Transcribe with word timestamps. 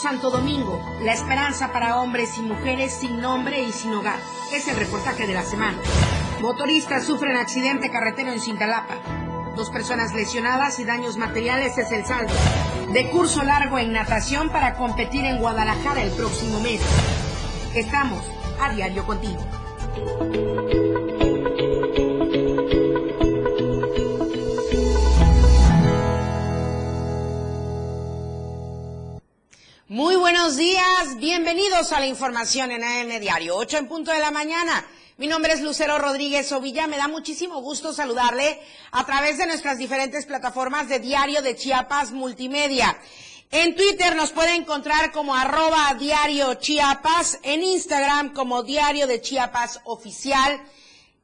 Santo 0.00 0.30
Domingo, 0.30 0.82
la 1.02 1.12
esperanza 1.12 1.72
para 1.72 2.00
hombres 2.00 2.38
y 2.38 2.40
mujeres 2.40 2.94
sin 2.94 3.20
nombre 3.20 3.60
y 3.60 3.70
sin 3.70 3.92
hogar. 3.92 4.18
Es 4.50 4.66
el 4.66 4.76
reportaje 4.76 5.26
de 5.26 5.34
la 5.34 5.42
semana. 5.42 5.76
Motoristas 6.40 7.04
sufren 7.04 7.36
accidente 7.36 7.90
carretero 7.90 8.32
en 8.32 8.40
Cintalapa. 8.40 8.94
Dos 9.56 9.68
personas 9.68 10.14
lesionadas 10.14 10.78
y 10.78 10.84
daños 10.84 11.18
materiales 11.18 11.76
es 11.76 11.92
el 11.92 12.06
saldo. 12.06 12.32
De 12.94 13.10
curso 13.10 13.42
largo 13.42 13.78
en 13.78 13.92
natación 13.92 14.48
para 14.48 14.74
competir 14.74 15.26
en 15.26 15.38
Guadalajara 15.38 16.02
el 16.02 16.12
próximo 16.12 16.60
mes. 16.60 16.80
Estamos 17.74 18.24
a 18.58 18.72
diario 18.72 19.04
contigo. 19.04 19.40
Buenos 30.40 30.56
días, 30.56 31.18
bienvenidos 31.18 31.92
a 31.92 32.00
la 32.00 32.06
información 32.06 32.70
en 32.70 32.82
AM 32.82 33.20
Diario, 33.20 33.56
8 33.56 33.76
en 33.76 33.88
punto 33.88 34.10
de 34.10 34.20
la 34.20 34.30
mañana. 34.30 34.86
Mi 35.18 35.26
nombre 35.26 35.52
es 35.52 35.60
Lucero 35.60 35.98
Rodríguez 35.98 36.50
Ovilla, 36.52 36.86
me 36.86 36.96
da 36.96 37.08
muchísimo 37.08 37.60
gusto 37.60 37.92
saludarle 37.92 38.58
a 38.90 39.04
través 39.04 39.36
de 39.36 39.46
nuestras 39.46 39.76
diferentes 39.76 40.24
plataformas 40.24 40.88
de 40.88 40.98
Diario 40.98 41.42
de 41.42 41.56
Chiapas 41.56 42.12
Multimedia. 42.12 42.98
En 43.50 43.76
Twitter 43.76 44.16
nos 44.16 44.32
puede 44.32 44.54
encontrar 44.54 45.12
como 45.12 45.34
arroba 45.34 45.94
diario 45.98 46.54
Chiapas, 46.54 47.38
en 47.42 47.62
Instagram 47.62 48.32
como 48.32 48.62
Diario 48.62 49.06
de 49.06 49.20
Chiapas 49.20 49.80
Oficial, 49.84 50.58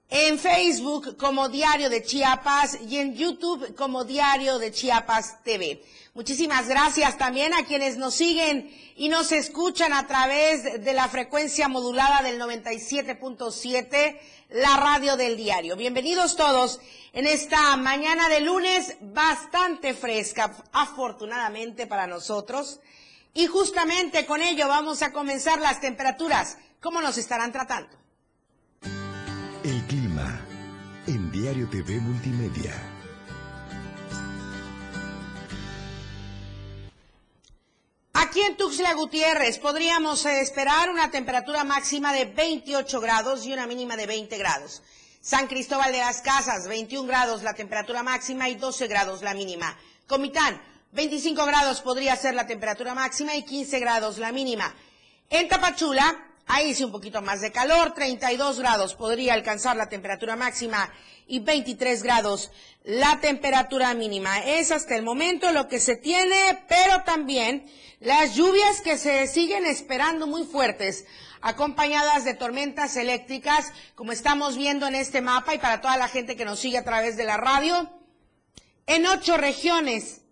en 0.08 0.38
Facebook 0.38 1.16
como 1.16 1.48
Diario 1.48 1.90
de 1.90 2.02
Chiapas 2.02 2.78
y 2.88 2.98
en 2.98 3.16
YouTube 3.16 3.74
como 3.74 4.04
Diario 4.04 4.58
de 4.58 4.70
Chiapas 4.70 5.42
TV. 5.42 5.82
Muchísimas 6.14 6.68
gracias 6.68 7.18
también 7.18 7.52
a 7.52 7.64
quienes 7.64 7.96
nos 7.96 8.14
siguen 8.14 8.70
y 8.96 9.08
nos 9.08 9.32
escuchan 9.32 9.92
a 9.92 10.06
través 10.06 10.84
de 10.84 10.92
la 10.94 11.08
frecuencia 11.08 11.68
modulada 11.68 12.22
del 12.22 12.40
97.7, 12.40 14.18
la 14.50 14.76
radio 14.76 15.16
del 15.16 15.36
diario. 15.36 15.76
Bienvenidos 15.76 16.36
todos 16.36 16.80
en 17.12 17.26
esta 17.26 17.76
mañana 17.76 18.28
de 18.28 18.40
lunes 18.40 18.96
bastante 19.00 19.92
fresca, 19.92 20.56
afortunadamente 20.72 21.86
para 21.86 22.06
nosotros. 22.06 22.80
Y 23.34 23.46
justamente 23.46 24.24
con 24.24 24.40
ello 24.40 24.68
vamos 24.68 25.02
a 25.02 25.12
comenzar 25.12 25.60
las 25.60 25.80
temperaturas. 25.80 26.56
¿Cómo 26.80 27.02
nos 27.02 27.18
estarán 27.18 27.52
tratando? 27.52 28.05
Diario 31.46 31.68
TV 31.70 32.00
Multimedia. 32.00 32.74
Aquí 38.14 38.40
en 38.40 38.56
Tuxtla 38.56 38.94
Gutiérrez 38.94 39.60
podríamos 39.60 40.26
eh, 40.26 40.40
esperar 40.40 40.90
una 40.90 41.08
temperatura 41.12 41.62
máxima 41.62 42.12
de 42.12 42.24
28 42.24 43.00
grados 43.00 43.46
y 43.46 43.52
una 43.52 43.68
mínima 43.68 43.96
de 43.96 44.08
20 44.08 44.36
grados. 44.38 44.82
San 45.20 45.46
Cristóbal 45.46 45.92
de 45.92 45.98
las 45.98 46.20
Casas, 46.20 46.66
21 46.66 47.06
grados 47.06 47.44
la 47.44 47.54
temperatura 47.54 48.02
máxima 48.02 48.48
y 48.48 48.56
12 48.56 48.88
grados 48.88 49.22
la 49.22 49.32
mínima. 49.32 49.78
Comitán, 50.08 50.60
25 50.94 51.46
grados 51.46 51.80
podría 51.80 52.16
ser 52.16 52.34
la 52.34 52.48
temperatura 52.48 52.92
máxima 52.92 53.36
y 53.36 53.44
15 53.44 53.78
grados 53.78 54.18
la 54.18 54.32
mínima. 54.32 54.74
En 55.30 55.48
Tapachula, 55.48 56.25
ahí 56.46 56.74
sí 56.74 56.84
un 56.84 56.92
poquito 56.92 57.22
más 57.22 57.40
de 57.40 57.52
calor, 57.52 57.92
32 57.92 58.60
grados 58.60 58.94
podría 58.94 59.34
alcanzar 59.34 59.76
la 59.76 59.88
temperatura 59.88 60.36
máxima 60.36 60.92
y 61.26 61.40
23 61.40 62.02
grados 62.02 62.50
la 62.84 63.20
temperatura 63.20 63.92
mínima. 63.94 64.38
Es 64.38 64.70
hasta 64.70 64.96
el 64.96 65.02
momento 65.02 65.50
lo 65.52 65.68
que 65.68 65.80
se 65.80 65.96
tiene, 65.96 66.64
pero 66.68 67.02
también 67.02 67.66
las 68.00 68.36
lluvias 68.36 68.80
que 68.80 68.96
se 68.96 69.26
siguen 69.26 69.66
esperando 69.66 70.26
muy 70.26 70.44
fuertes, 70.44 71.04
acompañadas 71.40 72.24
de 72.24 72.34
tormentas 72.34 72.96
eléctricas, 72.96 73.72
como 73.94 74.12
estamos 74.12 74.56
viendo 74.56 74.86
en 74.86 74.94
este 74.94 75.20
mapa 75.20 75.54
y 75.54 75.58
para 75.58 75.80
toda 75.80 75.96
la 75.96 76.08
gente 76.08 76.36
que 76.36 76.44
nos 76.44 76.60
sigue 76.60 76.78
a 76.78 76.84
través 76.84 77.16
de 77.16 77.24
la 77.24 77.36
radio, 77.36 77.90
en 78.86 79.06
ocho 79.06 79.36
regiones, 79.36 80.22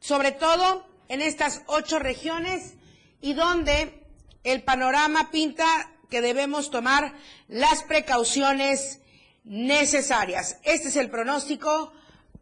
sobre 0.00 0.32
todo 0.32 0.86
en 1.08 1.20
estas 1.20 1.62
ocho 1.66 1.98
regiones 1.98 2.74
y 3.20 3.34
donde 3.34 4.03
el 4.44 4.62
panorama 4.62 5.30
pinta 5.30 5.90
que 6.10 6.20
debemos 6.20 6.70
tomar 6.70 7.14
las 7.48 7.82
precauciones 7.82 9.00
necesarias. 9.42 10.58
Este 10.62 10.88
es 10.88 10.96
el 10.96 11.10
pronóstico 11.10 11.92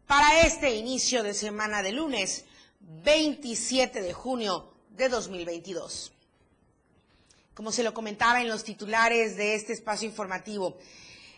para 0.05 0.41
este 0.41 0.75
inicio 0.75 1.23
de 1.23 1.33
semana 1.33 1.81
de 1.81 1.93
lunes. 1.93 2.45
27 3.03 4.01
de 4.01 4.13
junio 4.13 4.73
de 4.89 5.09
2022. 5.09 6.11
Como 7.53 7.71
se 7.71 7.83
lo 7.83 7.93
comentaba 7.93 8.41
en 8.41 8.47
los 8.47 8.63
titulares 8.63 9.37
de 9.37 9.55
este 9.55 9.73
espacio 9.73 10.07
informativo, 10.07 10.77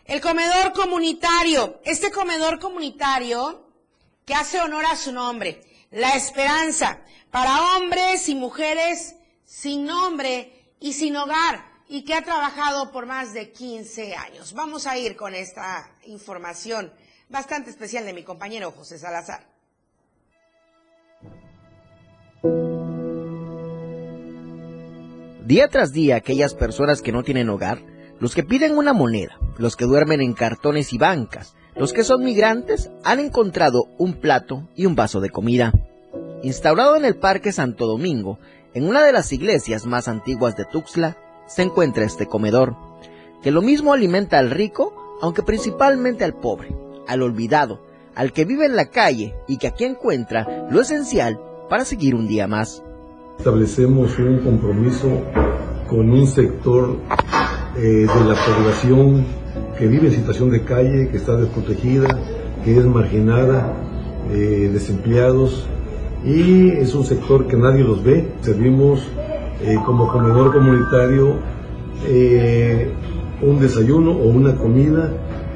el 0.05 0.21
comedor 0.21 0.73
comunitario, 0.73 1.81
este 1.83 2.11
comedor 2.11 2.59
comunitario 2.59 3.67
que 4.25 4.33
hace 4.33 4.59
honor 4.59 4.85
a 4.85 4.95
su 4.95 5.11
nombre, 5.11 5.61
la 5.91 6.15
esperanza 6.15 7.01
para 7.31 7.75
hombres 7.75 8.27
y 8.29 8.35
mujeres 8.35 9.15
sin 9.45 9.85
nombre 9.85 10.51
y 10.79 10.93
sin 10.93 11.15
hogar 11.15 11.63
y 11.87 12.03
que 12.03 12.15
ha 12.15 12.23
trabajado 12.23 12.91
por 12.91 13.05
más 13.05 13.33
de 13.33 13.51
15 13.51 14.15
años. 14.15 14.53
Vamos 14.53 14.87
a 14.87 14.97
ir 14.97 15.15
con 15.15 15.35
esta 15.35 15.91
información 16.05 16.91
bastante 17.29 17.69
especial 17.69 18.05
de 18.05 18.13
mi 18.13 18.23
compañero 18.23 18.71
José 18.71 18.97
Salazar. 18.97 19.47
Día 25.45 25.67
tras 25.67 25.93
día, 25.93 26.15
aquellas 26.15 26.55
personas 26.55 27.03
que 27.03 27.11
no 27.11 27.21
tienen 27.21 27.49
hogar, 27.49 27.79
los 28.19 28.33
que 28.33 28.43
piden 28.43 28.77
una 28.77 28.93
moneda, 28.93 29.37
los 29.59 29.75
que 29.75 29.85
duermen 29.85 30.21
en 30.21 30.33
cartones 30.33 30.91
y 30.91 30.97
bancas, 30.97 31.55
los 31.75 31.93
que 31.93 32.03
son 32.03 32.23
migrantes, 32.23 32.89
han 33.03 33.19
encontrado 33.19 33.83
un 33.99 34.13
plato 34.13 34.67
y 34.75 34.87
un 34.87 34.95
vaso 34.95 35.19
de 35.19 35.29
comida. 35.29 35.71
Instaurado 36.41 36.95
en 36.95 37.05
el 37.05 37.17
Parque 37.17 37.51
Santo 37.51 37.85
Domingo, 37.85 38.39
en 38.75 38.89
una 38.89 39.05
de 39.05 39.13
las 39.13 39.31
iglesias 39.31 39.85
más 39.85 40.09
antiguas 40.09 40.57
de 40.57 40.65
Tuxtla, 40.65 41.15
se 41.47 41.61
encuentra 41.61 42.03
este 42.03 42.27
comedor, 42.27 42.75
que 43.41 43.49
lo 43.49 43.61
mismo 43.61 43.93
alimenta 43.93 44.37
al 44.37 44.51
rico, 44.51 45.17
aunque 45.21 45.43
principalmente 45.43 46.25
al 46.25 46.33
pobre, 46.33 46.75
al 47.07 47.21
olvidado, 47.21 47.81
al 48.15 48.33
que 48.33 48.43
vive 48.43 48.65
en 48.65 48.75
la 48.75 48.87
calle 48.87 49.33
y 49.47 49.57
que 49.57 49.67
aquí 49.67 49.85
encuentra 49.85 50.67
lo 50.69 50.81
esencial 50.81 51.39
para 51.69 51.85
seguir 51.85 52.15
un 52.15 52.27
día 52.27 52.47
más. 52.47 52.83
Establecemos 53.37 54.19
un 54.19 54.39
compromiso 54.39 55.09
con 55.89 56.11
un 56.11 56.27
sector 56.27 56.97
eh, 57.77 57.79
de 57.79 58.05
la 58.05 58.35
población 58.35 59.25
que 59.77 59.87
vive 59.87 60.07
en 60.07 60.15
situación 60.15 60.51
de 60.51 60.65
calle, 60.65 61.07
que 61.09 61.17
está 61.17 61.37
desprotegida, 61.37 62.07
que 62.65 62.77
es 62.77 62.83
marginada, 62.83 63.73
eh, 64.31 64.69
desempleados, 64.73 65.65
y 66.25 66.69
es 66.71 66.93
un 66.95 67.05
sector 67.05 67.47
que 67.47 67.55
nadie 67.55 67.83
los 67.83 68.03
ve. 68.03 68.27
Servimos 68.41 69.07
eh, 69.61 69.75
como 69.85 70.11
comedor 70.11 70.53
comunitario 70.53 71.55
un 73.41 73.59
desayuno 73.59 74.11
o 74.11 74.27
una 74.27 74.55
comida 74.55 75.11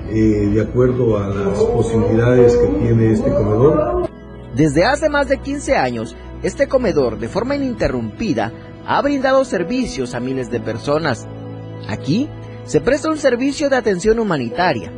de 0.09 0.61
acuerdo 0.61 1.17
a 1.17 1.27
las 1.27 1.59
posibilidades 1.59 2.55
que 2.55 2.67
tiene 2.67 3.11
este 3.11 3.31
comedor. 3.31 4.09
Desde 4.55 4.85
hace 4.85 5.09
más 5.09 5.27
de 5.27 5.37
15 5.37 5.75
años, 5.75 6.15
este 6.41 6.67
comedor, 6.67 7.19
de 7.19 7.27
forma 7.27 7.55
ininterrumpida, 7.55 8.51
ha 8.85 9.01
brindado 9.01 9.45
servicios 9.45 10.15
a 10.15 10.19
miles 10.19 10.49
de 10.49 10.59
personas. 10.59 11.27
Aquí 11.87 12.29
se 12.63 12.81
presta 12.81 13.09
un 13.09 13.17
servicio 13.17 13.69
de 13.69 13.75
atención 13.75 14.19
humanitaria, 14.19 14.91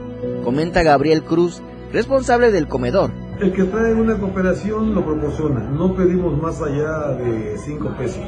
comenta 0.44 0.84
Gabriel 0.84 1.24
Cruz, 1.24 1.62
responsable 1.92 2.52
del 2.52 2.68
comedor. 2.68 3.12
El 3.42 3.54
que 3.54 3.64
trae 3.64 3.96
una 3.96 4.20
cooperación 4.20 4.94
lo 4.94 5.04
proporciona, 5.04 5.62
no 5.62 5.96
pedimos 5.96 6.40
más 6.40 6.62
allá 6.62 7.08
de 7.14 7.58
5 7.58 7.90
pesos. 7.98 8.24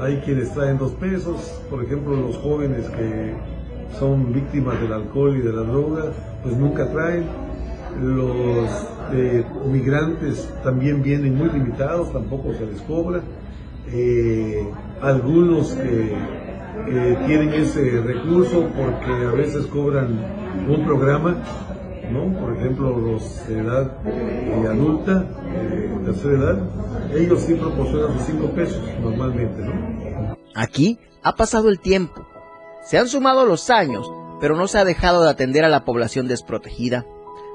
Hay 0.00 0.16
quienes 0.24 0.52
traen 0.52 0.78
2 0.78 0.92
pesos, 0.94 1.62
por 1.70 1.84
ejemplo 1.84 2.16
los 2.16 2.36
jóvenes 2.38 2.88
que 2.88 3.34
son 4.00 4.32
víctimas 4.32 4.80
del 4.80 4.94
alcohol 4.94 5.36
y 5.36 5.42
de 5.42 5.52
la 5.52 5.62
droga, 5.62 6.06
pues 6.42 6.56
nunca 6.56 6.90
traen. 6.90 7.26
Los 8.02 8.68
eh, 9.12 9.44
migrantes 9.70 10.52
también 10.64 11.04
vienen 11.04 11.36
muy 11.36 11.48
limitados, 11.48 12.12
tampoco 12.12 12.52
se 12.54 12.66
les 12.66 12.80
cobra. 12.82 13.20
Eh, 13.92 14.68
algunos 15.02 15.70
que, 15.74 16.16
tienen 17.26 17.54
ese 17.54 18.02
recurso 18.02 18.68
porque 18.76 19.10
a 19.26 19.32
veces 19.32 19.66
cobran 19.66 20.18
un 20.68 20.84
programa, 20.84 21.36
¿no? 22.10 22.40
Por 22.40 22.56
ejemplo, 22.56 22.96
los 22.98 23.46
de 23.48 23.58
edad 23.58 23.98
eh, 24.06 24.66
adulta, 24.68 25.26
tercera 26.04 26.34
edad, 26.34 27.16
ellos 27.16 27.40
sí 27.42 27.54
proporcionan 27.54 28.18
sus 28.18 28.26
cinco 28.26 28.50
pesos 28.50 28.82
normalmente, 29.00 29.62
¿no? 29.62 30.36
Aquí 30.54 30.98
ha 31.22 31.34
pasado 31.34 31.68
el 31.68 31.80
tiempo, 31.80 32.26
se 32.82 32.98
han 32.98 33.08
sumado 33.08 33.44
los 33.44 33.70
años, 33.70 34.10
pero 34.40 34.56
no 34.56 34.68
se 34.68 34.78
ha 34.78 34.84
dejado 34.84 35.22
de 35.22 35.30
atender 35.30 35.64
a 35.64 35.68
la 35.68 35.84
población 35.84 36.28
desprotegida. 36.28 37.04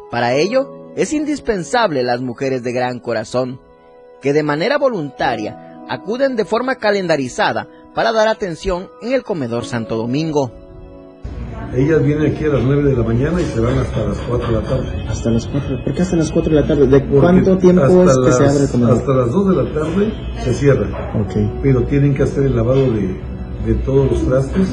Para 0.10 0.34
ello, 0.34 0.92
es 0.96 1.14
indispensable 1.14 2.04
las 2.04 2.22
mujeres 2.22 2.64
de 2.64 2.74
gran 2.74 3.00
corazón, 3.00 3.62
que 4.22 4.34
de 4.34 4.44
manera 4.44 4.78
voluntaria 4.78 5.84
acuden 5.90 6.36
de 6.36 6.46
forma 6.46 6.76
calendarizada 6.76 7.68
para 7.94 8.12
dar 8.12 8.28
atención 8.28 8.90
en 9.02 9.14
el 9.14 9.24
comedor 9.24 9.66
Santo 9.66 9.96
Domingo. 9.96 10.52
Ellas 11.74 12.04
vienen 12.04 12.34
aquí 12.34 12.44
a 12.44 12.50
las 12.50 12.64
9 12.64 12.84
de 12.84 12.98
la 12.98 13.04
mañana 13.04 13.40
y 13.40 13.46
se 13.46 13.62
van 13.62 13.78
hasta 13.78 14.04
las 14.04 14.18
4 14.28 14.48
de 14.48 14.54
la 14.54 14.62
tarde. 14.62 15.06
Hasta 15.08 15.30
las 15.30 15.48
4. 15.48 15.84
¿Por 15.86 15.94
qué 15.94 16.02
hasta 16.02 16.16
las 16.18 16.32
4 16.32 16.54
de 16.54 16.62
la 16.62 16.68
tarde? 16.68 16.88
¿De 16.88 17.06
cuánto 17.06 17.58
tiempo 17.58 18.04
es 18.04 18.18
que 18.26 18.32
se 18.34 18.46
abre 18.46 18.64
el 18.64 18.70
comedor? 18.70 18.98
Hasta 18.98 19.14
las 19.14 19.32
2 19.32 19.50
de 19.56 19.64
la 19.64 19.74
tarde 19.74 20.14
se 20.42 20.54
cierra. 20.54 21.14
Okay. 21.26 21.60
Pero 21.64 21.84
tienen 21.84 22.14
que 22.14 22.24
hacer 22.24 22.44
el 22.44 22.58
lavado 22.58 22.92
de, 22.92 23.16
de 23.66 23.76
todos 23.86 24.12
los 24.12 24.26
trastes 24.26 24.68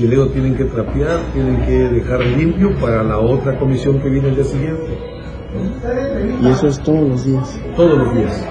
y 0.00 0.06
luego 0.06 0.28
tienen 0.28 0.54
que 0.54 0.64
trapear, 0.64 1.18
tienen 1.32 1.66
que 1.66 1.72
dejar 1.72 2.20
limpio 2.20 2.70
para 2.80 3.02
la 3.02 3.18
otra 3.18 3.58
comisión 3.58 4.00
que 4.00 4.08
viene 4.08 4.28
el 4.28 4.36
día 4.36 4.44
siguiente. 4.44 4.98
¿Y 6.40 6.48
eso 6.48 6.68
es 6.68 6.78
todos 6.78 7.08
los 7.08 7.24
días? 7.24 7.60
Todos 7.74 7.98
los 7.98 8.14
días. 8.14 8.44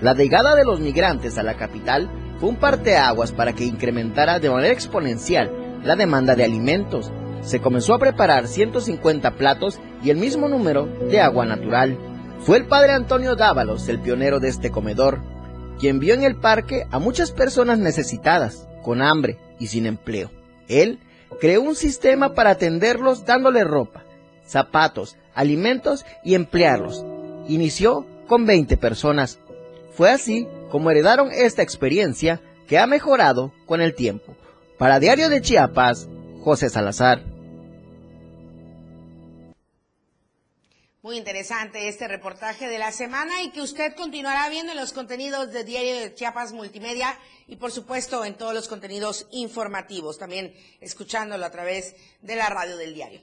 La 0.00 0.14
llegada 0.14 0.54
de 0.54 0.64
los 0.64 0.80
migrantes 0.80 1.36
a 1.36 1.42
la 1.42 1.54
capital 1.54 2.08
fue 2.38 2.48
un 2.48 2.56
parteaguas 2.56 3.32
para 3.32 3.52
que 3.52 3.64
incrementara 3.64 4.38
de 4.40 4.48
manera 4.48 4.72
exponencial 4.72 5.59
la 5.84 5.96
demanda 5.96 6.34
de 6.34 6.44
alimentos. 6.44 7.10
Se 7.42 7.60
comenzó 7.60 7.94
a 7.94 7.98
preparar 7.98 8.46
150 8.46 9.32
platos 9.32 9.80
y 10.02 10.10
el 10.10 10.16
mismo 10.16 10.48
número 10.48 10.86
de 10.86 11.20
agua 11.20 11.46
natural. 11.46 11.98
Fue 12.40 12.56
el 12.58 12.66
padre 12.66 12.92
Antonio 12.92 13.36
Dávalos 13.36 13.88
el 13.88 14.00
pionero 14.00 14.40
de 14.40 14.48
este 14.48 14.70
comedor, 14.70 15.20
quien 15.78 15.98
vio 15.98 16.14
en 16.14 16.22
el 16.22 16.36
parque 16.36 16.86
a 16.90 16.98
muchas 16.98 17.32
personas 17.32 17.78
necesitadas, 17.78 18.68
con 18.82 19.02
hambre 19.02 19.38
y 19.58 19.68
sin 19.68 19.86
empleo. 19.86 20.30
Él 20.68 20.98
creó 21.40 21.62
un 21.62 21.74
sistema 21.74 22.34
para 22.34 22.50
atenderlos 22.50 23.24
dándole 23.24 23.64
ropa, 23.64 24.04
zapatos, 24.44 25.16
alimentos 25.34 26.04
y 26.24 26.34
emplearlos. 26.34 27.04
Inició 27.48 28.06
con 28.26 28.46
20 28.46 28.76
personas. 28.76 29.38
Fue 29.92 30.10
así 30.10 30.46
como 30.70 30.90
heredaron 30.90 31.30
esta 31.32 31.62
experiencia 31.62 32.40
que 32.66 32.78
ha 32.78 32.86
mejorado 32.86 33.52
con 33.66 33.80
el 33.80 33.94
tiempo. 33.94 34.36
Para 34.80 34.98
Diario 34.98 35.28
de 35.28 35.42
Chiapas, 35.42 36.08
José 36.42 36.70
Salazar. 36.70 37.22
Muy 41.02 41.18
interesante 41.18 41.86
este 41.86 42.08
reportaje 42.08 42.66
de 42.66 42.78
la 42.78 42.90
semana 42.90 43.42
y 43.42 43.50
que 43.50 43.60
usted 43.60 43.94
continuará 43.94 44.48
viendo 44.48 44.72
en 44.72 44.78
los 44.78 44.94
contenidos 44.94 45.52
de 45.52 45.64
Diario 45.64 45.96
de 45.96 46.14
Chiapas 46.14 46.54
Multimedia 46.54 47.14
y 47.46 47.56
por 47.56 47.72
supuesto 47.72 48.24
en 48.24 48.38
todos 48.38 48.54
los 48.54 48.68
contenidos 48.68 49.26
informativos, 49.32 50.16
también 50.16 50.54
escuchándolo 50.80 51.44
a 51.44 51.50
través 51.50 51.94
de 52.22 52.36
la 52.36 52.48
radio 52.48 52.78
del 52.78 52.94
diario. 52.94 53.20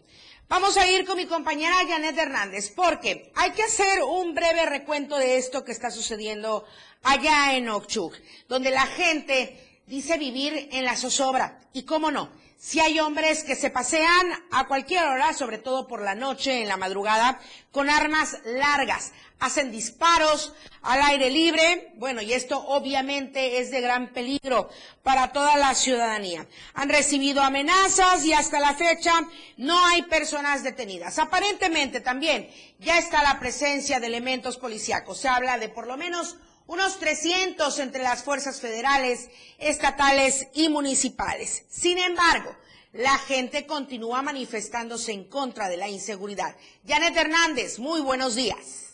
Vamos 0.49 0.77
a 0.77 0.87
ir 0.87 1.05
con 1.07 1.17
mi 1.17 1.25
compañera 1.25 1.73
Janet 1.87 2.19
Hernández 2.19 2.71
porque 2.75 3.31
hay 3.33 3.49
que 3.53 3.63
hacer 3.63 4.03
un 4.03 4.35
breve 4.35 4.67
recuento 4.67 5.17
de 5.17 5.37
esto 5.37 5.65
que 5.65 5.71
está 5.71 5.89
sucediendo 5.89 6.65
allá 7.01 7.57
en 7.57 7.67
Ochuc, 7.67 8.13
donde 8.47 8.69
la 8.69 8.85
gente 8.85 9.66
dice 9.87 10.17
vivir 10.17 10.69
en 10.71 10.85
la 10.85 10.95
zozobra. 10.95 11.59
Y 11.73 11.83
cómo 11.83 12.11
no, 12.11 12.29
si 12.59 12.79
hay 12.79 12.99
hombres 12.99 13.43
que 13.43 13.55
se 13.55 13.69
pasean 13.69 14.27
a 14.51 14.67
cualquier 14.67 15.05
hora, 15.05 15.33
sobre 15.33 15.57
todo 15.57 15.87
por 15.87 16.01
la 16.01 16.15
noche, 16.15 16.61
en 16.61 16.67
la 16.67 16.77
madrugada, 16.77 17.39
con 17.71 17.89
armas 17.89 18.39
largas, 18.45 19.13
hacen 19.39 19.71
disparos 19.71 20.53
al 20.81 21.01
aire 21.03 21.29
libre, 21.29 21.93
bueno, 21.97 22.21
y 22.21 22.33
esto 22.33 22.57
obviamente 22.67 23.59
es 23.59 23.69
de 23.69 23.81
gran 23.81 24.07
peligro 24.07 24.69
para 25.03 25.31
toda 25.31 25.55
la 25.57 25.75
ciudadanía. 25.75 26.47
Han 26.73 26.89
recibido 26.89 27.43
amenazas 27.43 28.25
y 28.25 28.33
hasta 28.33 28.59
la 28.59 28.73
fecha 28.73 29.13
no 29.57 29.85
hay 29.85 30.01
personas 30.03 30.63
detenidas. 30.63 31.19
Aparentemente 31.19 32.01
también 32.01 32.49
ya 32.79 32.97
está 32.97 33.21
la 33.21 33.39
presencia 33.39 33.99
de 33.99 34.07
elementos 34.07 34.57
policíacos. 34.57 35.19
Se 35.19 35.27
habla 35.27 35.59
de 35.59 35.69
por 35.69 35.85
lo 35.85 35.95
menos 35.95 36.37
unos 36.67 36.99
300 36.99 37.79
entre 37.79 38.03
las 38.03 38.23
fuerzas 38.23 38.61
federales, 38.61 39.29
estatales 39.57 40.51
y 40.53 40.69
municipales. 40.69 41.65
Sin 41.69 41.97
embargo, 41.97 42.51
la 42.93 43.17
gente 43.17 43.65
continúa 43.65 44.21
manifestándose 44.21 45.13
en 45.13 45.29
contra 45.29 45.69
de 45.69 45.77
la 45.77 45.89
inseguridad. 45.89 46.55
Janet 46.85 47.15
Hernández, 47.15 47.79
muy 47.79 48.01
buenos 48.01 48.35
días. 48.35 48.87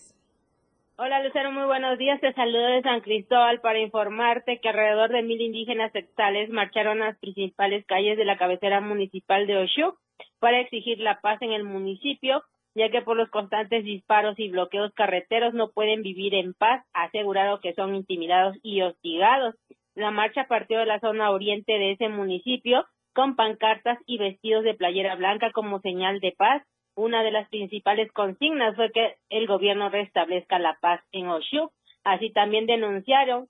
Hola 0.96 1.24
Lucero, 1.24 1.52
muy 1.52 1.66
buenos 1.66 1.98
días. 1.98 2.22
Te 2.22 2.34
saludo 2.34 2.68
de 2.68 2.84
San 2.84 3.02
Cristóbal 3.02 3.60
para 3.62 3.80
informarte 3.80 4.60
que 4.62 4.70
alrededor 4.70 5.12
de 5.12 5.24
mil 5.24 5.42
indígenas 5.42 5.92
sexuales 5.92 6.50
marcharon 6.52 7.02
a 7.02 7.08
las 7.08 7.18
principales 7.18 7.84
calles 7.88 8.16
de 8.16 8.26
la 8.26 8.38
cabecera 8.38 8.80
municipal 8.80 9.48
de 9.48 9.58
Oshuk 9.58 9.98
para 10.40 10.60
exigir 10.60 11.00
la 11.00 11.20
paz 11.20 11.42
en 11.42 11.52
el 11.52 11.64
municipio 11.64 12.44
ya 12.76 12.90
que 12.90 13.02
por 13.02 13.18
los 13.18 13.30
constantes 13.30 13.84
disparos 13.84 14.40
y 14.40 14.50
bloqueos 14.50 14.94
carreteros 14.94 15.54
no 15.54 15.72
pueden 15.72 16.02
vivir 16.02 16.34
en 16.34 16.54
paz, 16.54 16.86
asegurado 16.94 17.60
que 17.60 17.74
son 17.74 17.96
intimidados 17.96 18.58
y 18.64 18.82
hostigados. 18.82 19.56
La 19.96 20.12
marcha 20.12 20.48
partió 20.48 20.80
de 20.80 20.86
la 20.86 21.00
zona 21.00 21.30
oriente 21.32 21.74
de 21.74 21.92
ese 21.92 22.10
municipio 22.10 22.86
con 23.14 23.36
pancartas 23.36 24.00
y 24.08 24.18
vestidos 24.18 24.64
de 24.64 24.74
playera 24.74 25.16
blanca 25.16 25.52
como 25.52 25.80
señal 25.82 26.20
de 26.20 26.32
paz. 26.32 26.64
Una 26.96 27.24
de 27.24 27.32
las 27.32 27.48
principales 27.50 28.12
consignas 28.12 28.76
fue 28.76 28.92
que 28.92 29.16
el 29.30 29.48
gobierno 29.48 29.90
restablezca 29.90 30.58
la 30.58 30.78
paz 30.82 31.02
en 31.12 31.28
Oshu. 31.28 31.70
Así 32.04 32.32
también 32.32 32.66
denunciaron 32.66 33.48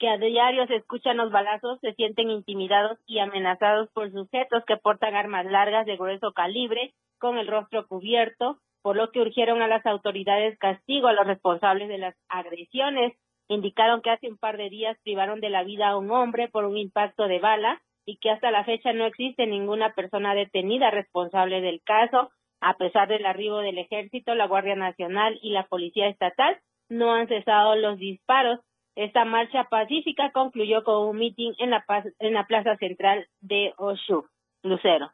que 0.00 0.08
a 0.08 0.16
diario 0.16 0.66
se 0.66 0.76
escuchan 0.76 1.18
los 1.18 1.30
balazos, 1.30 1.78
se 1.80 1.92
sienten 1.92 2.30
intimidados 2.30 2.98
y 3.06 3.18
amenazados 3.18 3.90
por 3.92 4.10
sujetos 4.10 4.64
que 4.66 4.78
portan 4.78 5.14
armas 5.14 5.44
largas 5.44 5.84
de 5.84 5.96
grueso 5.96 6.32
calibre 6.32 6.94
con 7.18 7.36
el 7.36 7.46
rostro 7.46 7.86
cubierto, 7.86 8.56
por 8.82 8.96
lo 8.96 9.10
que 9.12 9.20
urgieron 9.20 9.60
a 9.60 9.68
las 9.68 9.84
autoridades 9.84 10.58
castigo 10.58 11.08
a 11.08 11.12
los 11.12 11.26
responsables 11.26 11.88
de 11.88 11.98
las 11.98 12.16
agresiones. 12.30 13.12
Indicaron 13.48 14.00
que 14.00 14.08
hace 14.08 14.28
un 14.28 14.38
par 14.38 14.56
de 14.56 14.70
días 14.70 14.96
privaron 15.04 15.40
de 15.40 15.50
la 15.50 15.64
vida 15.64 15.90
a 15.90 15.98
un 15.98 16.10
hombre 16.10 16.48
por 16.48 16.64
un 16.64 16.78
impacto 16.78 17.28
de 17.28 17.38
bala 17.38 17.82
y 18.06 18.16
que 18.16 18.30
hasta 18.30 18.50
la 18.50 18.64
fecha 18.64 18.94
no 18.94 19.04
existe 19.04 19.46
ninguna 19.46 19.92
persona 19.92 20.34
detenida 20.34 20.90
responsable 20.90 21.60
del 21.60 21.82
caso. 21.82 22.30
A 22.62 22.78
pesar 22.78 23.08
del 23.08 23.26
arribo 23.26 23.58
del 23.58 23.76
ejército, 23.76 24.34
la 24.34 24.46
Guardia 24.46 24.76
Nacional 24.76 25.38
y 25.42 25.50
la 25.50 25.66
Policía 25.66 26.08
Estatal 26.08 26.58
no 26.88 27.12
han 27.12 27.28
cesado 27.28 27.76
los 27.76 27.98
disparos. 27.98 28.60
Esta 28.96 29.24
marcha 29.24 29.64
pacífica 29.70 30.30
concluyó 30.32 30.84
con 30.84 31.08
un 31.08 31.16
mitin 31.16 31.54
en 31.58 31.70
la, 31.70 31.84
en 32.18 32.34
la 32.34 32.46
plaza 32.46 32.76
central 32.76 33.26
de 33.40 33.72
Oshu. 33.76 34.26
Lucero. 34.62 35.10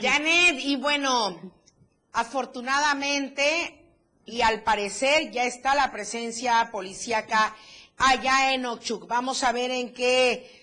Janet, 0.00 0.60
y 0.62 0.76
bueno, 0.76 1.38
afortunadamente 2.12 3.80
y 4.26 4.42
al 4.42 4.62
parecer 4.62 5.30
ya 5.30 5.44
está 5.44 5.74
la 5.74 5.90
presencia 5.90 6.68
policíaca 6.70 7.56
allá 7.96 8.54
en 8.54 8.66
Ochuc. 8.66 9.06
Vamos 9.06 9.42
a 9.42 9.52
ver 9.52 9.70
en 9.70 9.92
qué 9.92 10.60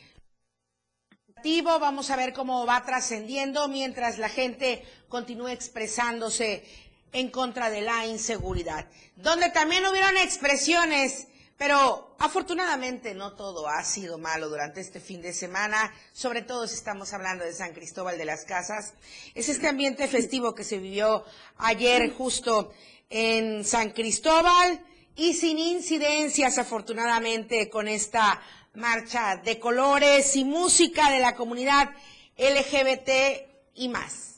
vamos 1.79 2.09
a 2.09 2.17
ver 2.17 2.33
cómo 2.33 2.65
va 2.65 2.83
trascendiendo 2.83 3.69
mientras 3.69 4.17
la 4.17 4.27
gente 4.27 4.83
continúe 5.07 5.47
expresándose 5.47 6.65
en 7.13 7.29
contra 7.29 7.69
de 7.69 7.81
la 7.81 8.05
inseguridad. 8.05 8.85
Donde 9.15 9.49
también 9.51 9.85
hubieron 9.85 10.17
expresiones 10.17 11.29
pero 11.57 12.15
afortunadamente 12.19 13.15
no 13.15 13.33
todo 13.33 13.67
ha 13.67 13.83
sido 13.83 14.17
malo 14.17 14.47
durante 14.47 14.79
este 14.79 14.99
fin 14.99 15.21
de 15.21 15.33
semana, 15.33 15.91
sobre 16.13 16.43
todo 16.43 16.67
si 16.67 16.75
estamos 16.75 17.13
hablando 17.13 17.43
de 17.43 17.53
San 17.53 17.73
Cristóbal 17.73 18.17
de 18.17 18.25
las 18.25 18.45
Casas. 18.45 18.93
Es 19.33 19.49
este 19.49 19.67
ambiente 19.67 20.07
festivo 20.07 20.53
que 20.53 20.63
se 20.63 20.77
vivió 20.77 21.25
ayer 21.57 22.13
justo 22.13 22.71
en 23.09 23.65
San 23.65 23.89
Cristóbal 23.89 24.83
y 25.15 25.33
sin 25.33 25.57
incidencias 25.57 26.59
afortunadamente 26.59 27.69
con 27.69 27.87
esta 27.87 28.41
marcha 28.75 29.37
de 29.37 29.59
colores 29.59 30.35
y 30.35 30.43
música 30.43 31.09
de 31.09 31.19
la 31.19 31.35
comunidad 31.35 31.89
LGBT 32.37 33.49
y 33.73 33.89
más. 33.89 34.36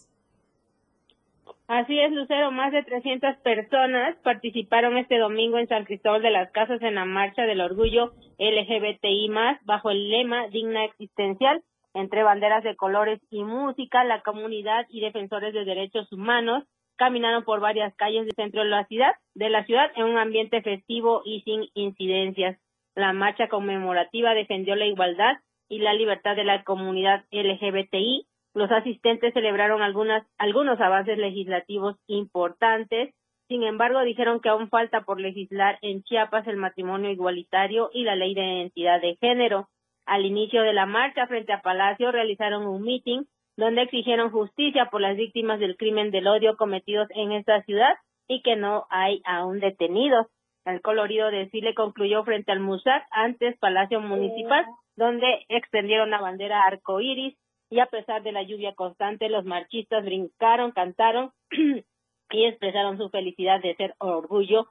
Así 1.70 2.00
es, 2.00 2.12
Lucero, 2.12 2.50
más 2.50 2.72
de 2.72 2.82
300 2.82 3.38
personas 3.44 4.16
participaron 4.24 4.98
este 4.98 5.20
domingo 5.20 5.60
en 5.60 5.68
San 5.68 5.86
Cristóbal 5.86 6.24
de 6.24 6.32
las 6.32 6.50
Casas 6.52 6.82
en 6.82 6.96
la 6.96 7.06
Marcha 7.06 7.44
del 7.44 7.62
Orgullo 7.62 8.12
LGBTI+, 8.40 9.30
bajo 9.66 9.92
el 9.92 10.10
lema 10.10 10.48
Digna 10.48 10.84
Existencial, 10.86 11.62
entre 11.94 12.24
banderas 12.24 12.64
de 12.64 12.76
colores 12.76 13.20
y 13.30 13.44
música, 13.44 14.04
la 14.04 14.22
comunidad 14.22 14.88
y 14.90 15.02
defensores 15.02 15.54
de 15.54 15.64
derechos 15.64 16.12
humanos 16.12 16.64
caminaron 16.96 17.44
por 17.44 17.60
varias 17.60 17.94
calles 17.98 18.26
del 18.26 18.34
centro 18.36 18.64
de 18.64 18.70
la 18.70 18.86
ciudad, 18.86 19.12
de 19.36 19.52
la 19.52 19.64
ciudad 19.66 19.92
en 19.96 20.06
un 20.06 20.18
ambiente 20.18 20.64
festivo 20.64 21.22
y 21.24 21.42
sin 21.42 21.68
incidencias. 21.76 22.58
La 22.96 23.14
marcha 23.14 23.48
conmemorativa 23.48 24.34
defendió 24.34 24.76
la 24.76 24.88
igualdad 24.88 25.38
y 25.70 25.78
la 25.78 25.94
libertad 25.94 26.36
de 26.36 26.46
la 26.46 26.64
comunidad 26.64 27.26
LGBTI 27.30 28.26
los 28.54 28.72
asistentes 28.72 29.34
celebraron 29.34 29.82
algunas, 29.82 30.26
algunos 30.38 30.80
avances 30.82 31.18
legislativos 31.18 31.96
importantes. 32.08 33.14
Sin 33.48 33.64
embargo, 33.64 34.02
dijeron 34.02 34.40
que 34.40 34.50
aún 34.50 34.70
falta 34.70 35.02
por 35.02 35.20
legislar 35.20 35.78
en 35.82 36.04
Chiapas 36.04 36.48
el 36.48 36.58
matrimonio 36.58 37.12
igualitario 37.12 37.90
y 37.94 38.04
la 38.04 38.16
ley 38.16 38.34
de 38.34 38.42
identidad 38.42 39.02
de 39.02 39.18
género. 39.18 39.70
Al 40.06 40.26
inicio 40.26 40.64
de 40.64 40.74
la 40.74 40.86
marcha 40.86 41.28
frente 41.28 41.54
a 41.54 41.62
Palacio 41.62 42.12
realizaron 42.12 42.66
un 42.66 42.82
meeting 42.82 43.24
donde 43.58 43.84
exigieron 43.84 44.32
justicia 44.32 44.86
por 44.86 45.02
las 45.02 45.18
víctimas 45.18 45.60
del 45.60 45.78
crimen 45.78 46.12
del 46.12 46.28
odio 46.28 46.56
cometidos 46.56 47.08
en 47.12 47.34
esta 47.34 47.62
ciudad 47.64 47.94
y 48.28 48.42
que 48.42 48.56
no 48.56 48.86
hay 48.90 49.22
aún 49.26 49.60
detenidos. 49.60 50.28
El 50.66 50.82
colorido 50.82 51.30
desfile 51.30 51.74
concluyó 51.74 52.24
frente 52.24 52.52
al 52.52 52.60
MUSAC, 52.60 53.04
antes 53.12 53.58
Palacio 53.60 54.00
Municipal, 54.02 54.66
donde 54.96 55.46
extendieron 55.50 56.10
la 56.10 56.22
bandera 56.22 56.64
arcoíris 56.64 57.36
y 57.70 57.80
a 57.80 57.86
pesar 57.86 58.24
de 58.24 58.32
la 58.32 58.44
lluvia 58.44 58.74
constante, 58.76 59.30
los 59.30 59.46
marchistas 59.46 60.04
brincaron, 60.04 60.72
cantaron 60.72 61.32
y 62.32 62.46
expresaron 62.46 62.98
su 62.98 63.10
felicidad 63.10 63.62
de 63.62 63.76
ser 63.76 63.96
orgullo 64.00 64.68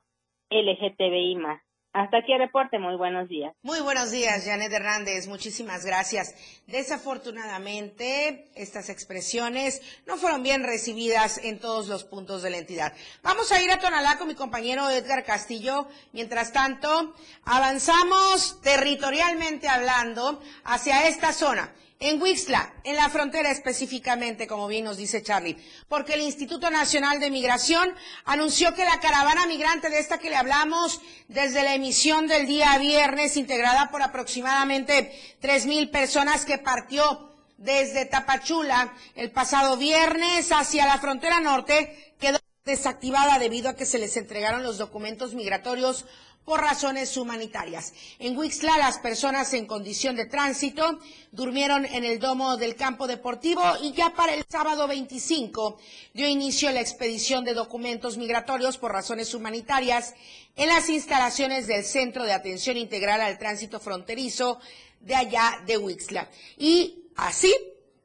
LGTBI 0.50 1.36
más. 1.36 1.62
Hasta 1.94 2.18
aquí 2.18 2.32
el 2.32 2.40
reporte, 2.40 2.78
muy 2.78 2.96
buenos 2.96 3.28
días. 3.28 3.54
Muy 3.62 3.80
buenos 3.80 4.10
días, 4.10 4.44
Janet 4.44 4.70
Hernández, 4.70 5.26
muchísimas 5.26 5.86
gracias. 5.86 6.62
Desafortunadamente, 6.66 8.50
estas 8.54 8.90
expresiones 8.90 9.80
no 10.06 10.16
fueron 10.16 10.42
bien 10.42 10.64
recibidas 10.64 11.42
en 11.42 11.58
todos 11.58 11.88
los 11.88 12.04
puntos 12.04 12.42
de 12.42 12.50
la 12.50 12.58
entidad. 12.58 12.92
Vamos 13.22 13.50
a 13.52 13.62
ir 13.62 13.70
a 13.70 13.78
Tonalá 13.78 14.18
con 14.18 14.28
mi 14.28 14.34
compañero 14.34 14.90
Edgar 14.90 15.24
Castillo. 15.24 15.88
Mientras 16.12 16.52
tanto, 16.52 17.14
avanzamos 17.44 18.60
territorialmente 18.60 19.66
hablando 19.66 20.40
hacia 20.64 21.08
esta 21.08 21.32
zona 21.32 21.72
en 22.00 22.22
Wixla, 22.22 22.72
en 22.84 22.96
la 22.96 23.08
frontera 23.08 23.50
específicamente, 23.50 24.46
como 24.46 24.68
bien 24.68 24.84
nos 24.84 24.96
dice 24.96 25.22
Charlie, 25.22 25.56
porque 25.88 26.14
el 26.14 26.20
Instituto 26.20 26.70
Nacional 26.70 27.18
de 27.18 27.30
Migración 27.30 27.92
anunció 28.24 28.74
que 28.74 28.84
la 28.84 29.00
caravana 29.00 29.46
migrante 29.46 29.90
de 29.90 29.98
esta 29.98 30.18
que 30.18 30.30
le 30.30 30.36
hablamos 30.36 31.00
desde 31.26 31.64
la 31.64 31.74
emisión 31.74 32.28
del 32.28 32.46
día 32.46 32.78
viernes, 32.78 33.36
integrada 33.36 33.90
por 33.90 34.02
aproximadamente 34.02 35.12
tres 35.40 35.66
mil 35.66 35.90
personas 35.90 36.44
que 36.44 36.58
partió 36.58 37.34
desde 37.56 38.04
Tapachula 38.04 38.94
el 39.16 39.32
pasado 39.32 39.76
viernes 39.76 40.52
hacia 40.52 40.86
la 40.86 40.98
frontera 40.98 41.40
norte, 41.40 42.14
quedó 42.20 42.38
desactivada 42.64 43.38
debido 43.40 43.70
a 43.70 43.74
que 43.74 43.86
se 43.86 43.98
les 43.98 44.16
entregaron 44.16 44.62
los 44.62 44.78
documentos 44.78 45.34
migratorios 45.34 46.04
por 46.48 46.62
razones 46.62 47.14
humanitarias. 47.18 47.92
En 48.18 48.34
Wixla, 48.34 48.78
las 48.78 48.98
personas 49.00 49.52
en 49.52 49.66
condición 49.66 50.16
de 50.16 50.24
tránsito 50.24 50.98
durmieron 51.30 51.84
en 51.84 52.06
el 52.06 52.18
domo 52.18 52.56
del 52.56 52.74
campo 52.74 53.06
deportivo 53.06 53.62
y 53.82 53.92
ya 53.92 54.14
para 54.14 54.32
el 54.32 54.46
sábado 54.48 54.88
25 54.88 55.76
dio 56.14 56.26
inicio 56.26 56.70
la 56.70 56.80
expedición 56.80 57.44
de 57.44 57.52
documentos 57.52 58.16
migratorios 58.16 58.78
por 58.78 58.92
razones 58.92 59.34
humanitarias 59.34 60.14
en 60.56 60.68
las 60.68 60.88
instalaciones 60.88 61.66
del 61.66 61.84
Centro 61.84 62.24
de 62.24 62.32
Atención 62.32 62.78
Integral 62.78 63.20
al 63.20 63.38
Tránsito 63.38 63.78
Fronterizo 63.78 64.58
de 65.00 65.16
allá 65.16 65.62
de 65.66 65.76
Wixla. 65.76 66.30
Y 66.56 67.10
así 67.16 67.54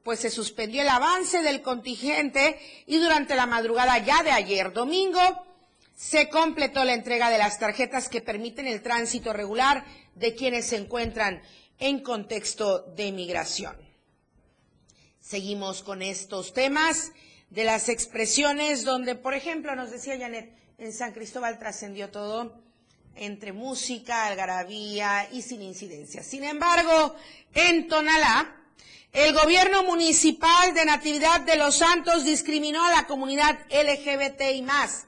pues 0.04 0.20
se 0.20 0.30
suspendió 0.30 0.82
el 0.82 0.90
avance 0.90 1.42
del 1.44 1.62
contingente 1.62 2.60
y 2.88 2.98
durante 2.98 3.38
la 3.38 3.46
madrugada 3.46 4.00
ya 4.00 4.22
de 4.22 4.32
ayer 4.32 4.74
domingo 4.74 5.22
se 5.96 6.30
completó 6.30 6.84
la 6.84 6.94
entrega 6.94 7.30
de 7.30 7.38
las 7.38 7.60
tarjetas 7.60 8.10
que 8.10 8.22
permiten 8.22 8.68
el 8.68 8.82
tránsito 8.82 9.34
regular 9.34 9.86
de 10.16 10.36
quienes 10.36 10.68
se 10.68 10.78
encuentran 10.78 11.42
en 11.80 12.02
contexto 12.02 12.82
de 12.96 13.12
migración. 13.12 13.76
Seguimos 15.20 15.84
con 15.84 16.02
estos 16.02 16.54
temas 16.54 17.12
de 17.50 17.64
las 17.64 17.90
expresiones 17.90 18.84
donde, 18.84 19.16
por 19.16 19.34
ejemplo, 19.34 19.76
nos 19.76 19.92
decía 19.92 20.18
Janet, 20.18 20.54
en 20.78 20.92
San 20.92 21.14
Cristóbal 21.14 21.60
trascendió 21.60 22.10
todo 22.10 22.62
entre 23.16 23.54
música, 23.54 24.26
algarabía 24.26 25.30
y 25.32 25.44
sin 25.44 25.62
incidencia. 25.62 26.24
Sin 26.24 26.44
embargo, 26.44 27.16
en 27.54 27.88
Tonalá, 27.88 28.56
el 29.12 29.34
gobierno 29.34 29.84
municipal 29.84 30.74
de 30.74 30.86
Natividad 30.86 31.42
de 31.42 31.56
los 31.56 31.76
Santos 31.76 32.26
discriminó 32.26 32.84
a 32.84 32.92
la 32.92 33.06
comunidad 33.06 33.60
LGBT 33.70 34.42
y 34.56 34.64
más 34.64 35.06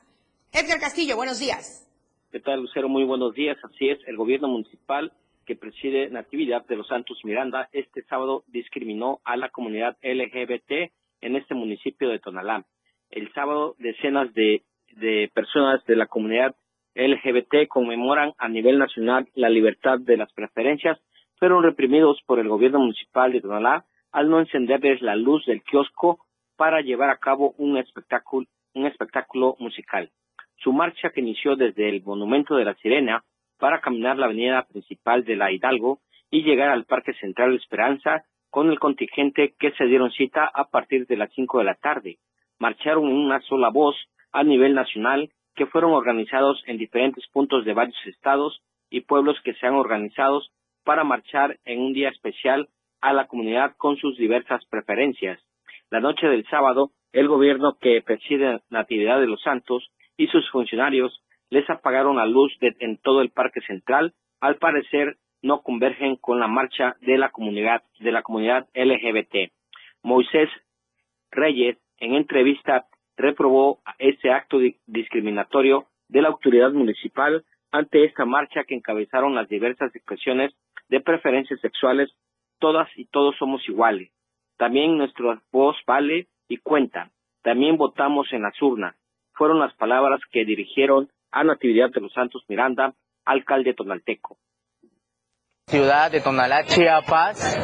Edgar 0.55 0.79
Castillo, 0.79 1.17
buenos 1.17 1.38
días. 1.38 1.85
¿Qué 2.31 2.39
tal, 2.39 2.62
Lucero? 2.62 2.88
Muy 2.88 3.03
buenos 3.03 3.33
días. 3.33 3.57
Así 3.62 3.89
es, 3.89 4.00
el 4.07 4.15
gobierno 4.15 4.47
municipal 4.47 5.12
que 5.45 5.57
preside 5.57 6.09
Natividad 6.09 6.65
de 6.65 6.77
los 6.77 6.88
Santos 6.88 7.19
Miranda 7.25 7.67
este 7.74 8.03
sábado 8.03 8.45
discriminó 8.47 9.19
a 9.25 9.35
la 9.35 9.50
comunidad 9.50 9.97
LGBT 10.01 10.93
en 11.19 11.35
este 11.35 11.55
municipio 11.55 12.07
de 12.07 12.19
Tonalá. 12.19 12.63
El 13.09 13.33
sábado 13.33 13.75
decenas 13.79 14.33
de, 14.33 14.63
de 14.93 15.29
personas 15.33 15.83
de 15.88 15.97
la 15.97 16.05
comunidad 16.05 16.55
LGBT 16.95 17.67
conmemoran 17.67 18.31
a 18.38 18.47
nivel 18.47 18.79
nacional 18.79 19.27
la 19.35 19.50
libertad 19.50 20.00
de 20.00 20.15
las 20.15 20.31
preferencias, 20.31 20.97
fueron 21.38 21.63
reprimidos 21.63 22.21
por 22.25 22.39
el 22.39 22.47
gobierno 22.47 22.79
municipal 22.79 23.33
de 23.33 23.41
Tonalá 23.41 23.83
al 24.13 24.29
no 24.29 24.39
encenderles 24.39 25.01
la 25.01 25.17
luz 25.17 25.45
del 25.47 25.63
kiosco 25.63 26.25
para 26.55 26.79
llevar 26.79 27.09
a 27.09 27.17
cabo 27.17 27.55
un 27.57 27.77
espectáculo, 27.77 28.47
un 28.74 28.85
espectáculo 28.85 29.57
musical. 29.59 30.09
Su 30.65 30.74
marcha 30.74 31.12
que 31.12 31.22
inició 31.22 31.55
desde 31.55 31.88
el 31.88 32.01
Monumento 32.01 32.55
de 32.55 32.65
la 32.65 32.74
Sirena 32.74 33.24
para 33.60 33.81
caminar 33.81 34.17
la 34.17 34.25
avenida 34.25 34.63
principal 34.63 35.24
de 35.24 35.36
la 35.36 35.51
Hidalgo 35.51 36.00
y 36.31 36.41
llegar 36.41 36.69
al 36.69 36.86
Parque 36.86 37.13
Central 37.22 37.53
Esperanza 37.53 38.24
con 38.50 38.72
el 38.72 38.79
contingente 38.79 39.53
que 39.60 39.74
se 39.74 39.86
dieron 39.86 40.10
cita 40.10 40.50
a 40.51 40.72
partir 40.72 41.05
de 41.05 41.17
las 41.17 41.31
cinco 41.34 41.60
de 41.60 41.65
la 41.65 41.75
tarde. 41.75 42.17
Marcharon 42.57 43.07
en 43.07 43.15
una 43.15 43.41
sola 43.41 43.69
voz 43.69 43.95
a 44.31 44.43
nivel 44.43 44.74
nacional 44.74 45.29
que 45.53 45.67
fueron 45.67 45.93
organizados 45.93 46.63
en 46.65 46.79
diferentes 46.79 47.27
puntos 47.27 47.63
de 47.63 47.74
varios 47.75 48.03
estados 48.07 48.60
y 48.89 49.01
pueblos 49.01 49.39
que 49.43 49.53
se 49.53 49.67
han 49.67 49.75
organizado 49.75 50.41
para 50.84 51.03
marchar 51.03 51.60
en 51.65 51.79
un 51.79 51.93
día 51.93 52.10
especial 52.10 52.69
a 53.01 53.13
la 53.13 53.27
comunidad 53.27 53.75
con 53.77 53.98
sus 53.98 54.17
diversas 54.17 54.65
preferencias. 54.65 55.39
La 55.91 56.00
noche 56.00 56.25
del 56.25 56.43
sábado, 56.48 56.89
el 57.12 57.27
gobierno 57.27 57.77
que 57.79 58.01
preside 58.01 58.62
Natividad 58.72 59.19
de 59.19 59.27
los 59.27 59.43
Santos 59.43 59.91
y 60.17 60.27
sus 60.27 60.50
funcionarios 60.50 61.22
les 61.50 61.69
apagaron 61.69 62.17
la 62.17 62.25
luz 62.25 62.51
en 62.62 62.98
todo 62.98 63.22
el 63.22 63.29
Parque 63.29 63.62
Central. 63.62 64.13
Al 64.39 64.57
parecer, 64.57 65.17
no 65.41 65.62
convergen 65.62 66.15
con 66.15 66.39
la 66.39 66.48
marcha 66.48 66.95
de 67.01 67.17
la 67.17 67.29
comunidad 67.29 67.84
de 68.00 68.12
la 68.12 68.24
comunidad 68.24 68.67
LGBT. 68.74 69.51
Moisés 70.01 70.50
Reyes, 71.31 71.77
en 72.00 72.15
entrevista, 72.15 72.86
reprobó 73.17 73.79
este 74.00 74.31
acto 74.31 74.60
discriminatorio 74.88 75.86
de 76.07 76.22
la 76.22 76.29
autoridad 76.29 76.72
municipal 76.72 77.43
ante 77.72 78.05
esta 78.05 78.25
marcha 78.25 78.63
que 78.63 78.75
encabezaron 78.75 79.36
las 79.36 79.48
diversas 79.50 79.95
expresiones 79.95 80.53
de 80.89 81.01
preferencias 81.01 81.60
sexuales. 81.60 82.10
Todas 82.60 82.88
y 82.95 83.05
todos 83.05 83.36
somos 83.38 83.67
iguales. 83.67 84.12
También 84.57 84.98
nuestra 84.98 85.41
voz 85.51 85.75
vale 85.86 86.27
y 86.48 86.57
cuenta. 86.57 87.12
También 87.43 87.77
votamos 87.77 88.31
en 88.31 88.43
las 88.43 88.60
urnas 88.62 88.95
fueron 89.35 89.59
las 89.59 89.73
palabras 89.75 90.19
que 90.31 90.45
dirigieron 90.45 91.09
a 91.31 91.43
Natividad 91.43 91.89
de 91.91 92.01
los 92.01 92.13
Santos 92.13 92.43
Miranda, 92.47 92.93
alcalde 93.25 93.73
tonalteco. 93.73 94.37
Ciudad 95.67 96.11
de 96.11 96.21
Tonalá, 96.21 96.63
Chiapas. 96.65 97.57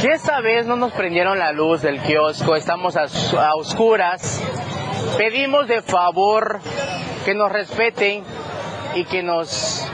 Que 0.00 0.08
esta 0.08 0.40
vez 0.40 0.66
no 0.66 0.76
nos 0.76 0.92
prendieron 0.92 1.38
la 1.38 1.52
luz 1.52 1.82
del 1.82 2.00
kiosco, 2.02 2.54
estamos 2.54 2.96
a, 2.96 3.04
a 3.04 3.54
oscuras. 3.54 4.42
Pedimos 5.16 5.68
de 5.68 5.80
favor 5.80 6.60
que 7.24 7.34
nos 7.34 7.50
respeten 7.50 8.24
y 8.94 9.04
que 9.04 9.22
nos 9.22 9.90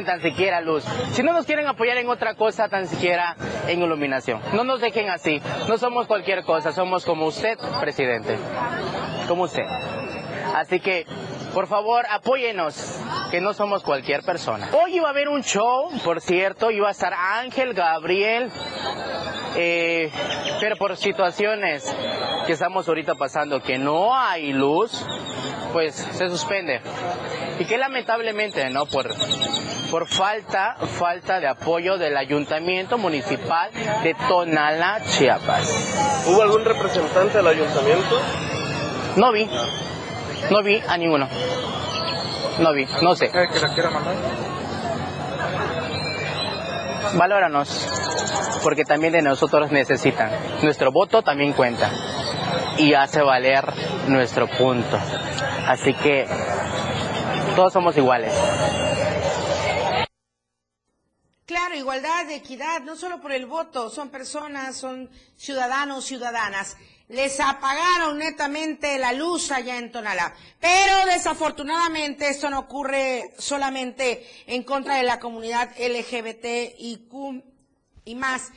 tan 0.00 0.20
siquiera 0.22 0.60
luz. 0.60 0.84
Si 1.12 1.22
no 1.22 1.32
nos 1.32 1.46
quieren 1.46 1.66
apoyar 1.66 1.98
en 1.98 2.08
otra 2.08 2.34
cosa, 2.34 2.68
tan 2.68 2.86
siquiera 2.88 3.36
en 3.68 3.82
iluminación. 3.82 4.40
No 4.54 4.64
nos 4.64 4.80
dejen 4.80 5.10
así. 5.10 5.40
No 5.68 5.78
somos 5.78 6.06
cualquier 6.06 6.44
cosa, 6.44 6.72
somos 6.72 7.04
como 7.04 7.26
usted, 7.26 7.58
presidente 7.80 8.36
como 9.28 9.44
usted. 9.44 9.64
Así 10.54 10.80
que, 10.80 11.06
por 11.52 11.66
favor, 11.66 12.04
apóyenos, 12.10 12.98
que 13.30 13.40
no 13.40 13.54
somos 13.54 13.82
cualquier 13.82 14.22
persona. 14.22 14.68
Hoy 14.72 14.96
iba 14.96 15.08
a 15.08 15.10
haber 15.10 15.28
un 15.28 15.42
show, 15.42 15.90
por 16.04 16.20
cierto, 16.20 16.70
iba 16.70 16.88
a 16.88 16.92
estar 16.92 17.12
Ángel, 17.14 17.74
Gabriel, 17.74 18.50
eh, 19.56 20.10
pero 20.60 20.76
por 20.76 20.96
situaciones 20.96 21.94
que 22.46 22.52
estamos 22.52 22.88
ahorita 22.88 23.14
pasando, 23.14 23.62
que 23.62 23.78
no 23.78 24.16
hay 24.16 24.52
luz, 24.52 25.06
pues 25.72 25.94
se 25.94 26.28
suspende. 26.28 26.80
Y 27.58 27.64
que 27.66 27.76
lamentablemente, 27.76 28.68
¿no? 28.70 28.86
Por, 28.86 29.10
por 29.90 30.08
falta, 30.08 30.76
falta 30.98 31.38
de 31.38 31.48
apoyo 31.48 31.98
del 31.98 32.16
Ayuntamiento 32.16 32.98
Municipal 32.98 33.70
de 34.02 34.14
Tonala, 34.28 35.02
Chiapas. 35.04 36.24
¿Hubo 36.26 36.42
algún 36.42 36.64
representante 36.64 37.36
del 37.36 37.46
ayuntamiento? 37.46 38.20
No 39.16 39.32
vi. 39.32 39.48
No 40.52 40.62
vi 40.62 40.82
a 40.86 40.98
ninguno. 40.98 41.26
No 42.58 42.74
vi, 42.74 42.86
no 43.00 43.16
sé. 43.16 43.30
¿Que 43.30 43.58
la 43.58 43.72
quiera 43.72 43.88
mandar? 43.88 44.14
Valóranos, 47.14 48.60
porque 48.62 48.84
también 48.84 49.14
de 49.14 49.22
nosotros 49.22 49.72
necesitan. 49.72 50.30
Nuestro 50.62 50.92
voto 50.92 51.22
también 51.22 51.54
cuenta 51.54 51.90
y 52.76 52.92
hace 52.92 53.22
valer 53.22 53.64
nuestro 54.08 54.46
punto. 54.46 54.98
Así 55.66 55.94
que 55.94 56.26
todos 57.56 57.72
somos 57.72 57.96
iguales. 57.96 58.34
Claro, 61.46 61.74
igual. 61.74 62.00
igualdad, 62.00 62.30
equidad, 62.30 62.82
no 62.82 62.94
solo 62.96 63.22
por 63.22 63.32
el 63.32 63.46
voto, 63.46 63.88
son 63.88 64.10
personas, 64.10 64.76
son 64.76 65.10
ciudadanos, 65.36 66.04
ciudadanas. 66.04 66.76
Les 67.12 67.38
apagaron 67.40 68.16
netamente 68.16 68.98
la 68.98 69.12
luz 69.12 69.50
allá 69.50 69.76
en 69.76 69.92
Tonalá. 69.92 70.34
Pero 70.58 71.04
desafortunadamente 71.12 72.30
esto 72.30 72.48
no 72.48 72.60
ocurre 72.60 73.34
solamente 73.38 74.26
en 74.46 74.62
contra 74.62 74.96
de 74.96 75.02
la 75.02 75.20
comunidad 75.20 75.70
LGBT 75.78 76.74
y 76.78 78.14
más, 78.16 78.50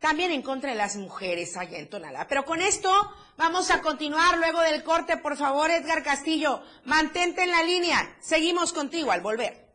también 0.00 0.32
en 0.32 0.42
contra 0.42 0.70
de 0.70 0.76
las 0.76 0.96
mujeres 0.96 1.56
allá 1.56 1.78
en 1.78 1.88
Tonalá. 1.88 2.26
Pero 2.26 2.44
con 2.44 2.60
esto 2.60 2.90
vamos 3.36 3.70
a 3.70 3.80
continuar 3.80 4.38
luego 4.38 4.60
del 4.62 4.82
corte. 4.82 5.16
Por 5.16 5.36
favor, 5.36 5.70
Edgar 5.70 6.02
Castillo, 6.02 6.62
mantente 6.84 7.44
en 7.44 7.52
la 7.52 7.62
línea. 7.62 8.16
Seguimos 8.20 8.72
contigo 8.72 9.12
al 9.12 9.20
volver. 9.20 9.68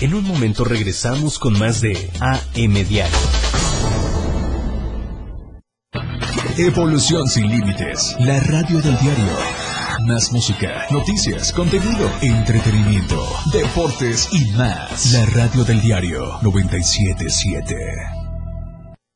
En 0.00 0.12
un 0.12 0.24
momento 0.24 0.64
regresamos 0.64 1.38
con 1.38 1.56
más 1.56 1.80
de 1.80 2.10
AM 2.20 2.74
Diario. 2.84 3.51
Evolución 6.58 7.26
sin 7.28 7.48
límites. 7.48 8.14
La 8.20 8.38
radio 8.40 8.78
del 8.82 8.98
diario. 8.98 9.32
Más 10.06 10.30
música, 10.32 10.86
noticias, 10.90 11.50
contenido, 11.50 12.10
entretenimiento, 12.20 13.26
deportes 13.52 14.28
y 14.32 14.50
más. 14.52 15.12
La 15.12 15.24
radio 15.26 15.64
del 15.64 15.80
diario 15.80 16.38
977. 16.42 17.74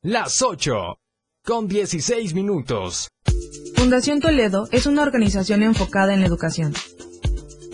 Las 0.03 0.41
8 0.41 0.99
con 1.45 1.69
16 1.69 2.33
minutos. 2.33 3.09
Fundación 3.75 4.21
Toledo 4.21 4.67
es 4.73 4.87
una 4.87 5.03
organización 5.03 5.63
enfocada 5.63 6.15
en 6.15 6.21
la 6.21 6.27
educación 6.27 6.73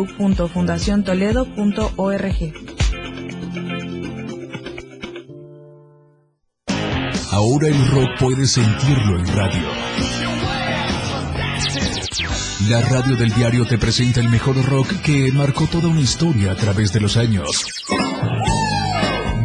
www.fundaciontoledo.org. 0.00 2.52
Ahora 7.30 7.68
el 7.68 7.86
rock 7.88 8.08
puedes 8.18 8.52
sentirlo 8.52 9.18
en 9.18 9.26
radio. 9.28 9.68
La 12.68 12.80
radio 12.82 13.16
del 13.16 13.32
diario 13.32 13.66
te 13.66 13.78
presenta 13.78 14.20
el 14.20 14.28
mejor 14.28 14.62
rock 14.64 15.00
que 15.02 15.32
marcó 15.32 15.66
toda 15.66 15.88
una 15.88 16.00
historia 16.00 16.52
a 16.52 16.56
través 16.56 16.92
de 16.92 17.00
los 17.00 17.16
años. 17.16 17.66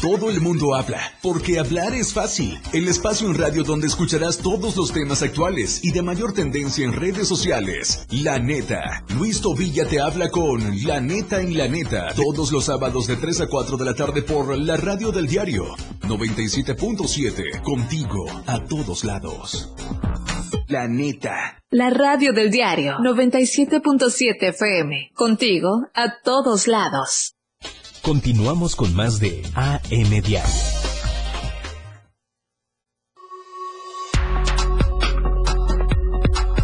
Todo 0.00 0.30
el 0.30 0.40
mundo 0.40 0.76
habla, 0.76 1.00
porque 1.22 1.58
hablar 1.58 1.92
es 1.92 2.14
fácil. 2.14 2.56
El 2.72 2.86
espacio 2.86 3.26
en 3.26 3.34
radio 3.34 3.64
donde 3.64 3.88
escucharás 3.88 4.38
todos 4.38 4.76
los 4.76 4.92
temas 4.92 5.22
actuales 5.22 5.80
y 5.82 5.90
de 5.90 6.02
mayor 6.02 6.32
tendencia 6.32 6.84
en 6.84 6.92
redes 6.92 7.26
sociales. 7.26 8.06
La 8.10 8.38
neta. 8.38 9.04
Luis 9.18 9.40
Tobilla 9.40 9.88
te 9.88 10.00
habla 10.00 10.30
con 10.30 10.60
La 10.86 11.00
neta 11.00 11.40
en 11.40 11.58
la 11.58 11.66
neta. 11.66 12.14
Todos 12.14 12.52
los 12.52 12.66
sábados 12.66 13.08
de 13.08 13.16
3 13.16 13.40
a 13.40 13.46
4 13.48 13.76
de 13.76 13.84
la 13.84 13.94
tarde 13.94 14.22
por 14.22 14.56
la 14.56 14.76
radio 14.76 15.10
del 15.10 15.26
diario 15.26 15.64
97.7. 16.02 17.60
Contigo 17.62 18.24
a 18.46 18.62
todos 18.66 19.02
lados. 19.02 19.74
La 20.68 20.86
neta. 20.86 21.60
La 21.70 21.90
radio 21.90 22.32
del 22.32 22.52
diario 22.52 22.98
97.7 22.98 24.36
FM. 24.50 25.10
Contigo 25.12 25.88
a 25.92 26.20
todos 26.22 26.68
lados. 26.68 27.37
Continuamos 28.02 28.74
con 28.76 28.94
más 28.94 29.18
de 29.18 29.42
AM 29.54 30.10
Diario. 30.22 30.42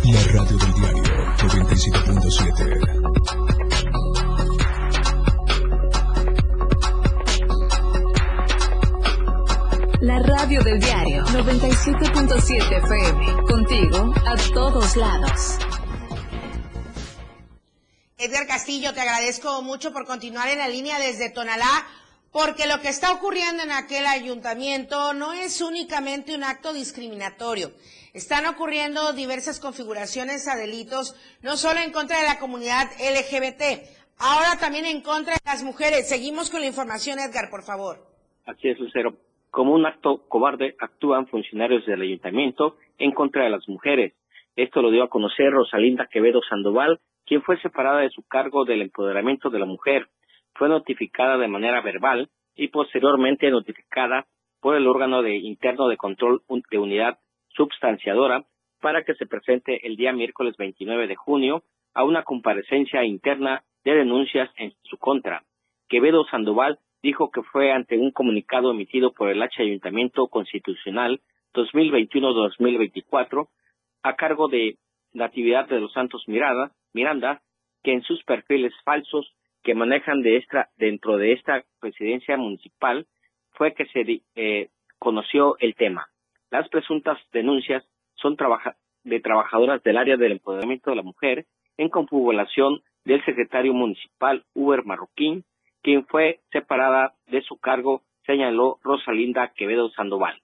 La 0.05 0.23
radio 0.33 0.59
del 0.59 0.75
diario 0.75 1.03
97.7. 1.37 3.05
La 10.01 10.19
radio 10.19 10.63
del 10.63 10.81
diario 10.81 11.25
97.7 11.25 12.85
FM. 12.85 13.43
Contigo 13.49 14.13
a 14.27 14.37
todos 14.53 14.97
lados. 14.97 15.59
Edgar 18.25 18.47
Castillo, 18.47 18.95
te 18.95 19.03
agradezco 19.03 19.61
mucho 19.61 19.93
por 19.93 20.07
continuar 20.07 20.49
en 20.49 20.57
la 20.57 20.67
línea 20.67 20.99
desde 20.99 21.29
Tonalá, 21.29 21.87
porque 22.33 22.67
lo 22.67 22.81
que 22.81 22.89
está 22.89 23.13
ocurriendo 23.13 23.63
en 23.63 23.71
aquel 23.71 24.07
ayuntamiento 24.07 25.13
no 25.13 25.35
es 25.35 25.61
únicamente 25.61 26.35
un 26.35 26.43
acto 26.43 26.73
discriminatorio. 26.73 27.73
Están 28.15 28.47
ocurriendo 28.47 29.13
diversas 29.13 29.61
configuraciones 29.61 30.49
a 30.49 30.57
delitos, 30.57 31.15
no 31.43 31.59
solo 31.59 31.81
en 31.81 31.93
contra 31.93 32.19
de 32.19 32.27
la 32.27 32.39
comunidad 32.39 32.87
LGBT, 32.99 33.85
ahora 34.17 34.59
también 34.59 34.87
en 34.87 35.03
contra 35.03 35.35
de 35.35 35.41
las 35.45 35.63
mujeres. 35.63 36.09
Seguimos 36.09 36.49
con 36.49 36.63
la 36.63 36.67
información, 36.67 37.19
Edgar, 37.19 37.51
por 37.51 37.63
favor. 37.63 37.99
Así 38.47 38.69
es, 38.69 38.79
Lucero. 38.79 39.19
Como 39.51 39.75
un 39.75 39.85
acto 39.85 40.25
cobarde 40.29 40.77
actúan 40.81 41.27
funcionarios 41.27 41.85
del 41.85 42.01
ayuntamiento 42.01 42.79
en 42.97 43.13
contra 43.13 43.45
de 43.45 43.51
las 43.51 43.69
mujeres. 43.69 44.15
Esto 44.57 44.81
lo 44.81 44.91
dio 44.91 45.03
a 45.03 45.11
conocer 45.11 45.51
Rosalinda 45.51 46.09
Quevedo 46.11 46.41
Sandoval, 46.49 47.01
quien 47.27 47.43
fue 47.43 47.61
separada 47.61 48.01
de 48.01 48.11
su 48.11 48.23
cargo 48.23 48.65
del 48.65 48.83
empoderamiento 48.83 49.51
de 49.51 49.59
la 49.59 49.67
mujer, 49.67 50.09
fue 50.55 50.69
notificada 50.69 51.37
de 51.39 51.49
manera 51.49 51.81
verbal 51.81 52.29
y 52.55 52.69
posteriormente 52.69 53.51
notificada 53.51 54.27
por 54.61 54.77
el 54.77 54.87
órgano 54.87 55.23
de 55.23 55.37
interno 55.37 55.89
de 55.89 55.97
control 55.97 56.43
de 56.71 56.79
unidad 56.79 57.19
substanciadora 57.49 58.45
para 58.81 59.05
que 59.05 59.15
se 59.15 59.27
presente 59.27 59.87
el 59.87 59.97
día 59.97 60.13
miércoles 60.13 60.57
29 60.57 61.07
de 61.07 61.17
junio 61.17 61.63
a 61.95 62.05
una 62.05 62.23
comparecencia 62.23 63.05
interna 63.05 63.63
de 63.85 63.95
denuncias 63.95 64.51
en 64.57 64.73
su 64.83 64.99
contra. 64.99 65.43
Quevedo 65.89 66.25
Sandoval 66.27 66.79
dijo 67.03 67.31
que 67.31 67.43
fue 67.43 67.73
ante 67.73 67.99
un 67.99 68.11
comunicado 68.11 68.71
emitido 68.71 69.13
por 69.13 69.29
el 69.29 69.43
H 69.43 69.63
Ayuntamiento 69.63 70.27
Constitucional 70.29 71.21
2021-2024 71.55 73.49
a 74.03 74.17
cargo 74.17 74.49
de 74.49 74.77
Natividad 75.13 75.69
de 75.69 75.81
los 75.81 75.93
Santos 75.93 76.25
Mirada, 76.27 76.73
Miranda, 76.95 77.43
que 77.83 77.93
en 77.93 78.03
sus 78.03 78.23
perfiles 78.25 78.73
falsos 78.85 79.35
que 79.63 79.75
manejan 79.75 80.23
de 80.23 80.37
esta, 80.39 80.71
dentro 80.77 81.17
de 81.17 81.33
esta 81.33 81.65
presidencia 81.81 82.37
municipal 82.37 83.07
fue 83.51 83.75
que 83.75 83.87
se 83.87 84.23
eh, 84.37 84.69
conoció 84.99 85.57
el 85.59 85.75
tema. 85.75 86.07
Las 86.51 86.69
presuntas 86.69 87.19
denuncias 87.33 87.85
son 88.15 88.37
de 89.05 89.21
trabajadoras 89.21 89.83
del 89.83 89.97
área 89.97 90.17
del 90.17 90.33
empoderamiento 90.33 90.91
de 90.91 90.97
la 90.97 91.03
mujer 91.03 91.47
en 91.77 91.89
confabulación 91.89 92.81
del 93.05 93.25
secretario 93.25 93.75
municipal 93.75 94.45
Uber 94.55 94.85
Marroquín, 94.85 95.45
quien 95.83 96.07
fue 96.07 96.41
separada 96.53 97.15
de 97.27 97.43
su 97.43 97.59
cargo, 97.59 98.03
señaló 98.25 98.79
Rosalinda 98.83 99.53
Quevedo 99.55 99.91
Sandoval. 99.91 100.41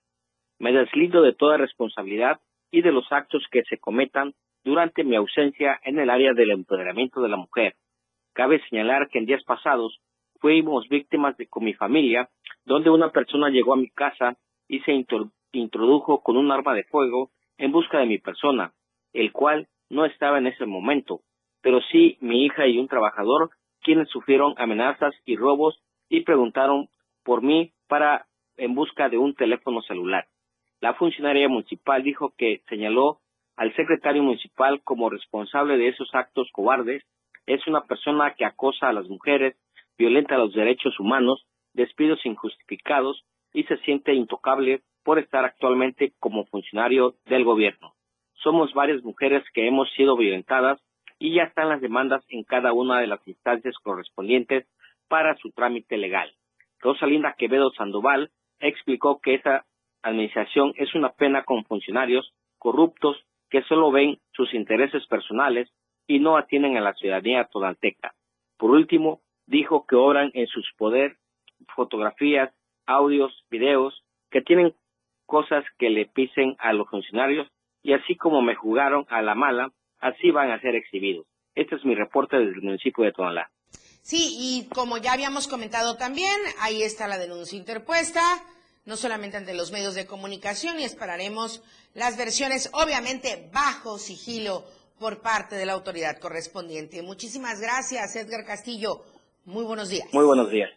Me 0.59 0.73
deslindo 0.73 1.23
de 1.23 1.33
toda 1.33 1.57
responsabilidad 1.57 2.41
y 2.71 2.83
de 2.83 2.93
los 2.93 3.11
actos 3.11 3.47
que 3.51 3.63
se 3.65 3.79
cometan 3.79 4.35
durante 4.64 5.05
mi 5.05 5.16
ausencia 5.16 5.81
en 5.85 5.99
el 5.99 6.11
área 6.11 6.33
del 6.33 6.51
empoderamiento 6.51 7.20
de 7.20 7.29
la 7.29 7.37
mujer. 7.37 7.75
Cabe 8.33 8.61
señalar 8.68 9.09
que 9.09 9.18
en 9.18 9.27
días 9.27 9.42
pasados 9.44 10.01
fuimos 10.40 10.88
víctimas 10.88 11.37
de 11.37 11.46
con 11.46 11.64
mi 11.64 11.75
familia, 11.75 12.29
donde 12.64 12.90
una 12.90 13.11
persona 13.11 13.51
llegó 13.51 13.75
a 13.75 13.79
mi 13.79 13.90
casa 13.90 14.37
y 14.68 14.81
se 14.81 14.92
introdujo 15.53 16.23
con 16.23 16.37
un 16.37 16.51
arma 16.51 16.75
de 16.75 16.85
fuego 16.85 17.31
en 17.59 17.73
busca 17.73 17.99
de 17.99 18.07
mi 18.07 18.18
persona, 18.18 18.73
el 19.12 19.33
cual 19.33 19.68
no 19.88 20.05
estaba 20.05 20.38
en 20.38 20.46
ese 20.46 20.66
momento, 20.66 21.20
pero 21.61 21.81
sí 21.90 22.16
mi 22.20 22.44
hija 22.44 22.66
y 22.66 22.79
un 22.79 22.88
trabajador 22.88 23.51
quienes 23.83 24.09
sufrieron 24.09 24.55
amenazas 24.57 25.14
y 25.25 25.37
robos 25.37 25.81
y 26.09 26.23
preguntaron 26.23 26.88
por 27.25 27.42
mí 27.42 27.73
para 27.88 28.27
en 28.57 28.75
busca 28.75 29.09
de 29.09 29.18
un 29.18 29.35
teléfono 29.35 29.83
celular. 29.83 30.27
La 30.81 30.94
funcionaria 30.94 31.49
municipal 31.49 32.03
dijo 32.03 32.33
que 32.37 32.62
señaló 32.68 33.20
al 33.61 33.77
secretario 33.77 34.23
municipal 34.23 34.81
como 34.85 35.11
responsable 35.11 35.77
de 35.77 35.88
esos 35.88 36.09
actos 36.14 36.49
cobardes. 36.51 37.05
Es 37.44 37.66
una 37.66 37.83
persona 37.83 38.33
que 38.33 38.46
acosa 38.46 38.88
a 38.88 38.92
las 38.94 39.07
mujeres, 39.07 39.55
violenta 39.99 40.38
los 40.38 40.55
derechos 40.55 40.99
humanos, 40.99 41.44
despidos 41.75 42.25
injustificados 42.25 43.23
y 43.53 43.64
se 43.64 43.77
siente 43.81 44.14
intocable 44.14 44.81
por 45.05 45.18
estar 45.18 45.44
actualmente 45.44 46.14
como 46.20 46.46
funcionario 46.46 47.16
del 47.27 47.44
gobierno. 47.44 47.92
Somos 48.33 48.73
varias 48.73 49.03
mujeres 49.03 49.44
que 49.53 49.68
hemos 49.68 49.92
sido 49.92 50.16
violentadas 50.16 50.81
y 51.18 51.35
ya 51.35 51.42
están 51.42 51.68
las 51.68 51.83
demandas 51.83 52.25
en 52.31 52.44
cada 52.44 52.73
una 52.73 52.99
de 52.99 53.09
las 53.09 53.20
instancias 53.29 53.75
correspondientes 53.83 54.66
para 55.07 55.37
su 55.37 55.51
trámite 55.51 55.99
legal. 55.99 56.33
Rosalinda 56.79 57.35
Quevedo 57.37 57.70
Sandoval 57.73 58.31
explicó 58.59 59.20
que 59.20 59.35
esa 59.35 59.66
administración 60.01 60.73
es 60.77 60.94
una 60.94 61.11
pena 61.11 61.44
con 61.44 61.66
funcionarios 61.66 62.33
corruptos 62.57 63.23
que 63.51 63.63
solo 63.63 63.91
ven 63.91 64.19
sus 64.33 64.55
intereses 64.55 65.07
personales 65.07 65.69
y 66.07 66.19
no 66.19 66.37
atienden 66.37 66.77
a 66.77 66.81
la 66.81 66.95
ciudadanía 66.95 67.49
todanteca. 67.53 68.15
Por 68.57 68.71
último, 68.71 69.21
dijo 69.47 69.87
que 69.87 69.97
obran 69.97 70.31
en 70.35 70.47
sus 70.47 70.67
poder 70.77 71.17
fotografías, 71.75 72.53
audios, 72.87 73.33
videos, 73.51 74.03
que 74.31 74.41
tienen 74.41 74.75
cosas 75.27 75.65
que 75.79 75.91
le 75.91 76.07
pisen 76.07 76.57
a 76.59 76.73
los 76.73 76.89
funcionarios 76.89 77.49
y 77.83 77.93
así 77.93 78.17
como 78.17 78.43
me 78.43 78.55
jugaron 78.55 79.07
a 79.09 79.23
la 79.23 79.35
mala, 79.35 79.73
así 80.01 80.31
van 80.31 80.51
a 80.51 80.61
ser 80.61 80.75
exhibidos. 80.75 81.27
Este 81.55 81.77
es 81.77 81.85
mi 81.85 81.95
reporte 81.95 82.39
desde 82.39 82.53
el 82.53 82.63
municipio 82.63 83.05
de 83.05 83.13
Tonalá. 83.13 83.51
Sí, 84.03 84.37
y 84.39 84.69
como 84.75 84.99
ya 84.99 85.13
habíamos 85.13 85.47
comentado 85.47 85.97
también, 85.97 86.35
ahí 86.61 86.83
está 86.83 87.07
la 87.07 87.19
denuncia 87.19 87.59
interpuesta, 87.59 88.21
no 88.85 88.97
solamente 88.97 89.37
ante 89.37 89.55
los 89.55 89.73
medios 89.73 89.95
de 89.95 90.07
comunicación, 90.07 90.81
y 90.81 90.85
esperaremos 90.85 91.62
las 91.95 92.16
versiones, 92.16 92.71
obviamente, 92.73 93.49
bajo 93.53 93.99
sigilo 93.99 94.66
por 94.99 95.21
parte 95.23 95.57
de 95.57 95.66
la 95.66 95.73
autoridad 95.73 96.19
correspondiente. 96.19 97.03
Muchísimas 97.03 97.61
gracias, 97.61 98.16
Edgar 98.16 98.45
Castillo. 98.45 99.05
Muy 99.45 99.64
buenos 99.64 99.88
días. 99.88 100.07
Muy 100.12 100.25
buenos 100.25 100.51
días. 100.51 100.71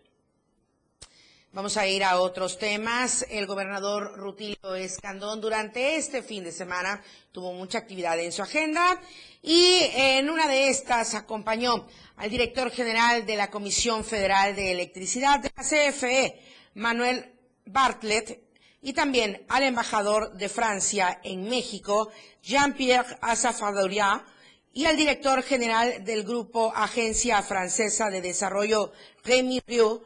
Vamos 1.51 1.77
a 1.77 1.85
ir 1.85 2.03
a 2.03 2.19
otros 2.19 2.57
temas. 2.57 3.27
El 3.29 3.45
gobernador 3.45 4.17
Rutilio 4.17 4.73
Escandón 4.73 5.39
durante 5.39 5.97
este 5.97 6.23
fin 6.23 6.43
de 6.43 6.51
semana 6.51 7.03
tuvo 7.31 7.53
mucha 7.53 7.77
actividad 7.77 8.19
en 8.19 8.31
su 8.31 8.41
agenda 8.41 8.99
y 9.43 9.81
en 9.93 10.31
una 10.31 10.47
de 10.47 10.69
estas 10.69 11.13
acompañó 11.13 11.85
al 12.15 12.31
director 12.31 12.71
general 12.71 13.27
de 13.27 13.35
la 13.35 13.51
Comisión 13.51 14.03
Federal 14.03 14.55
de 14.55 14.71
Electricidad 14.71 15.41
de 15.41 15.51
la 15.55 15.63
CFE, 15.63 16.41
Manuel 16.73 17.32
Bartlett, 17.65 18.41
y 18.81 18.93
también 18.93 19.45
al 19.47 19.63
embajador 19.63 20.33
de 20.33 20.49
Francia 20.49 21.19
en 21.23 21.47
México, 21.47 22.11
Jean-Pierre 22.41 23.17
Asafadoria, 23.21 24.25
y 24.73 24.85
al 24.85 24.97
director 24.97 25.43
general 25.43 26.03
del 26.03 26.23
grupo 26.23 26.73
Agencia 26.75 27.41
Francesa 27.43 28.09
de 28.09 28.21
Desarrollo, 28.21 28.91
Rémi 29.23 29.61
Rieu, 29.67 30.03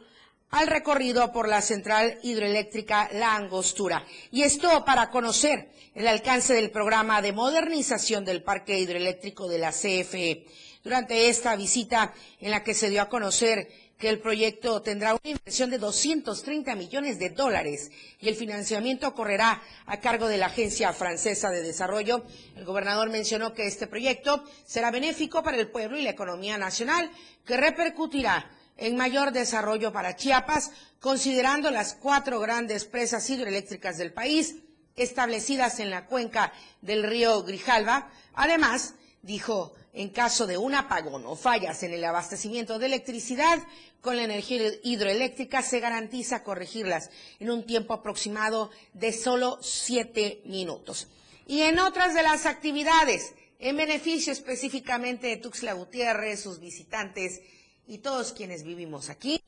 al 0.50 0.68
recorrido 0.68 1.32
por 1.32 1.48
la 1.48 1.62
central 1.62 2.20
hidroeléctrica 2.24 3.10
La 3.14 3.36
Angostura. 3.36 4.06
Y 4.32 4.44
esto 4.44 4.86
para 4.86 5.10
conocer 5.10 5.72
el 5.94 6.08
alcance 6.08 6.54
del 6.54 6.70
programa 6.70 7.22
de 7.22 7.34
modernización 7.34 8.24
del 8.24 8.44
parque 8.44 8.80
hidroeléctrico 8.80 9.48
de 9.48 9.58
la 9.58 9.72
CFE. 9.72 10.46
Durante 10.84 11.28
esta 11.28 11.56
visita 11.56 12.14
en 12.40 12.52
la 12.52 12.64
que 12.64 12.74
se 12.74 12.90
dio 12.90 13.02
a 13.02 13.10
conocer 13.10 13.68
que 13.98 14.10
el 14.10 14.20
proyecto 14.20 14.82
tendrá 14.82 15.14
una 15.14 15.32
inversión 15.32 15.70
de 15.70 15.80
230 15.80 16.76
millones 16.76 17.18
de 17.18 17.32
dólares 17.32 17.90
y 18.20 18.30
el 18.30 18.36
financiamiento 18.36 19.14
correrá 19.16 19.62
a 19.86 20.00
cargo 20.00 20.28
de 20.28 20.38
la 20.38 20.48
Agencia 20.48 20.94
Francesa 20.94 21.50
de 21.50 21.64
Desarrollo. 21.64 22.24
El 22.56 22.66
gobernador 22.66 23.10
mencionó 23.10 23.54
que 23.54 23.66
este 23.66 23.88
proyecto 23.88 24.44
será 24.66 24.92
benéfico 24.92 25.42
para 25.42 25.58
el 25.58 25.70
pueblo 25.70 25.98
y 25.98 26.04
la 26.04 26.12
economía 26.12 26.58
nacional, 26.58 27.10
que 27.46 27.58
repercutirá 27.58 28.52
en 28.78 28.96
mayor 28.96 29.32
desarrollo 29.32 29.92
para 29.92 30.16
Chiapas, 30.16 30.72
considerando 31.00 31.72
las 31.72 31.96
cuatro 31.96 32.40
grandes 32.40 32.86
presas 32.86 33.28
hidroeléctricas 33.30 33.98
del 33.98 34.14
país 34.14 34.58
establecidas 34.96 35.80
en 35.80 35.90
la 35.90 36.06
cuenca 36.06 36.54
del 36.82 37.04
río 37.04 37.44
Grijalva. 37.44 38.12
Además, 38.34 38.94
dijo, 39.24 39.74
en 39.98 40.10
caso 40.10 40.46
de 40.46 40.60
un 40.60 40.76
apagón 40.76 41.26
o 41.26 41.36
fallas 41.36 41.82
en 41.82 41.92
el 41.92 42.06
abastecimiento 42.06 42.78
de 42.78 42.86
electricidad, 42.86 43.58
con 44.00 44.16
la 44.16 44.26
energía 44.26 44.72
hidroeléctrica 44.84 45.64
se 45.64 45.80
garantiza 45.80 46.44
corregirlas 46.44 47.10
en 47.40 47.50
un 47.50 47.66
tiempo 47.66 47.96
aproximado 47.96 48.70
de 48.94 49.12
solo 49.12 49.58
siete 49.60 50.44
minutos. 50.46 51.08
Y 51.48 51.62
en 51.62 51.80
otras 51.80 52.14
de 52.14 52.22
las 52.22 52.46
actividades, 52.46 53.34
en 53.58 53.76
beneficio 53.76 54.32
específicamente 54.32 55.26
de 55.26 55.38
Tuxtla 55.38 55.74
Gutiérrez, 55.74 56.42
sus 56.42 56.60
visitantes 56.60 57.42
y 57.88 57.98
todos 57.98 58.34
quienes 58.34 58.62
vivimos 58.62 59.10
aquí. 59.10 59.42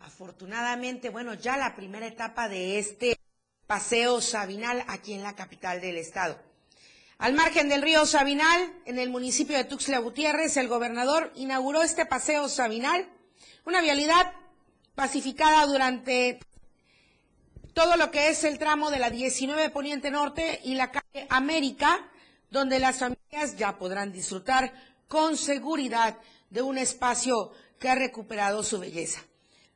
Afortunadamente, 0.00 1.10
bueno, 1.10 1.34
ya 1.34 1.58
la 1.58 1.76
primera 1.76 2.06
etapa 2.06 2.48
de 2.48 2.78
este 2.78 3.18
paseo 3.66 4.22
Sabinal 4.22 4.86
aquí 4.88 5.12
en 5.12 5.22
la 5.22 5.36
capital 5.36 5.82
del 5.82 5.98
estado. 5.98 6.51
Al 7.22 7.34
margen 7.34 7.68
del 7.68 7.82
río 7.82 8.04
Sabinal, 8.04 8.72
en 8.84 8.98
el 8.98 9.08
municipio 9.08 9.56
de 9.56 9.62
Tuxtla 9.62 10.00
Gutiérrez, 10.00 10.56
el 10.56 10.66
gobernador 10.66 11.30
inauguró 11.36 11.84
este 11.84 12.04
paseo 12.04 12.48
Sabinal, 12.48 13.06
una 13.64 13.80
vialidad 13.80 14.32
pacificada 14.96 15.64
durante 15.66 16.40
todo 17.74 17.94
lo 17.96 18.10
que 18.10 18.30
es 18.30 18.42
el 18.42 18.58
tramo 18.58 18.90
de 18.90 18.98
la 18.98 19.08
19 19.08 19.70
Poniente 19.70 20.10
Norte 20.10 20.62
y 20.64 20.74
la 20.74 20.90
calle 20.90 21.28
América, 21.30 22.10
donde 22.50 22.80
las 22.80 22.98
familias 22.98 23.56
ya 23.56 23.78
podrán 23.78 24.10
disfrutar 24.10 24.72
con 25.06 25.36
seguridad 25.36 26.18
de 26.50 26.62
un 26.62 26.76
espacio 26.76 27.52
que 27.78 27.88
ha 27.88 27.94
recuperado 27.94 28.64
su 28.64 28.80
belleza. 28.80 29.20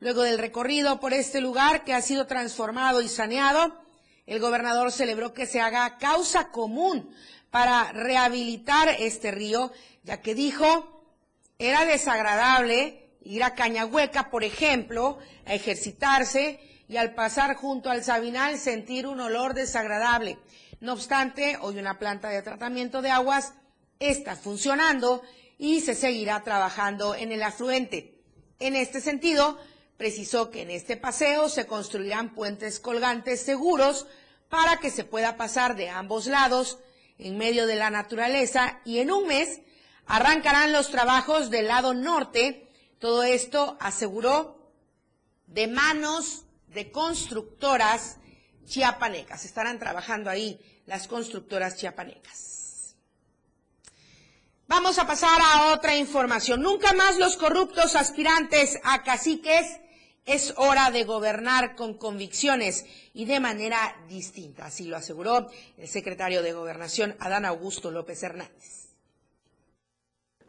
Luego 0.01 0.23
del 0.23 0.37
recorrido 0.37 0.99
por 0.99 1.13
este 1.13 1.39
lugar 1.39 1.85
que 1.85 1.93
ha 1.93 2.01
sido 2.01 2.27
transformado 2.27 3.01
y 3.01 3.07
saneado, 3.07 3.87
el 4.25 4.41
gobernador 4.41 4.91
celebró 4.91 5.33
que 5.33 5.45
se 5.45 5.61
haga 5.61 5.97
causa 5.97 6.51
común 6.51 7.09
para 7.57 7.91
rehabilitar 7.91 8.87
este 8.99 9.31
río, 9.31 9.71
ya 10.03 10.21
que 10.21 10.35
dijo 10.35 11.01
era 11.57 11.85
desagradable 11.85 13.09
ir 13.23 13.43
a 13.43 13.55
Cañahueca, 13.55 14.29
por 14.29 14.43
ejemplo, 14.43 15.17
a 15.43 15.55
ejercitarse 15.55 16.59
y 16.87 16.97
al 16.97 17.15
pasar 17.15 17.55
junto 17.55 17.89
al 17.89 18.03
Sabinal 18.03 18.59
sentir 18.59 19.07
un 19.07 19.21
olor 19.21 19.55
desagradable. 19.55 20.37
No 20.81 20.93
obstante, 20.93 21.57
hoy 21.59 21.79
una 21.79 21.97
planta 21.97 22.29
de 22.29 22.43
tratamiento 22.43 23.01
de 23.01 23.09
aguas 23.09 23.55
está 23.99 24.35
funcionando 24.35 25.23
y 25.57 25.81
se 25.81 25.95
seguirá 25.95 26.43
trabajando 26.43 27.15
en 27.15 27.31
el 27.31 27.41
afluente. 27.41 28.21
En 28.59 28.75
este 28.75 29.01
sentido, 29.01 29.57
precisó 29.97 30.51
que 30.51 30.61
en 30.61 30.69
este 30.69 30.95
paseo 30.95 31.49
se 31.49 31.65
construirán 31.65 32.35
puentes 32.35 32.79
colgantes 32.79 33.41
seguros 33.41 34.05
para 34.47 34.77
que 34.77 34.91
se 34.91 35.05
pueda 35.05 35.37
pasar 35.37 35.75
de 35.75 35.89
ambos 35.89 36.27
lados 36.27 36.77
en 37.17 37.37
medio 37.37 37.67
de 37.67 37.75
la 37.75 37.89
naturaleza 37.89 38.79
y 38.85 38.99
en 38.99 39.11
un 39.11 39.27
mes 39.27 39.61
arrancarán 40.05 40.71
los 40.71 40.89
trabajos 40.89 41.49
del 41.49 41.67
lado 41.67 41.93
norte. 41.93 42.69
Todo 42.99 43.23
esto 43.23 43.77
aseguró 43.79 44.71
de 45.47 45.67
manos 45.67 46.45
de 46.67 46.91
constructoras 46.91 48.17
chiapanecas. 48.65 49.45
Estarán 49.45 49.79
trabajando 49.79 50.29
ahí 50.29 50.59
las 50.85 51.07
constructoras 51.07 51.77
chiapanecas. 51.77 52.95
Vamos 54.67 54.99
a 54.99 55.07
pasar 55.07 55.39
a 55.41 55.71
otra 55.71 55.95
información. 55.95 56.61
Nunca 56.61 56.91
más 56.93 57.17
los 57.17 57.37
corruptos 57.37 57.95
aspirantes 57.95 58.77
a 58.83 59.01
caciques. 59.03 59.79
Es 60.27 60.53
hora 60.57 60.91
de 60.91 61.05
gobernar 61.05 61.75
con 61.75 61.93
convicciones 61.93 62.85
y 63.13 63.23
de 63.23 63.39
manera 63.39 63.77
distinta. 64.09 64.65
Así 64.65 64.85
lo 64.85 64.97
aseguró 64.97 65.47
el 65.77 65.87
secretario 65.87 66.43
de 66.43 66.51
Gobernación, 66.51 67.15
Adán 67.19 67.45
Augusto 67.45 67.91
López 67.91 68.21
Hernández. 68.23 68.87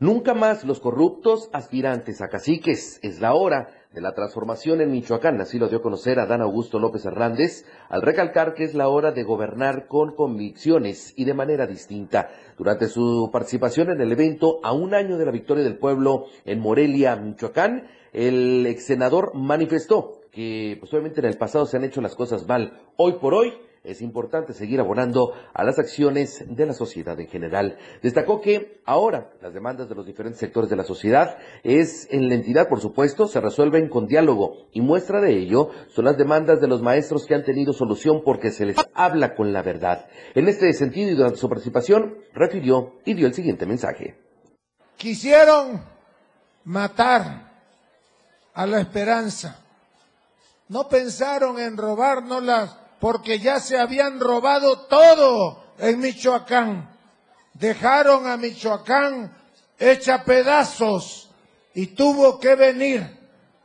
Nunca 0.00 0.34
más 0.34 0.64
los 0.64 0.80
corruptos 0.80 1.48
aspirantes 1.52 2.20
a 2.20 2.28
caciques. 2.28 2.98
Es 3.02 3.20
la 3.20 3.34
hora 3.34 3.68
de 3.92 4.00
la 4.00 4.14
transformación 4.14 4.80
en 4.80 4.90
Michoacán. 4.90 5.40
Así 5.40 5.60
lo 5.60 5.68
dio 5.68 5.78
a 5.78 5.82
conocer 5.82 6.18
Adán 6.18 6.40
Augusto 6.40 6.80
López 6.80 7.04
Hernández 7.04 7.64
al 7.88 8.02
recalcar 8.02 8.54
que 8.54 8.64
es 8.64 8.74
la 8.74 8.88
hora 8.88 9.12
de 9.12 9.22
gobernar 9.22 9.86
con 9.86 10.16
convicciones 10.16 11.14
y 11.16 11.24
de 11.24 11.34
manera 11.34 11.68
distinta. 11.68 12.30
Durante 12.56 12.88
su 12.88 13.30
participación 13.32 13.90
en 13.90 14.00
el 14.00 14.10
evento 14.10 14.58
a 14.64 14.72
un 14.72 14.92
año 14.92 15.18
de 15.18 15.24
la 15.24 15.30
victoria 15.30 15.62
del 15.62 15.78
pueblo 15.78 16.26
en 16.44 16.58
Morelia, 16.58 17.14
Michoacán, 17.14 17.88
El 18.12 18.66
ex 18.66 18.86
senador 18.86 19.32
manifestó 19.34 20.20
que 20.30 20.76
pues, 20.78 20.92
obviamente 20.92 21.20
en 21.20 21.26
el 21.26 21.36
pasado 21.36 21.66
se 21.66 21.76
han 21.76 21.84
hecho 21.84 22.00
las 22.00 22.14
cosas 22.14 22.46
mal. 22.46 22.80
Hoy 22.96 23.14
por 23.14 23.34
hoy 23.34 23.52
es 23.84 24.02
importante 24.02 24.52
seguir 24.52 24.80
abonando 24.80 25.32
a 25.54 25.64
las 25.64 25.78
acciones 25.78 26.44
de 26.46 26.66
la 26.66 26.74
sociedad 26.74 27.18
en 27.18 27.28
general. 27.28 27.78
Destacó 28.02 28.40
que 28.40 28.80
ahora 28.84 29.30
las 29.40 29.54
demandas 29.54 29.88
de 29.88 29.94
los 29.94 30.04
diferentes 30.04 30.40
sectores 30.40 30.68
de 30.68 30.76
la 30.76 30.84
sociedad 30.84 31.38
es 31.62 32.06
en 32.10 32.28
la 32.28 32.34
entidad, 32.34 32.68
por 32.68 32.80
supuesto, 32.80 33.26
se 33.26 33.40
resuelven 33.40 33.88
con 33.88 34.06
diálogo 34.06 34.68
y 34.72 34.80
muestra 34.80 35.20
de 35.20 35.36
ello 35.38 35.70
son 35.88 36.04
las 36.04 36.18
demandas 36.18 36.60
de 36.60 36.68
los 36.68 36.82
maestros 36.82 37.26
que 37.26 37.34
han 37.34 37.44
tenido 37.44 37.72
solución 37.72 38.22
porque 38.24 38.50
se 38.50 38.66
les 38.66 38.76
habla 38.94 39.34
con 39.34 39.52
la 39.52 39.62
verdad. 39.62 40.06
En 40.34 40.48
este 40.48 40.72
sentido 40.72 41.10
y 41.10 41.14
durante 41.14 41.38
su 41.38 41.48
participación 41.48 42.18
refirió 42.34 42.94
y 43.04 43.14
dio 43.14 43.26
el 43.26 43.34
siguiente 43.34 43.64
mensaje. 43.64 44.18
Quisieron 44.96 45.80
matar 46.64 47.47
a 48.58 48.66
la 48.66 48.80
esperanza. 48.80 49.56
No 50.66 50.88
pensaron 50.88 51.60
en 51.60 51.76
robárnoslas 51.76 52.74
porque 52.98 53.38
ya 53.38 53.60
se 53.60 53.78
habían 53.78 54.18
robado 54.18 54.80
todo 54.88 55.62
en 55.78 56.00
Michoacán. 56.00 56.90
Dejaron 57.54 58.26
a 58.26 58.36
Michoacán 58.36 59.32
hecha 59.78 60.24
pedazos 60.24 61.30
y 61.72 61.86
tuvo 61.86 62.40
que 62.40 62.56
venir 62.56 63.16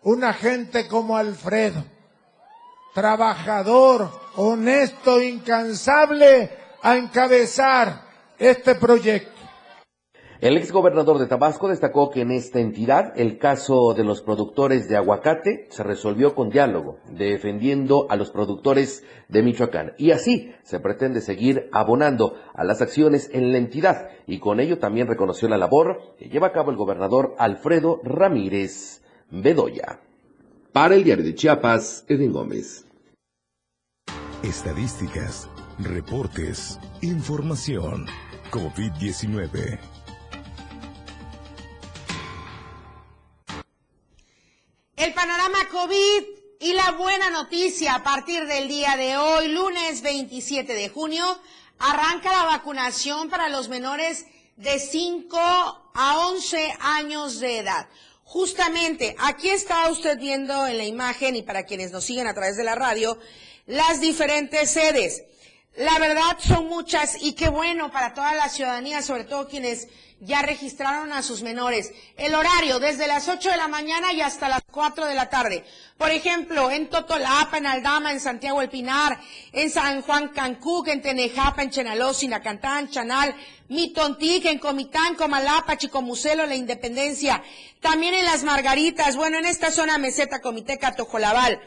una 0.03 0.31
gente 0.31 0.87
como 0.87 1.17
Alfredo, 1.17 1.83
trabajador, 2.93 4.11
honesto, 4.35 5.23
incansable, 5.23 6.55
a 6.83 6.97
encabezar 6.97 8.03
este 8.37 8.75
proyecto. 8.75 9.32
El 10.43 10.57
exgobernador 10.57 11.19
de 11.19 11.27
Tabasco 11.27 11.69
destacó 11.69 12.09
que 12.09 12.19
en 12.19 12.29
esta 12.29 12.59
entidad 12.59 13.13
el 13.15 13.37
caso 13.37 13.93
de 13.93 14.03
los 14.03 14.21
productores 14.21 14.89
de 14.89 14.97
aguacate 14.97 15.67
se 15.69 15.83
resolvió 15.83 16.35
con 16.35 16.49
diálogo, 16.49 16.99
defendiendo 17.09 18.07
a 18.09 18.17
los 18.17 18.29
productores 18.29 19.05
de 19.29 19.41
Michoacán. 19.41 19.93
Y 19.97 20.11
así 20.11 20.51
se 20.63 20.81
pretende 20.81 21.21
seguir 21.21 21.69
abonando 21.71 22.35
a 22.53 22.65
las 22.65 22.81
acciones 22.81 23.29
en 23.31 23.53
la 23.53 23.57
entidad 23.57 24.09
y 24.27 24.39
con 24.39 24.59
ello 24.59 24.79
también 24.79 25.07
reconoció 25.07 25.47
la 25.47 25.57
labor 25.57 26.13
que 26.19 26.27
lleva 26.27 26.47
a 26.47 26.51
cabo 26.51 26.71
el 26.71 26.75
gobernador 26.75 27.35
Alfredo 27.37 28.01
Ramírez 28.03 29.01
Bedoya. 29.31 30.01
Para 30.73 30.95
el 30.95 31.05
diario 31.05 31.23
de 31.23 31.35
Chiapas, 31.35 32.03
Edwin 32.09 32.33
Gómez. 32.33 32.85
Estadísticas, 34.43 35.49
reportes, 35.79 36.81
información. 37.01 38.07
COVID-19. 38.51 39.92
El 45.03 45.13
panorama 45.13 45.67
COVID 45.69 46.23
y 46.61 46.71
la 46.71 46.91
buena 46.91 47.29
noticia 47.29 47.95
a 47.95 48.03
partir 48.03 48.45
del 48.45 48.69
día 48.69 48.95
de 48.95 49.17
hoy, 49.17 49.49
lunes 49.49 50.01
27 50.01 50.73
de 50.73 50.87
junio, 50.87 51.41
arranca 51.77 52.31
la 52.31 52.45
vacunación 52.45 53.29
para 53.29 53.49
los 53.49 53.67
menores 53.67 54.25
de 54.55 54.79
5 54.79 55.37
a 55.37 56.27
11 56.29 56.73
años 56.79 57.41
de 57.41 57.57
edad. 57.57 57.89
Justamente, 58.23 59.13
aquí 59.19 59.49
está 59.49 59.89
usted 59.91 60.17
viendo 60.17 60.67
en 60.67 60.77
la 60.77 60.85
imagen 60.85 61.35
y 61.35 61.43
para 61.43 61.65
quienes 61.65 61.91
nos 61.91 62.05
siguen 62.05 62.27
a 62.27 62.33
través 62.33 62.55
de 62.55 62.63
la 62.63 62.75
radio, 62.75 63.19
las 63.65 63.99
diferentes 63.99 64.71
sedes. 64.71 65.25
La 65.75 65.99
verdad 65.99 66.37
son 66.39 66.69
muchas 66.69 67.21
y 67.21 67.33
qué 67.33 67.49
bueno 67.49 67.91
para 67.91 68.13
toda 68.13 68.35
la 68.35 68.47
ciudadanía, 68.47 69.01
sobre 69.01 69.25
todo 69.25 69.49
quienes 69.49 69.89
ya 70.25 70.41
registraron 70.41 71.11
a 71.11 71.21
sus 71.21 71.43
menores. 71.43 71.91
El 72.17 72.33
horario, 72.33 72.79
desde 72.79 73.07
las 73.07 73.27
8 73.27 73.51
de 73.51 73.57
la 73.57 73.67
mañana 73.67 74.13
y 74.13 74.21
hasta 74.21 74.47
las 74.47 74.61
4 74.71 75.05
de 75.05 75.15
la 75.15 75.29
tarde. 75.29 75.65
Por 75.97 76.11
ejemplo, 76.11 76.71
en 76.71 76.89
Totolapa, 76.89 77.57
en 77.57 77.67
Aldama, 77.67 78.11
en 78.11 78.19
Santiago 78.19 78.61
El 78.61 78.69
Pinar, 78.69 79.19
en 79.51 79.69
San 79.69 80.01
Juan 80.01 80.29
Cancún, 80.29 80.89
en 80.89 81.01
Tenejapa, 81.01 81.63
en 81.63 81.71
Chenaló, 81.71 82.13
Sinacantán, 82.13 82.89
Chanal, 82.89 83.35
Mitontic, 83.67 84.45
en 84.45 84.59
Comitán, 84.59 85.15
Comalapa, 85.15 85.77
Chicomucelo, 85.77 86.45
La 86.45 86.55
Independencia. 86.55 87.43
También 87.81 88.13
en 88.13 88.25
Las 88.25 88.43
Margaritas, 88.43 89.15
bueno, 89.15 89.37
en 89.37 89.45
esta 89.45 89.71
zona 89.71 89.97
meseta, 89.97 90.41
Comiteca, 90.41 90.95
Tojolabal. 90.95 91.59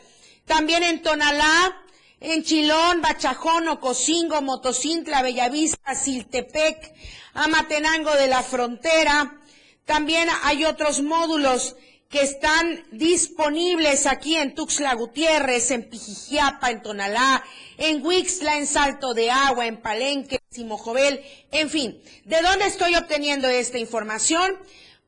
También 0.47 0.83
en 0.83 1.03
Tonalá, 1.03 1.86
en 2.21 2.43
Chilón, 2.43 3.03
Bachajón, 3.03 3.69
Ocosingo, 3.69 4.41
Motocintla, 4.43 5.23
Bellavista, 5.23 5.95
Siltepec, 5.95 6.95
Amatenango 7.35 8.13
de 8.15 8.29
la 8.29 8.43
Frontera. 8.43 9.41
También 9.85 10.29
hay 10.43 10.65
otros 10.65 11.03
módulos 11.03 11.77
que 12.09 12.23
están 12.23 12.85
disponibles 12.93 14.07
aquí 14.07 14.37
en 14.37 14.55
Tuxtla 14.55 14.95
Gutiérrez, 14.95 15.71
en 15.71 15.89
Pijijiapa, 15.89 16.71
en 16.71 16.83
Tonalá, 16.83 17.45
en 17.79 18.05
Huixla, 18.05 18.59
en 18.59 18.67
Salto 18.67 19.13
de 19.13 19.31
Agua, 19.31 19.67
en 19.67 19.83
Palenque, 19.83 20.37
en 20.37 20.55
Simojovel, 20.55 21.23
en 21.51 21.69
fin. 21.69 22.01
¿De 22.25 22.41
dónde 22.43 22.67
estoy 22.67 22.95
obteniendo 22.95 23.49
esta 23.49 23.79
información? 23.79 24.57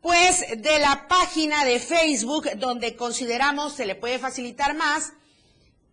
Pues 0.00 0.44
de 0.58 0.78
la 0.80 1.06
página 1.08 1.64
de 1.64 1.80
Facebook 1.80 2.50
donde 2.56 2.94
consideramos 2.94 3.74
se 3.74 3.86
le 3.86 3.94
puede 3.94 4.18
facilitar 4.18 4.76
más, 4.76 5.12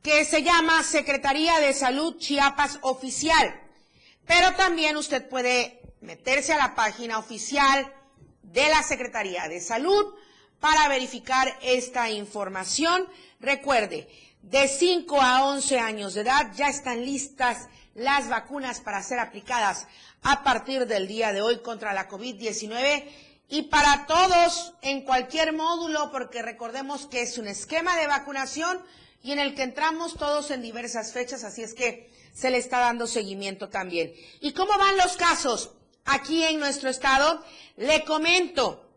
que 0.06 0.24
se 0.24 0.44
llama 0.44 0.84
Secretaría 0.84 1.60
de 1.60 1.74
Salud 1.74 2.20
Chiapas 2.20 2.78
Oficial. 2.82 3.60
Pero 4.28 4.54
también 4.54 4.98
usted 4.98 5.28
puede 5.28 5.82
meterse 6.00 6.54
a 6.54 6.60
la 6.60 6.76
página 6.76 7.18
oficial 7.18 7.92
de 8.44 8.70
la 8.70 8.84
Secretaría 8.84 9.48
de 9.48 9.60
Salud 9.60 10.14
para 10.60 10.88
verificar 10.90 11.58
esta 11.64 12.12
información. 12.12 13.08
Recuerde, 13.40 14.08
de 14.44 14.68
5 14.68 15.20
a 15.20 15.46
11 15.46 15.80
años 15.80 16.14
de 16.14 16.22
edad 16.22 16.52
ya 16.56 16.68
están 16.68 17.04
listas 17.04 17.68
las 17.96 18.30
vacunas 18.30 18.82
para 18.82 19.02
ser 19.02 19.18
aplicadas 19.18 19.88
a 20.22 20.44
partir 20.44 20.86
del 20.86 21.08
día 21.08 21.34
de 21.34 21.42
hoy 21.42 21.64
contra 21.64 21.94
la 21.94 22.08
COVID-19 22.08 23.06
y 23.50 23.64
para 23.64 24.06
todos 24.06 24.76
en 24.84 25.02
cualquier 25.02 25.54
módulo, 25.54 26.12
porque 26.12 26.44
recordemos 26.44 27.08
que 27.08 27.24
es 27.24 27.40
un 27.40 27.48
esquema 27.48 27.98
de 27.98 28.06
vacunación 28.06 28.84
y 29.26 29.32
en 29.32 29.40
el 29.40 29.56
que 29.56 29.64
entramos 29.64 30.14
todos 30.14 30.52
en 30.52 30.62
diversas 30.62 31.12
fechas, 31.12 31.44
así 31.44 31.64
es 31.64 31.74
que 31.74 32.12
se 32.36 32.52
le 32.52 32.60
está 32.60 32.78
dando 32.78 33.08
seguimiento 33.08 33.70
también. 33.70 34.14
¿Y 34.40 34.54
cómo 34.54 34.78
van 34.78 34.98
los 34.98 35.18
casos? 35.18 35.72
Aquí 36.06 36.44
en 36.44 36.60
nuestro 36.60 36.92
estado, 36.92 37.44
le 37.76 38.06
comento, 38.06 38.88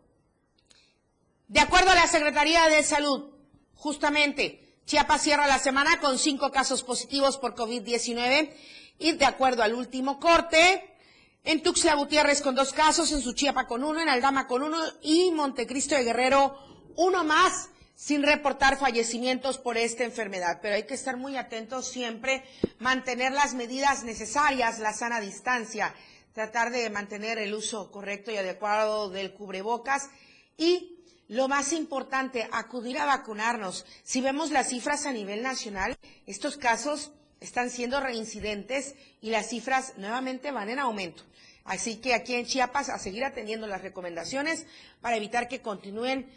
de 1.47 1.59
acuerdo 1.59 1.89
a 1.89 1.95
la 1.95 2.05
Secretaría 2.05 2.63
de 2.69 2.83
Salud, 2.83 3.31
justamente, 3.73 4.77
Chiapas 4.85 5.23
cierra 5.23 5.47
la 5.47 5.57
semana 5.57 5.99
con 5.99 6.19
cinco 6.19 6.51
casos 6.51 6.83
positivos 6.83 7.39
por 7.39 7.55
COVID-19 7.55 8.53
y 8.99 9.13
de 9.13 9.25
acuerdo 9.25 9.63
al 9.63 9.73
último 9.73 10.19
corte, 10.19 10.95
en 11.43 11.63
Tuxtla 11.63 11.95
Gutiérrez 11.95 12.43
con 12.43 12.53
dos 12.53 12.71
casos, 12.71 13.11
en 13.13 13.21
Suchiapa 13.21 13.65
con 13.65 13.83
uno, 13.83 13.99
en 13.99 14.09
Aldama 14.09 14.45
con 14.45 14.61
uno 14.61 14.77
y 15.01 15.31
Montecristo 15.31 15.95
de 15.95 16.03
Guerrero 16.03 16.55
uno 16.97 17.23
más 17.23 17.69
sin 17.99 18.23
reportar 18.23 18.77
fallecimientos 18.77 19.57
por 19.57 19.77
esta 19.77 20.05
enfermedad. 20.05 20.59
Pero 20.61 20.75
hay 20.75 20.83
que 20.83 20.93
estar 20.93 21.17
muy 21.17 21.35
atentos 21.35 21.89
siempre, 21.89 22.45
mantener 22.79 23.33
las 23.33 23.55
medidas 23.55 24.05
necesarias, 24.05 24.79
la 24.79 24.93
sana 24.93 25.19
distancia, 25.19 25.93
tratar 26.31 26.71
de 26.71 26.89
mantener 26.89 27.37
el 27.39 27.53
uso 27.53 27.91
correcto 27.91 28.31
y 28.31 28.37
adecuado 28.37 29.09
del 29.09 29.33
cubrebocas 29.33 30.09
y 30.55 31.03
lo 31.27 31.49
más 31.49 31.73
importante, 31.73 32.47
acudir 32.53 32.97
a 32.99 33.05
vacunarnos. 33.05 33.85
Si 34.03 34.21
vemos 34.21 34.49
las 34.49 34.69
cifras 34.69 35.05
a 35.05 35.11
nivel 35.11 35.43
nacional, 35.43 35.97
estos 36.25 36.55
casos 36.55 37.11
están 37.41 37.69
siendo 37.69 37.99
reincidentes 37.99 38.95
y 39.19 39.29
las 39.29 39.49
cifras 39.49 39.97
nuevamente 39.97 40.51
van 40.51 40.69
en 40.69 40.79
aumento. 40.79 41.23
Así 41.65 41.97
que 41.97 42.13
aquí 42.13 42.33
en 42.35 42.45
Chiapas 42.45 42.87
a 42.87 42.97
seguir 42.97 43.25
atendiendo 43.25 43.67
las 43.67 43.81
recomendaciones 43.81 44.67
para 45.01 45.17
evitar 45.17 45.49
que 45.49 45.61
continúen 45.61 46.31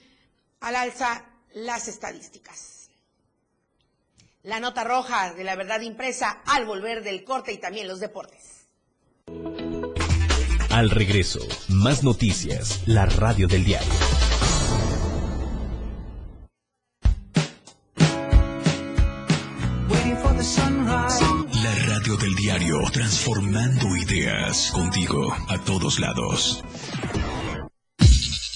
al 0.59 0.75
alza 0.75 1.32
las 1.55 1.88
estadísticas. 1.88 2.91
La 4.43 4.59
nota 4.59 4.83
roja 4.83 5.35
de 5.35 5.45
la 5.45 5.55
verdad 5.55 5.81
impresa 5.81 6.43
al 6.47 6.67
volver 6.67 7.05
del 7.05 7.23
corte 7.25 7.53
y 7.53 7.59
también 7.59 7.87
los 7.87 8.01
deportes. 8.01 8.67
Al 10.71 10.91
regreso, 10.91 11.41
más 11.69 12.03
noticias, 12.03 12.83
la 12.87 13.07
radio 13.07 13.47
del 13.47 13.65
diario. 13.65 13.93
La 21.62 21.75
radio 21.87 22.17
del 22.17 22.35
diario, 22.35 22.79
transformando 22.93 23.97
ideas 23.97 24.73
contigo 24.73 25.33
a 25.49 25.59
todos 25.59 26.01
lados. 26.01 26.65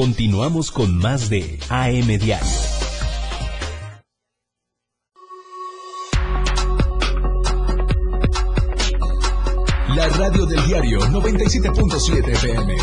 Continuamos 0.00 0.70
con 0.70 0.96
más 0.96 1.28
de 1.28 1.58
AM 1.68 2.06
Diario. 2.06 2.48
La 9.94 10.08
radio 10.08 10.46
del 10.46 10.64
diario 10.64 11.00
97.7 11.00 12.28
FM. 12.30 12.76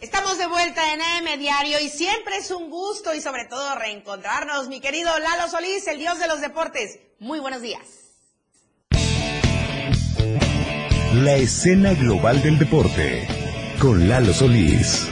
Estamos 0.00 0.38
de 0.38 0.46
vuelta 0.48 0.92
en 0.92 1.02
AM 1.02 1.38
Diario 1.38 1.78
y 1.78 1.88
siempre 1.88 2.38
es 2.38 2.50
un 2.50 2.68
gusto 2.68 3.14
y 3.14 3.20
sobre 3.20 3.44
todo 3.44 3.76
reencontrarnos, 3.76 4.66
mi 4.66 4.80
querido 4.80 5.16
Lalo 5.20 5.48
Solís, 5.48 5.86
el 5.86 6.00
dios 6.00 6.18
de 6.18 6.26
los 6.26 6.40
deportes. 6.40 6.98
Muy 7.20 7.38
buenos 7.38 7.62
días. 7.62 8.06
La 11.24 11.36
escena 11.36 11.94
global 11.94 12.42
del 12.42 12.58
deporte 12.58 13.26
con 13.80 14.06
Lalo 14.06 14.34
Solís. 14.34 15.08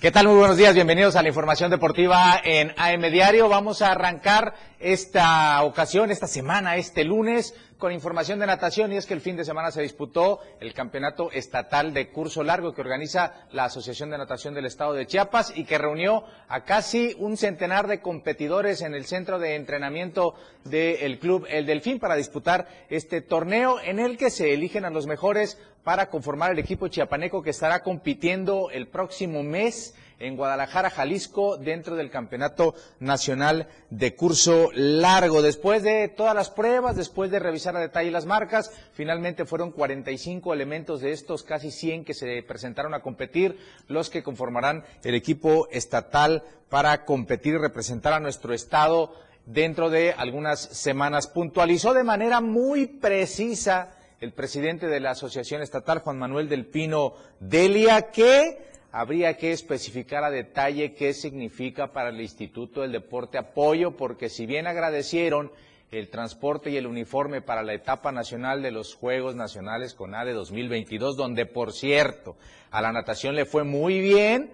¿Qué 0.00 0.10
tal? 0.10 0.28
Muy 0.28 0.36
buenos 0.36 0.56
días, 0.56 0.74
bienvenidos 0.74 1.14
a 1.16 1.22
la 1.22 1.28
información 1.28 1.70
deportiva 1.70 2.40
en 2.42 2.72
AM 2.78 3.02
Diario. 3.12 3.50
Vamos 3.50 3.82
a 3.82 3.90
arrancar 3.90 4.54
esta 4.78 5.62
ocasión, 5.64 6.10
esta 6.10 6.26
semana, 6.26 6.76
este 6.76 7.04
lunes, 7.04 7.54
con 7.78 7.92
información 7.92 8.38
de 8.38 8.46
natación 8.46 8.92
y 8.92 8.96
es 8.96 9.06
que 9.06 9.14
el 9.14 9.20
fin 9.20 9.36
de 9.36 9.44
semana 9.44 9.70
se 9.70 9.82
disputó 9.82 10.40
el 10.60 10.72
campeonato 10.72 11.30
estatal 11.32 11.92
de 11.92 12.08
curso 12.10 12.42
largo 12.42 12.72
que 12.72 12.80
organiza 12.80 13.34
la 13.52 13.64
Asociación 13.64 14.10
de 14.10 14.18
Natación 14.18 14.54
del 14.54 14.64
Estado 14.64 14.94
de 14.94 15.06
Chiapas 15.06 15.52
y 15.54 15.64
que 15.64 15.76
reunió 15.76 16.24
a 16.48 16.64
casi 16.64 17.14
un 17.18 17.36
centenar 17.36 17.86
de 17.86 18.00
competidores 18.00 18.80
en 18.80 18.94
el 18.94 19.04
centro 19.04 19.38
de 19.38 19.56
entrenamiento 19.56 20.34
del 20.64 21.18
club 21.18 21.46
El 21.50 21.66
Delfín 21.66 21.98
para 21.98 22.16
disputar 22.16 22.66
este 22.88 23.20
torneo 23.20 23.78
en 23.80 23.98
el 23.98 24.16
que 24.16 24.30
se 24.30 24.54
eligen 24.54 24.84
a 24.84 24.90
los 24.90 25.06
mejores 25.06 25.58
para 25.84 26.08
conformar 26.08 26.52
el 26.52 26.58
equipo 26.58 26.88
chiapaneco 26.88 27.42
que 27.42 27.50
estará 27.50 27.82
compitiendo 27.82 28.70
el 28.70 28.88
próximo 28.88 29.42
mes 29.42 29.94
en 30.18 30.36
Guadalajara, 30.36 30.90
Jalisco, 30.90 31.58
dentro 31.58 31.96
del 31.96 32.10
Campeonato 32.10 32.74
Nacional 33.00 33.68
de 33.90 34.14
Curso 34.14 34.70
Largo. 34.72 35.42
Después 35.42 35.82
de 35.82 36.08
todas 36.08 36.34
las 36.34 36.50
pruebas, 36.50 36.96
después 36.96 37.30
de 37.30 37.38
revisar 37.38 37.76
a 37.76 37.80
detalle 37.80 38.10
las 38.10 38.26
marcas, 38.26 38.70
finalmente 38.92 39.44
fueron 39.44 39.72
45 39.72 40.52
elementos 40.54 41.00
de 41.00 41.12
estos 41.12 41.42
casi 41.42 41.70
100 41.70 42.04
que 42.04 42.14
se 42.14 42.42
presentaron 42.42 42.94
a 42.94 43.00
competir, 43.00 43.58
los 43.88 44.10
que 44.10 44.22
conformarán 44.22 44.84
el 45.04 45.14
equipo 45.14 45.68
estatal 45.70 46.44
para 46.68 47.04
competir 47.04 47.54
y 47.54 47.58
representar 47.58 48.12
a 48.12 48.20
nuestro 48.20 48.54
estado 48.54 49.12
dentro 49.44 49.90
de 49.90 50.12
algunas 50.12 50.60
semanas. 50.60 51.26
Puntualizó 51.26 51.94
de 51.94 52.04
manera 52.04 52.40
muy 52.40 52.86
precisa 52.86 53.92
el 54.20 54.32
presidente 54.32 54.86
de 54.86 55.00
la 55.00 55.10
Asociación 55.10 55.62
Estatal, 55.62 56.00
Juan 56.00 56.18
Manuel 56.18 56.48
del 56.48 56.66
Pino 56.66 57.14
Delia, 57.38 58.10
que 58.10 58.75
habría 58.92 59.36
que 59.36 59.52
especificar 59.52 60.24
a 60.24 60.30
detalle 60.30 60.94
qué 60.94 61.12
significa 61.12 61.92
para 61.92 62.10
el 62.10 62.20
Instituto 62.20 62.82
del 62.82 62.92
Deporte 62.92 63.38
apoyo, 63.38 63.96
porque 63.96 64.28
si 64.28 64.46
bien 64.46 64.66
agradecieron 64.66 65.50
el 65.90 66.08
transporte 66.08 66.70
y 66.70 66.76
el 66.76 66.86
uniforme 66.86 67.42
para 67.42 67.62
la 67.62 67.74
etapa 67.74 68.12
nacional 68.12 68.62
de 68.62 68.70
los 68.72 68.94
Juegos 68.94 69.36
Nacionales 69.36 69.94
con 69.94 70.14
ADE 70.14 70.32
2022, 70.32 71.16
donde 71.16 71.46
por 71.46 71.72
cierto 71.72 72.36
a 72.70 72.80
la 72.82 72.92
natación 72.92 73.34
le 73.34 73.44
fue 73.44 73.64
muy 73.64 74.00
bien, 74.00 74.50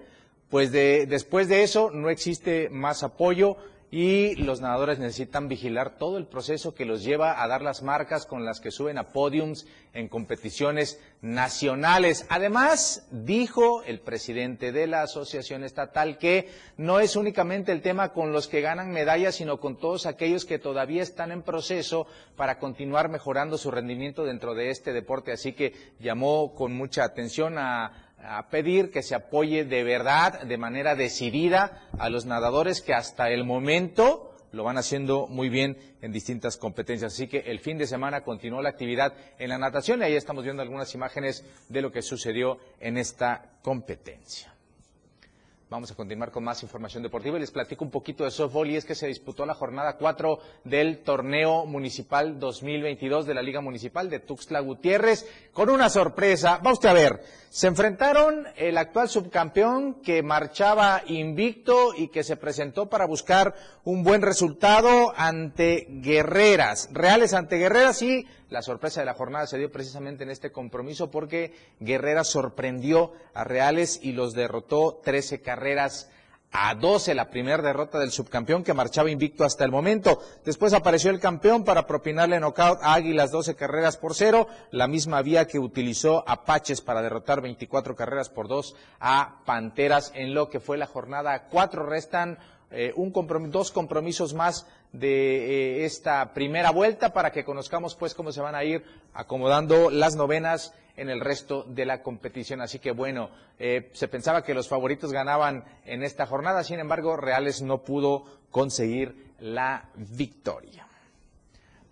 pues 0.51 0.71
de, 0.73 1.07
después 1.07 1.49
de 1.49 1.63
eso 1.63 1.91
no 1.91 2.11
existe 2.11 2.69
más 2.71 3.03
apoyo 3.03 3.57
y 3.95 4.37
los 4.37 4.63
nadadores 4.63 4.99
necesitan 4.99 5.49
vigilar 5.49 5.99
todo 5.99 6.17
el 6.17 6.27
proceso 6.27 6.75
que 6.75 6.87
los 6.87 7.05
lleva 7.05 7.43
a 7.43 7.47
dar 7.47 7.61
las 7.61 7.83
marcas 7.83 8.25
con 8.25 8.43
las 8.43 8.59
que 8.59 8.71
suben 8.71 8.97
a 8.97 9.13
podiums 9.13 9.67
en 9.93 10.09
competiciones 10.09 10.99
nacionales. 11.21 12.25
Además, 12.31 13.07
dijo 13.11 13.83
el 13.83 14.01
presidente 14.01 14.73
de 14.73 14.87
la 14.87 15.03
Asociación 15.03 15.63
Estatal 15.63 16.17
que 16.17 16.49
no 16.79 17.01
es 17.01 17.17
únicamente 17.17 17.71
el 17.71 17.83
tema 17.83 18.15
con 18.15 18.33
los 18.33 18.49
que 18.49 18.63
ganan 18.63 18.93
medallas, 18.93 19.35
sino 19.35 19.61
con 19.61 19.79
todos 19.79 20.07
aquellos 20.07 20.47
que 20.47 20.59
todavía 20.59 21.03
están 21.03 21.31
en 21.31 21.43
proceso 21.43 22.07
para 22.35 22.59
continuar 22.59 23.11
mejorando 23.11 23.59
su 23.59 23.71
rendimiento 23.71 24.25
dentro 24.25 24.55
de 24.55 24.71
este 24.71 24.95
deporte. 24.95 25.33
Así 25.33 25.53
que 25.53 25.75
llamó 26.01 26.55
con 26.55 26.73
mucha 26.73 27.05
atención 27.05 27.59
a 27.59 28.12
a 28.23 28.49
pedir 28.49 28.91
que 28.91 29.03
se 29.03 29.15
apoye 29.15 29.65
de 29.65 29.85
verdad, 29.85 30.43
de 30.43 30.59
manera 30.59 30.95
decidida, 30.95 31.89
a 31.99 32.09
los 32.09 32.27
nadadores 32.27 32.81
que 32.81 32.95
hasta 32.95 33.31
el 33.31 33.45
momento 33.45 34.33
lo 34.53 34.65
van 34.65 34.79
haciendo 34.79 35.27
muy 35.27 35.49
bien 35.49 35.77
en 36.03 36.13
distintas 36.13 36.57
competencias. 36.57 37.15
Así 37.15 37.27
que 37.27 37.39
el 37.39 37.59
fin 37.59 37.79
de 37.79 37.87
semana 37.87 38.23
continuó 38.23 38.63
la 38.63 38.69
actividad 38.69 39.15
en 39.39 39.49
la 39.49 39.59
natación 39.59 40.01
y 40.01 40.05
ahí 40.05 40.15
estamos 40.15 40.45
viendo 40.45 40.63
algunas 40.63 40.95
imágenes 40.95 41.45
de 41.69 41.83
lo 41.83 41.91
que 41.91 42.03
sucedió 42.03 42.59
en 42.81 42.99
esta 42.99 43.59
competencia. 43.63 44.52
Vamos 45.73 45.91
a 45.91 45.95
continuar 45.95 46.31
con 46.31 46.45
más 46.45 46.63
información 46.63 47.03
deportiva 47.03 47.39
y 47.39 47.41
les 47.41 47.51
platico 47.51 47.83
un 47.83 47.91
poquito 47.91 48.25
de 48.25 48.31
softball 48.31 48.69
y 48.69 48.77
es 48.77 48.85
que 48.85 48.95
se 48.95 49.07
disputó 49.07 49.47
la 49.47 49.55
jornada 49.55 49.97
4 49.97 50.39
del 50.65 50.99
torneo 50.99 51.65
municipal 51.65 52.39
2022 52.39 53.25
de 53.25 53.33
la 53.33 53.41
Liga 53.41 53.63
Municipal 53.63 54.11
de 54.11 54.21
Tuxtla 54.21 54.61
Gutiérrez 54.61 55.27
con 55.55 55.71
una 55.71 55.89
sorpresa. 55.89 56.59
Va 56.59 56.73
usted 56.73 56.91
a 56.91 56.93
ver, 56.93 57.23
se 57.49 57.69
enfrentaron 57.69 58.49
el 58.57 58.77
actual 58.77 59.09
subcampeón 59.09 59.95
que 60.03 60.23
marchaba 60.23 61.05
invicto 61.07 61.95
y 61.97 62.09
que 62.09 62.23
se 62.23 62.37
presentó 62.37 62.91
para 62.91 63.07
buscar 63.07 63.55
un 63.85 64.03
buen 64.05 64.21
resultado 64.21 65.15
ante 65.17 65.87
Guerreras, 65.89 66.91
Reales 66.93 67.33
ante 67.33 67.57
Guerreras 67.57 68.03
y 68.03 68.27
la 68.53 68.63
sorpresa 68.63 69.01
de 69.01 69.07
la 69.07 69.15
jornada 69.15 69.47
se 69.47 69.59
dio 69.59 69.73
precisamente 69.73 70.23
en 70.23 70.31
este 70.31 70.53
compromiso 70.53 71.11
porque 71.11 71.55
Guerrera 71.81 72.23
sorprendió 72.23 73.13
a 73.35 73.45
Reales 73.45 73.99
y 74.03 74.13
los 74.13 74.35
derrotó 74.35 75.01
13 75.03 75.41
carreras 75.41 76.11
a 76.55 76.75
12, 76.75 77.15
la 77.15 77.31
primera 77.31 77.63
derrota 77.63 77.99
del 77.99 78.11
subcampeón 78.11 78.63
que 78.63 78.75
marchaba 78.75 79.11
invicto 79.11 79.45
hasta 79.45 79.65
el 79.65 79.71
momento. 79.71 80.21
Después 80.45 80.75
apareció 80.75 81.11
el 81.11 81.19
campeón 81.19 81.65
para 81.65 81.87
propinarle 81.87 82.39
knockout 82.39 82.79
a 82.83 82.93
Águilas 82.93 83.31
12 83.31 83.55
carreras 83.57 83.97
por 83.97 84.15
cero, 84.15 84.47
la 84.71 84.87
misma 84.87 85.23
vía 85.23 85.47
que 85.47 85.59
utilizó 85.59 86.23
Apaches 86.29 86.83
para 86.83 87.01
derrotar 87.01 87.41
24 87.41 87.97
carreras 87.97 88.29
por 88.29 88.49
dos 88.49 88.77
a 89.01 89.41
Panteras 89.47 90.13
en 90.15 90.35
lo 90.35 90.51
que 90.51 90.61
fue 90.61 90.77
la 90.77 90.87
jornada 90.87 91.49
4. 91.49 91.87
Restan 91.87 92.39
eh, 92.71 92.93
un 92.97 93.13
dos 93.51 93.71
compromisos 93.71 94.35
más 94.35 94.67
de 94.93 95.81
eh, 95.81 95.85
esta 95.85 96.35
primera 96.35 96.71
vuelta 96.71 97.13
para 97.13 97.33
que 97.33 97.45
conozcamos 97.45 97.95
pues 97.95 98.15
cómo 98.15 98.33
se 98.33 98.41
van 98.41 98.55
a 98.55 98.65
ir 98.65 98.85
acomodando 99.15 99.91
las 99.91 100.17
novenas 100.17 100.75
en 100.97 101.09
el 101.09 101.21
resto 101.21 101.65
de 101.65 101.87
la 101.87 102.03
competición. 102.03 102.61
Así 102.61 102.79
que 102.79 102.93
bueno, 102.93 103.31
eh, 103.59 103.91
se 103.95 104.09
pensaba 104.09 104.45
que 104.45 104.55
los 104.55 104.69
favoritos 104.69 105.13
ganaban 105.13 105.65
en 105.85 106.03
esta 106.03 106.27
jornada, 106.27 106.65
sin 106.65 106.79
embargo, 106.79 107.17
Reales 107.17 107.63
no 107.63 107.83
pudo 107.83 108.25
conseguir 108.51 109.33
la 109.41 109.89
victoria. 109.95 110.87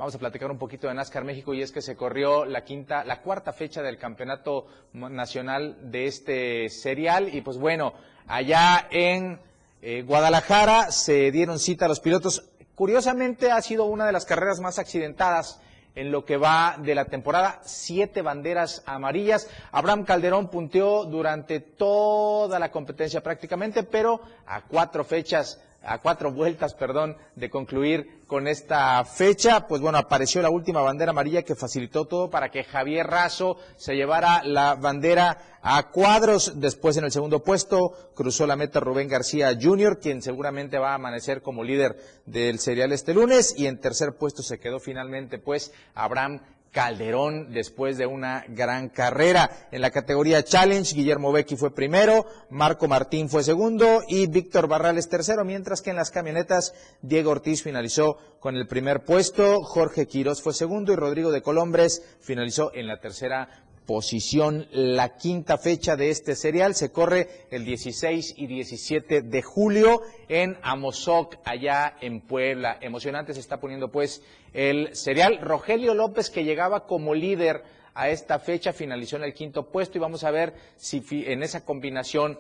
Vamos 0.01 0.15
a 0.15 0.19
platicar 0.19 0.51
un 0.51 0.57
poquito 0.57 0.89
de 0.89 0.95
NASCAR 0.95 1.25
México 1.25 1.53
y 1.53 1.61
es 1.61 1.73
que 1.73 1.83
se 1.83 1.95
corrió 1.95 2.47
la 2.47 2.65
quinta, 2.65 3.05
la 3.05 3.21
cuarta 3.21 3.53
fecha 3.53 3.83
del 3.83 3.99
campeonato 3.99 4.67
nacional 4.95 5.77
de 5.91 6.07
este 6.07 6.71
serial 6.71 7.35
y 7.35 7.43
pues 7.43 7.59
bueno, 7.59 7.93
allá 8.27 8.89
en 8.91 9.39
eh, 9.83 10.03
Guadalajara 10.03 10.91
se 10.91 11.31
dieron 11.31 11.59
cita 11.59 11.85
a 11.85 11.89
los 11.89 12.01
pilotos. 12.01 12.50
Curiosamente 12.81 13.51
ha 13.51 13.61
sido 13.61 13.85
una 13.85 14.07
de 14.07 14.13
las 14.13 14.25
carreras 14.25 14.59
más 14.59 14.79
accidentadas 14.79 15.61
en 15.95 16.11
lo 16.11 16.25
que 16.25 16.39
va 16.39 16.77
de 16.79 16.95
la 16.95 17.05
temporada, 17.05 17.61
siete 17.63 18.23
banderas 18.23 18.83
amarillas. 18.87 19.51
Abraham 19.71 20.07
Calderón 20.07 20.49
punteó 20.49 21.05
durante 21.05 21.61
toda 21.61 22.59
la 22.59 22.71
competencia 22.71 23.23
prácticamente, 23.23 23.83
pero 23.83 24.23
a 24.47 24.63
cuatro 24.63 25.05
fechas 25.05 25.61
a 25.83 25.99
cuatro 25.99 26.33
vueltas, 26.33 26.75
perdón, 26.75 27.17
de 27.37 27.49
concluir 27.49 28.21
con 28.27 28.47
esta 28.47 29.05
fecha, 29.05 29.67
pues 29.67 29.81
bueno, 29.81 29.99
apareció 29.99 30.43
la 30.43 30.51
última 30.51 30.83
bandera 30.83 31.11
amarilla 31.11 31.43
que 31.43 31.55
facilitó 31.55 32.05
todo 32.05 32.31
para 32.31 32.51
que 32.51 32.65
Javier 32.65 33.07
Razo 33.07 33.57
se 33.77 33.97
llevara 33.97 34.43
la 34.45 34.75
bandera 34.75 35.59
a 35.63 35.91
cuadros. 35.91 36.61
Después 36.61 36.97
en 36.97 37.05
el 37.05 37.13
segundo 37.13 37.43
puesto 37.43 38.13
cruzó 38.15 38.47
la 38.47 38.57
meta 38.57 38.81
Rubén 38.81 39.09
García 39.09 39.57
Jr., 39.61 39.99
quien 39.99 40.23
seguramente 40.23 40.79
va 40.79 40.93
a 40.93 40.95
amanecer 40.95 41.43
como 41.43 41.65
líder 41.65 41.97
del 42.27 42.59
serial 42.59 42.93
este 42.93 43.15
lunes. 43.15 43.55
Y 43.57 43.67
en 43.67 43.81
tercer 43.81 44.15
puesto 44.17 44.43
se 44.43 44.59
quedó 44.59 44.81
finalmente 44.81 45.39
pues 45.39 45.73
Abraham 45.95 46.41
Calderón 46.71 47.53
después 47.53 47.99
de 47.99 48.07
una 48.07 48.45
gran 48.49 48.89
carrera. 48.89 49.51
En 49.73 49.81
la 49.81 49.91
categoría 49.91 50.45
Challenge, 50.45 50.95
Guillermo 50.95 51.33
Becchi 51.33 51.57
fue 51.57 51.75
primero, 51.75 52.27
Marco 52.49 52.87
Martín 52.87 53.29
fue 53.29 53.43
segundo 53.43 54.03
y 54.09 54.27
Víctor 54.27 54.69
Barrales 54.69 55.09
tercero, 55.09 55.45
mientras 55.45 55.83
que 55.83 55.91
en 55.91 55.97
las 55.97 56.11
camionetas 56.11 56.73
Diego 57.03 57.31
Ortiz 57.31 57.63
finalizó 57.63 58.19
con 58.39 58.57
el 58.57 58.67
primer 58.67 59.05
puesto, 59.05 59.63
Jorge 59.63 60.07
Quirós 60.07 60.43
fue 60.43 60.55
segundo 60.55 60.93
y 60.93 60.97
Rodrigo 60.97 61.31
de 61.31 61.43
Colombres 61.43 62.03
finalizó 62.21 62.73
en 62.75 62.87
la 62.87 63.01
tercera 63.01 63.65
posición. 63.87 64.69
La 64.73 65.17
quinta 65.17 65.59
fecha 65.59 65.97
de 65.97 66.11
este 66.11 66.35
serial 66.35 66.75
se 66.75 66.93
corre 66.93 67.47
el 67.51 67.65
16 67.65 68.35
y 68.37 68.47
17 68.47 69.23
de 69.23 69.43
julio 69.43 70.03
en 70.29 70.57
Amozoc, 70.63 71.37
allá 71.45 71.97
en 72.01 72.21
Puebla. 72.21 72.79
Emocionante 72.81 73.35
se 73.35 73.41
está 73.41 73.61
poniendo 73.61 73.91
pues 73.91 74.23
el 74.53 74.95
serial. 74.95 75.41
Rogelio 75.41 75.95
López, 75.95 76.31
que 76.31 76.45
llegaba 76.45 76.87
como 76.87 77.15
líder 77.15 77.63
a 77.95 78.11
esta 78.11 78.39
fecha, 78.39 78.73
finalizó 78.73 79.17
en 79.17 79.25
el 79.25 79.35
quinto 79.35 79.71
puesto 79.71 79.99
y 79.99 80.01
vamos 80.01 80.25
a 80.25 80.31
ver 80.31 80.55
si 80.77 81.03
en 81.11 81.43
esa 81.43 81.65
combinación 81.65 82.39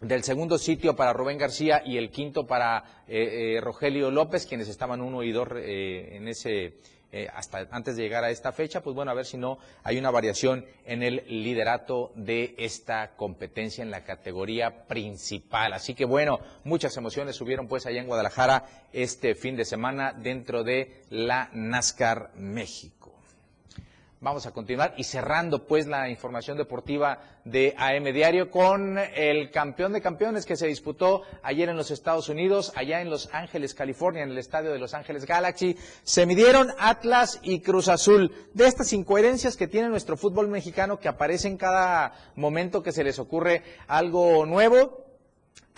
del 0.00 0.22
segundo 0.22 0.58
sitio 0.58 0.94
para 0.94 1.12
Rubén 1.12 1.38
García 1.38 1.82
y 1.84 1.96
el 1.96 2.10
quinto 2.10 2.46
para 2.46 3.02
eh, 3.08 3.56
eh, 3.56 3.60
Rogelio 3.60 4.10
López, 4.10 4.46
quienes 4.46 4.68
estaban 4.68 5.00
uno 5.00 5.22
y 5.24 5.32
dos 5.32 5.48
eh, 5.56 6.10
en 6.12 6.28
ese 6.28 6.74
eh, 7.10 7.26
hasta 7.34 7.66
antes 7.70 7.96
de 7.96 8.02
llegar 8.02 8.24
a 8.24 8.30
esta 8.30 8.52
fecha, 8.52 8.82
pues 8.82 8.94
bueno, 8.94 9.10
a 9.10 9.14
ver 9.14 9.24
si 9.24 9.38
no 9.38 9.58
hay 9.82 9.98
una 9.98 10.10
variación 10.10 10.66
en 10.84 11.02
el 11.02 11.24
liderato 11.26 12.12
de 12.14 12.54
esta 12.58 13.16
competencia 13.16 13.82
en 13.82 13.90
la 13.90 14.04
categoría 14.04 14.86
principal. 14.86 15.72
Así 15.72 15.94
que 15.94 16.04
bueno, 16.04 16.40
muchas 16.64 16.96
emociones 16.96 17.36
subieron 17.36 17.66
pues 17.66 17.86
allá 17.86 18.00
en 18.00 18.06
Guadalajara 18.06 18.66
este 18.92 19.34
fin 19.34 19.56
de 19.56 19.64
semana 19.64 20.12
dentro 20.12 20.64
de 20.64 21.04
la 21.08 21.48
NASCAR 21.52 22.32
México. 22.34 22.97
Vamos 24.20 24.46
a 24.46 24.50
continuar 24.50 24.94
y 24.96 25.04
cerrando 25.04 25.64
pues 25.64 25.86
la 25.86 26.08
información 26.08 26.58
deportiva 26.58 27.20
de 27.44 27.72
AM 27.78 28.02
Diario 28.12 28.50
con 28.50 28.98
el 28.98 29.52
campeón 29.52 29.92
de 29.92 30.00
campeones 30.00 30.44
que 30.44 30.56
se 30.56 30.66
disputó 30.66 31.22
ayer 31.40 31.68
en 31.68 31.76
los 31.76 31.92
Estados 31.92 32.28
Unidos, 32.28 32.72
allá 32.74 33.00
en 33.00 33.10
Los 33.10 33.32
Ángeles, 33.32 33.74
California, 33.74 34.24
en 34.24 34.30
el 34.30 34.38
estadio 34.38 34.72
de 34.72 34.80
Los 34.80 34.92
Ángeles 34.92 35.24
Galaxy. 35.24 35.76
Se 36.02 36.26
midieron 36.26 36.72
Atlas 36.80 37.38
y 37.42 37.60
Cruz 37.60 37.86
Azul. 37.86 38.32
De 38.54 38.66
estas 38.66 38.92
incoherencias 38.92 39.56
que 39.56 39.68
tiene 39.68 39.88
nuestro 39.88 40.16
fútbol 40.16 40.48
mexicano 40.48 40.98
que 40.98 41.06
aparecen 41.06 41.56
cada 41.56 42.12
momento 42.34 42.82
que 42.82 42.90
se 42.90 43.04
les 43.04 43.20
ocurre 43.20 43.62
algo 43.86 44.44
nuevo, 44.46 45.07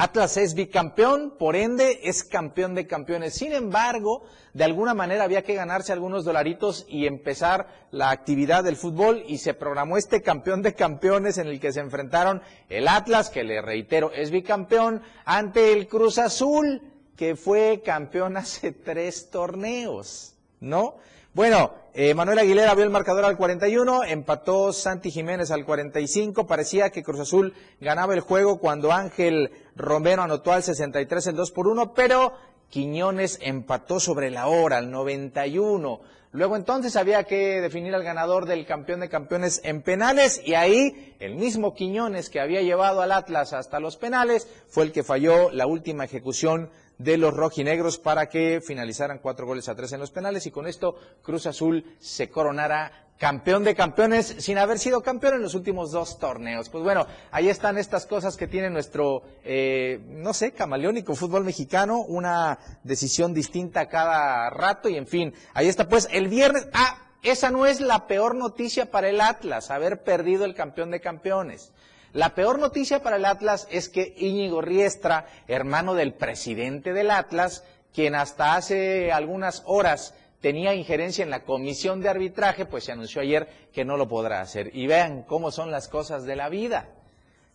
Atlas 0.01 0.39
es 0.39 0.55
bicampeón, 0.55 1.35
por 1.39 1.57
ende 1.57 2.01
es 2.05 2.25
campeón 2.25 2.75
de 2.75 2.87
campeones. 2.87 3.35
Sin 3.35 3.53
embargo, 3.53 4.25
de 4.55 4.65
alguna 4.65 4.95
manera 4.95 5.25
había 5.25 5.43
que 5.43 5.55
ganarse 5.55 5.93
algunos 5.93 6.25
dolaritos 6.25 6.87
y 6.89 7.07
empezar 7.07 7.69
la 7.91 8.11
actividad 8.11 8.65
del 8.65 8.77
fútbol 8.77 9.23
y 9.29 9.37
se 9.37 9.53
programó 9.53 9.99
este 9.99 10.23
campeón 10.23 10.63
de 10.63 10.75
campeones 10.75 11.37
en 11.37 11.49
el 11.49 11.61
que 11.61 11.73
se 11.73 11.81
enfrentaron 11.81 12.41
el 12.71 12.89
Atlas, 12.89 13.29
que 13.29 13.45
le 13.45 13.61
reitero 13.61 14.11
es 14.13 14.31
bicampeón, 14.31 15.03
ante 15.27 15.75
el 15.75 15.87
Cruz 15.87 16.17
Azul, 16.17 16.81
que 17.15 17.37
fue 17.37 17.83
campeón 17.85 18.39
hace 18.39 18.73
tres 18.85 19.29
torneos, 19.31 20.35
¿no? 20.61 20.97
Bueno, 21.33 21.75
eh, 21.95 22.13
Manuel 22.13 22.41
Aguilera 22.41 22.75
vio 22.75 22.83
el 22.83 22.91
marcador 22.91 23.25
al 23.25 23.37
41, 23.37 24.03
empató 24.03 24.73
Santi 24.73 25.13
Jiménez 25.13 25.53
al 25.53 25.65
45, 25.65 26.47
parecía 26.47 26.91
que 26.91 27.05
Cruz 27.05 27.21
Azul 27.21 27.55
ganaba 27.81 28.15
el 28.15 28.21
juego 28.21 28.59
cuando 28.59 28.91
Ángel 28.91 29.53
Romero 29.81 30.23
anotó 30.23 30.53
al 30.53 30.63
63 30.63 31.27
el 31.29 31.37
2 31.37 31.51
por 31.53 31.69
1, 31.69 31.95
pero 31.95 32.33
Quiñones 32.69 33.39
empató 33.43 33.99
sobre 33.99 34.31
la 34.31 34.47
hora 34.47 34.79
al 34.79 34.91
91. 34.91 36.01
Luego 36.33 36.55
entonces 36.55 36.95
había 36.95 37.25
que 37.25 37.61
definir 37.61 37.93
al 37.95 38.05
ganador 38.05 38.47
del 38.47 38.65
campeón 38.65 39.01
de 39.01 39.09
campeones 39.09 39.61
en 39.65 39.83
penales 39.83 40.41
y 40.45 40.55
ahí 40.55 41.17
el 41.19 41.35
mismo 41.35 41.75
Quiñones 41.75 42.31
que 42.31 42.41
había 42.41 42.63
llevado 42.63 43.03
al 43.03 43.11
Atlas 43.11 43.53
hasta 43.53 43.81
los 43.81 43.97
penales 43.97 44.47
fue 44.69 44.85
el 44.85 44.93
que 44.93 45.03
falló 45.03 45.51
la 45.51 45.67
última 45.67 46.05
ejecución 46.05 46.71
de 47.01 47.17
los 47.17 47.33
rojinegros 47.33 47.99
para 47.99 48.29
que 48.29 48.61
finalizaran 48.61 49.21
cuatro 49.21 49.47
goles 49.47 49.71
a 49.71 49.75
tres 49.75 49.93
en 49.93 50.01
los 50.01 50.11
penales 50.11 50.45
y 50.45 50.51
con 50.51 50.67
esto 50.67 50.97
Cruz 51.23 51.47
Azul 51.47 51.97
se 51.99 52.29
coronara 52.29 53.07
campeón 53.19 53.65
de 53.65 53.75
campeones 53.75 54.37
sin 54.39 54.59
haber 54.59 54.79
sido 54.79 55.03
campeón 55.03 55.35
en 55.35 55.43
los 55.43 55.55
últimos 55.55 55.93
dos 55.93 56.19
torneos. 56.19 56.69
Pues 56.69 56.85
bueno, 56.85 57.07
ahí 57.31 57.49
están 57.49 57.79
estas 57.79 58.05
cosas 58.05 58.37
que 58.37 58.47
tiene 58.47 58.69
nuestro, 58.69 59.23
eh, 59.45 59.99
no 60.09 60.35
sé, 60.35 60.53
camaleónico 60.53 61.15
fútbol 61.15 61.45
mexicano, 61.45 62.01
una 62.01 62.59
decisión 62.85 63.33
distinta 63.33 63.89
cada 63.89 64.51
rato 64.51 64.91
y 64.91 64.97
en 64.97 65.07
fin, 65.07 65.35
ahí 65.55 65.69
está 65.69 65.89
pues 65.89 66.07
el 66.13 66.29
viernes. 66.29 66.69
Ah, 66.75 66.99
esa 67.23 67.51
no 67.51 67.65
es 67.65 67.81
la 67.81 68.07
peor 68.07 68.35
noticia 68.35 68.91
para 68.91 69.09
el 69.09 69.23
Atlas, 69.23 69.71
haber 69.71 70.03
perdido 70.03 70.45
el 70.45 70.55
campeón 70.55 70.91
de 70.91 71.01
campeones. 71.01 71.73
La 72.13 72.35
peor 72.35 72.59
noticia 72.59 73.03
para 73.03 73.17
el 73.17 73.25
Atlas 73.25 73.69
es 73.71 73.89
que 73.89 74.15
Íñigo 74.17 74.61
Riestra, 74.61 75.27
hermano 75.47 75.95
del 75.95 76.13
presidente 76.13 76.93
del 76.93 77.11
Atlas, 77.11 77.65
quien 77.95 78.15
hasta 78.15 78.57
hace 78.57 79.13
algunas 79.13 79.63
horas 79.67 80.15
tenía 80.41 80.75
injerencia 80.75 81.23
en 81.23 81.31
la 81.31 81.45
comisión 81.45 82.01
de 82.01 82.09
arbitraje, 82.09 82.67
pues 82.67 82.85
se 82.85 82.93
anunció 82.93 83.23
ayer 83.23 83.49
que 83.73 83.85
no 83.85 83.97
lo 83.97 84.09
podrá 84.09 84.41
hacer. 84.41 84.71
Y 84.75 84.87
vean 84.87 85.23
cómo 85.23 85.51
son 85.51 85.71
las 85.71 85.89
cosas 85.89 86.25
de 86.25 86.37
la 86.37 86.49
vida. 86.49 86.89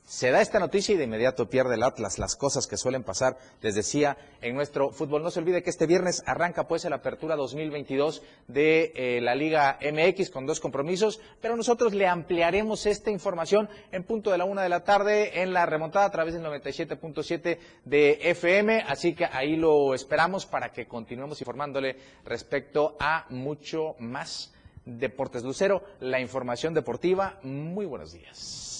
Se 0.05 0.29
da 0.29 0.39
esta 0.39 0.59
noticia 0.59 0.93
y 0.93 0.97
de 0.97 1.05
inmediato 1.05 1.49
pierde 1.49 1.75
el 1.75 1.83
Atlas 1.83 2.19
las 2.19 2.35
cosas 2.35 2.67
que 2.67 2.77
suelen 2.77 3.03
pasar, 3.03 3.37
les 3.61 3.73
decía, 3.73 4.17
en 4.41 4.53
nuestro 4.53 4.91
fútbol. 4.91 5.23
No 5.23 5.31
se 5.31 5.39
olvide 5.39 5.63
que 5.63 5.71
este 5.71 5.87
viernes 5.87 6.23
arranca 6.27 6.67
pues 6.67 6.85
la 6.85 6.97
apertura 6.97 7.35
2022 7.35 8.21
de 8.47 8.93
eh, 8.95 9.21
la 9.21 9.33
Liga 9.33 9.79
MX 9.81 10.29
con 10.29 10.45
dos 10.45 10.59
compromisos, 10.59 11.19
pero 11.41 11.55
nosotros 11.57 11.95
le 11.95 12.07
ampliaremos 12.07 12.85
esta 12.85 13.09
información 13.09 13.67
en 13.91 14.03
punto 14.03 14.31
de 14.31 14.37
la 14.37 14.45
una 14.45 14.61
de 14.61 14.69
la 14.69 14.83
tarde 14.83 15.41
en 15.41 15.53
la 15.53 15.65
remontada 15.65 16.05
a 16.05 16.11
través 16.11 16.35
del 16.35 16.43
97.7 16.43 17.57
de 17.83 18.19
FM, 18.21 18.83
así 18.87 19.15
que 19.15 19.25
ahí 19.25 19.55
lo 19.55 19.95
esperamos 19.95 20.45
para 20.45 20.71
que 20.71 20.87
continuemos 20.87 21.41
informándole 21.41 21.97
respecto 22.25 22.95
a 22.99 23.25
mucho 23.29 23.95
más 23.99 24.51
Deportes 24.85 25.41
Lucero, 25.43 25.83
la 25.99 26.19
información 26.19 26.75
deportiva. 26.75 27.39
Muy 27.41 27.87
buenos 27.87 28.13
días 28.13 28.74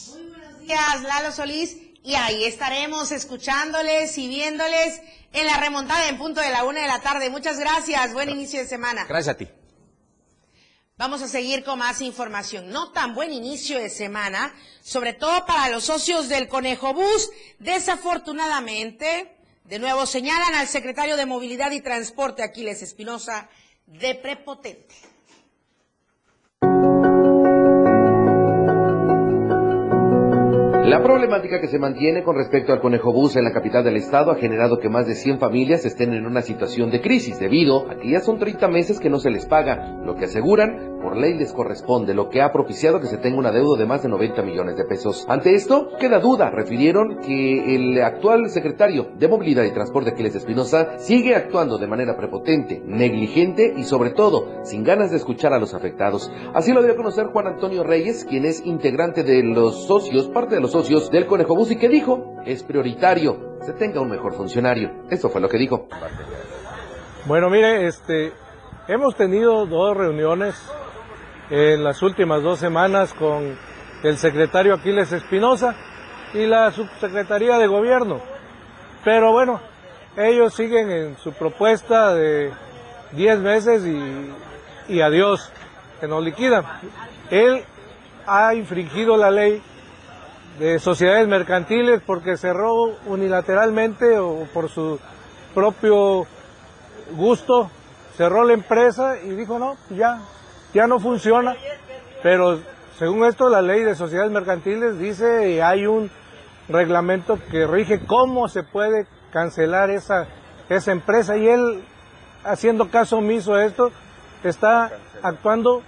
gracias, 0.65 1.03
Lalo 1.03 1.31
Solís. 1.31 1.77
Y 2.03 2.13
ahí 2.15 2.43
estaremos 2.43 3.11
escuchándoles 3.11 4.17
y 4.17 4.27
viéndoles 4.27 5.01
en 5.33 5.47
la 5.47 5.57
remontada 5.57 6.07
en 6.07 6.17
punto 6.17 6.39
de 6.39 6.51
la 6.51 6.63
una 6.63 6.81
de 6.81 6.87
la 6.87 6.99
tarde. 6.99 7.29
Muchas 7.29 7.59
gracias. 7.59 8.13
Buen 8.13 8.29
inicio 8.29 8.59
de 8.59 8.67
semana. 8.67 9.05
Gracias 9.05 9.35
a 9.35 9.37
ti. 9.37 9.47
Vamos 10.97 11.21
a 11.23 11.27
seguir 11.27 11.63
con 11.63 11.79
más 11.79 12.01
información. 12.01 12.69
No 12.69 12.91
tan 12.91 13.15
buen 13.15 13.33
inicio 13.33 13.79
de 13.79 13.89
semana, 13.89 14.53
sobre 14.81 15.13
todo 15.13 15.45
para 15.45 15.69
los 15.69 15.85
socios 15.85 16.29
del 16.29 16.47
Conejo 16.47 16.93
Bus. 16.93 17.31
Desafortunadamente, 17.59 19.35
de 19.63 19.79
nuevo 19.79 20.05
señalan 20.05 20.53
al 20.53 20.67
secretario 20.67 21.17
de 21.17 21.25
Movilidad 21.25 21.71
y 21.71 21.81
Transporte, 21.81 22.43
Aquiles 22.43 22.81
Espinosa, 22.81 23.49
de 23.87 24.15
prepotente. 24.15 24.95
La 30.95 31.03
problemática 31.03 31.59
que 31.59 31.67
se 31.67 31.77
mantiene 31.77 32.23
con 32.23 32.37
respecto 32.37 32.71
al 32.71 32.79
conejo 32.79 33.11
bus 33.11 33.35
en 33.35 33.43
la 33.43 33.51
capital 33.51 33.83
del 33.83 33.97
estado 33.97 34.31
ha 34.31 34.37
generado 34.37 34.79
que 34.79 34.87
más 34.87 35.05
de 35.05 35.15
100 35.15 35.39
familias 35.39 35.83
estén 35.83 36.13
en 36.13 36.25
una 36.25 36.41
situación 36.41 36.89
de 36.89 37.01
crisis 37.01 37.37
debido 37.37 37.91
a 37.91 37.97
que 37.97 38.11
ya 38.11 38.21
son 38.21 38.39
30 38.39 38.65
meses 38.69 39.01
que 39.01 39.09
no 39.09 39.19
se 39.19 39.29
les 39.29 39.45
paga, 39.45 39.99
lo 40.05 40.15
que 40.15 40.23
aseguran 40.23 40.94
por 41.05 41.17
ley 41.17 41.35
les 41.35 41.53
corresponde, 41.53 42.15
lo 42.15 42.29
que 42.29 42.41
ha 42.41 42.51
propiciado 42.51 42.99
que 42.99 43.05
se 43.05 43.19
tenga 43.19 43.37
una 43.37 43.51
deuda 43.51 43.77
de 43.77 43.85
más 43.85 44.01
de 44.01 44.09
90 44.09 44.41
millones 44.41 44.75
de 44.75 44.85
pesos. 44.85 45.23
Ante 45.29 45.53
esto, 45.53 45.89
queda 45.99 46.17
duda. 46.17 46.49
Refirieron 46.49 47.19
que 47.19 47.75
el 47.75 48.01
actual 48.01 48.49
secretario 48.49 49.11
de 49.15 49.27
Movilidad 49.27 49.65
y 49.65 49.71
Transporte, 49.71 50.09
Aquiles 50.09 50.33
Espinosa, 50.33 50.97
sigue 50.97 51.35
actuando 51.35 51.77
de 51.77 51.85
manera 51.85 52.17
prepotente, 52.17 52.81
negligente 52.83 53.71
y 53.77 53.83
sobre 53.83 54.09
todo 54.09 54.63
sin 54.63 54.83
ganas 54.83 55.11
de 55.11 55.17
escuchar 55.17 55.53
a 55.53 55.59
los 55.59 55.75
afectados. 55.75 56.31
Así 56.55 56.73
lo 56.73 56.81
dio 56.81 56.93
a 56.93 56.97
conocer 56.97 57.27
Juan 57.27 57.45
Antonio 57.45 57.83
Reyes, 57.83 58.25
quien 58.25 58.45
es 58.45 58.65
integrante 58.65 59.21
de 59.21 59.43
los 59.43 59.85
socios, 59.85 60.27
parte 60.29 60.55
de 60.55 60.61
los 60.61 60.71
socios 60.71 61.11
del 61.11 61.27
Conejo 61.27 61.55
Bus 61.55 61.69
y 61.69 61.75
que 61.75 61.87
dijo, 61.87 62.33
es 62.47 62.63
prioritario 62.63 63.53
se 63.61 63.73
tenga 63.73 63.99
un 63.99 64.09
mejor 64.09 64.33
funcionario. 64.33 64.91
Eso 65.09 65.29
fue 65.29 65.41
lo 65.41 65.49
que 65.49 65.57
dijo. 65.57 65.87
Bueno, 67.25 67.49
mire, 67.49 67.87
este, 67.87 68.31
hemos 68.87 69.15
tenido 69.15 69.65
dos 69.65 69.97
reuniones 69.97 70.55
en 71.49 71.83
las 71.83 72.01
últimas 72.01 72.41
dos 72.41 72.59
semanas 72.59 73.13
con 73.13 73.57
el 74.03 74.17
secretario 74.17 74.73
Aquiles 74.73 75.11
Espinosa 75.11 75.75
y 76.33 76.45
la 76.45 76.71
subsecretaría 76.71 77.57
de 77.57 77.67
gobierno. 77.67 78.19
Pero 79.03 79.31
bueno, 79.31 79.61
ellos 80.17 80.53
siguen 80.53 80.89
en 80.91 81.17
su 81.17 81.33
propuesta 81.33 82.13
de 82.13 82.51
10 83.11 83.39
meses 83.39 83.85
y, 83.85 84.93
y 84.93 85.01
adiós, 85.01 85.51
que 85.99 86.07
nos 86.07 86.23
liquida. 86.23 86.81
Él 87.29 87.63
ha 88.27 88.53
infringido 88.53 89.17
la 89.17 89.31
ley 89.31 89.61
de 90.59 90.79
sociedades 90.79 91.27
mercantiles 91.27 92.01
porque 92.05 92.37
cerró 92.37 92.95
unilateralmente 93.05 94.17
o 94.19 94.47
por 94.53 94.69
su 94.69 94.99
propio 95.53 96.25
gusto, 97.11 97.69
cerró 98.15 98.43
la 98.43 98.53
empresa 98.53 99.17
y 99.23 99.29
dijo, 99.29 99.59
no, 99.59 99.75
ya, 99.89 100.19
ya 100.75 100.87
no 100.87 100.99
funciona, 100.99 101.55
pero 102.21 102.59
según 102.99 103.23
esto 103.23 103.47
la 103.47 103.61
ley 103.61 103.81
de 103.83 103.95
sociedades 103.95 104.29
mercantiles 104.29 104.99
dice 104.99 105.51
y 105.51 105.61
hay 105.61 105.85
un 105.87 106.11
reglamento 106.67 107.39
que 107.49 107.65
rige 107.65 108.05
cómo 108.05 108.49
se 108.49 108.61
puede 108.61 109.07
cancelar 109.31 109.89
esa, 109.89 110.27
esa 110.67 110.91
empresa. 110.91 111.37
Y 111.37 111.47
él 111.47 111.81
haciendo 112.43 112.89
caso 112.89 113.19
omiso 113.19 113.53
a 113.53 113.63
esto 113.63 113.89
está 114.43 114.91
actuando 115.23 115.81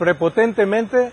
prepotentemente 0.00 1.12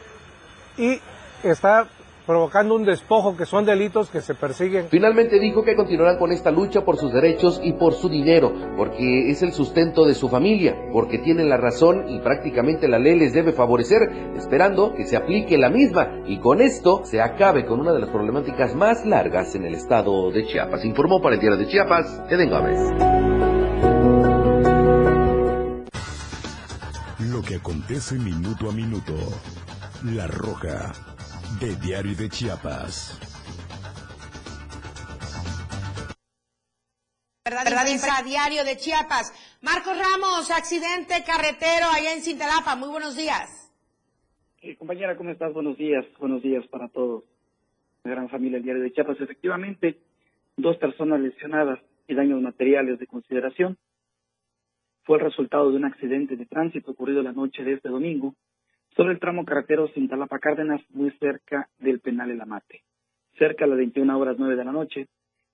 y 0.76 1.00
está 1.44 1.88
provocando 2.30 2.76
un 2.76 2.86
despojo 2.86 3.36
que 3.36 3.48
son 3.48 3.66
delitos 3.66 4.12
que 4.12 4.22
se 4.22 4.36
persiguen. 4.36 4.86
Finalmente 4.90 5.40
dijo 5.40 5.64
que 5.64 5.76
continuarán 5.76 6.20
con 6.20 6.32
esta 6.32 6.52
lucha 6.52 6.86
por 6.86 6.96
sus 6.96 7.12
derechos 7.12 7.60
y 7.64 7.74
por 7.74 7.96
su 7.96 8.08
dinero, 8.08 8.54
porque 8.78 9.32
es 9.32 9.42
el 9.42 9.52
sustento 9.52 10.06
de 10.06 10.14
su 10.14 10.30
familia, 10.30 10.76
porque 10.94 11.18
tienen 11.18 11.50
la 11.50 11.58
razón 11.58 12.08
y 12.08 12.20
prácticamente 12.20 12.88
la 12.88 13.00
ley 13.00 13.18
les 13.18 13.34
debe 13.34 13.52
favorecer, 13.52 14.04
esperando 14.36 14.94
que 14.94 15.06
se 15.06 15.18
aplique 15.18 15.58
la 15.58 15.72
misma 15.72 16.22
y 16.28 16.38
con 16.38 16.62
esto 16.62 17.02
se 17.04 17.20
acabe 17.20 17.66
con 17.66 17.80
una 17.80 17.94
de 17.94 18.00
las 18.02 18.12
problemáticas 18.12 18.76
más 18.76 19.08
largas 19.08 19.56
en 19.56 19.66
el 19.66 19.74
estado 19.74 20.30
de 20.30 20.46
Chiapas. 20.46 20.86
Informó 20.86 21.24
para 21.24 21.34
el 21.34 21.42
diario 21.42 21.58
de 21.58 21.66
Chiapas, 21.66 22.22
Eden 22.30 22.52
Gómez. 22.52 22.80
Lo 27.32 27.42
que 27.42 27.56
acontece 27.56 28.20
minuto 28.20 28.70
a 28.70 28.72
minuto. 28.72 29.16
La 30.04 30.28
Roja, 30.28 30.94
de 31.58 31.76
Diario 31.76 32.16
de 32.16 32.30
Chiapas. 32.30 33.20
Verdad, 37.44 37.66
a 37.68 38.24
Diario 38.24 38.64
de 38.64 38.78
Chiapas. 38.78 39.34
Marcos 39.62 39.98
Ramos, 39.98 40.52
accidente 40.52 41.16
carretero 41.26 41.88
allá 41.92 42.14
en 42.14 42.22
Cintalapa. 42.22 42.76
Muy 42.76 42.90
buenos 42.90 43.18
días. 43.18 43.74
Eh, 44.62 44.76
compañera, 44.78 45.18
¿cómo 45.18 45.32
estás? 45.32 45.52
Buenos 45.52 45.78
días. 45.78 46.06
Buenos 46.20 46.44
días 46.44 46.66
para 46.68 46.88
todos. 46.90 47.24
La 48.04 48.12
gran 48.12 48.30
familia 48.30 48.58
del 48.58 48.64
Diario 48.64 48.84
de 48.84 48.94
Chiapas. 48.94 49.20
Efectivamente, 49.20 49.98
dos 50.56 50.78
personas 50.78 51.20
lesionadas 51.20 51.80
y 52.08 52.14
daños 52.14 52.42
materiales 52.42 53.00
de 53.00 53.08
consideración. 53.08 53.78
Fue 55.04 55.18
el 55.18 55.24
resultado 55.24 55.72
de 55.72 55.78
un 55.78 55.86
accidente 55.86 56.36
de 56.36 56.46
tránsito 56.46 56.92
ocurrido 56.92 57.24
la 57.24 57.34
noche 57.34 57.64
de 57.64 57.74
este 57.74 57.90
domingo 57.90 58.36
sobre 59.00 59.14
el 59.14 59.20
tramo 59.22 59.46
carretero 59.46 59.88
Cintalapa 59.94 60.40
Cárdenas, 60.40 60.82
muy 60.90 61.10
cerca 61.22 61.70
del 61.80 62.02
penal 62.02 62.32
El 62.32 62.42
Amate. 62.42 62.84
Cerca 63.38 63.64
a 63.64 63.68
las 63.70 63.78
21 63.78 64.20
horas 64.20 64.36
9 64.38 64.58
de 64.58 64.66
la 64.66 64.74
noche, 64.74 65.08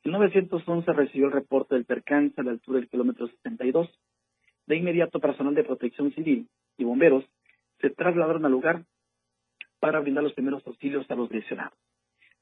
el 0.04 0.14
911 0.14 0.92
recibió 0.94 1.28
el 1.28 1.32
reporte 1.32 1.76
del 1.76 1.86
percance 1.86 2.42
a 2.42 2.44
la 2.44 2.50
altura 2.50 2.80
del 2.80 2.90
kilómetro 2.90 3.28
72. 3.28 3.88
De 4.66 4.78
inmediato, 4.78 5.20
personal 5.20 5.54
de 5.54 5.64
protección 5.64 6.12
civil 6.14 6.50
y 6.80 6.86
bomberos 6.86 7.24
se 7.82 7.92
trasladaron 7.92 8.48
al 8.48 8.52
lugar 8.52 8.84
para 9.80 10.00
brindar 10.00 10.24
los 10.24 10.34
primeros 10.34 10.66
auxilios 10.66 11.06
a 11.12 11.16
los 11.16 11.30
lesionados. 11.30 11.78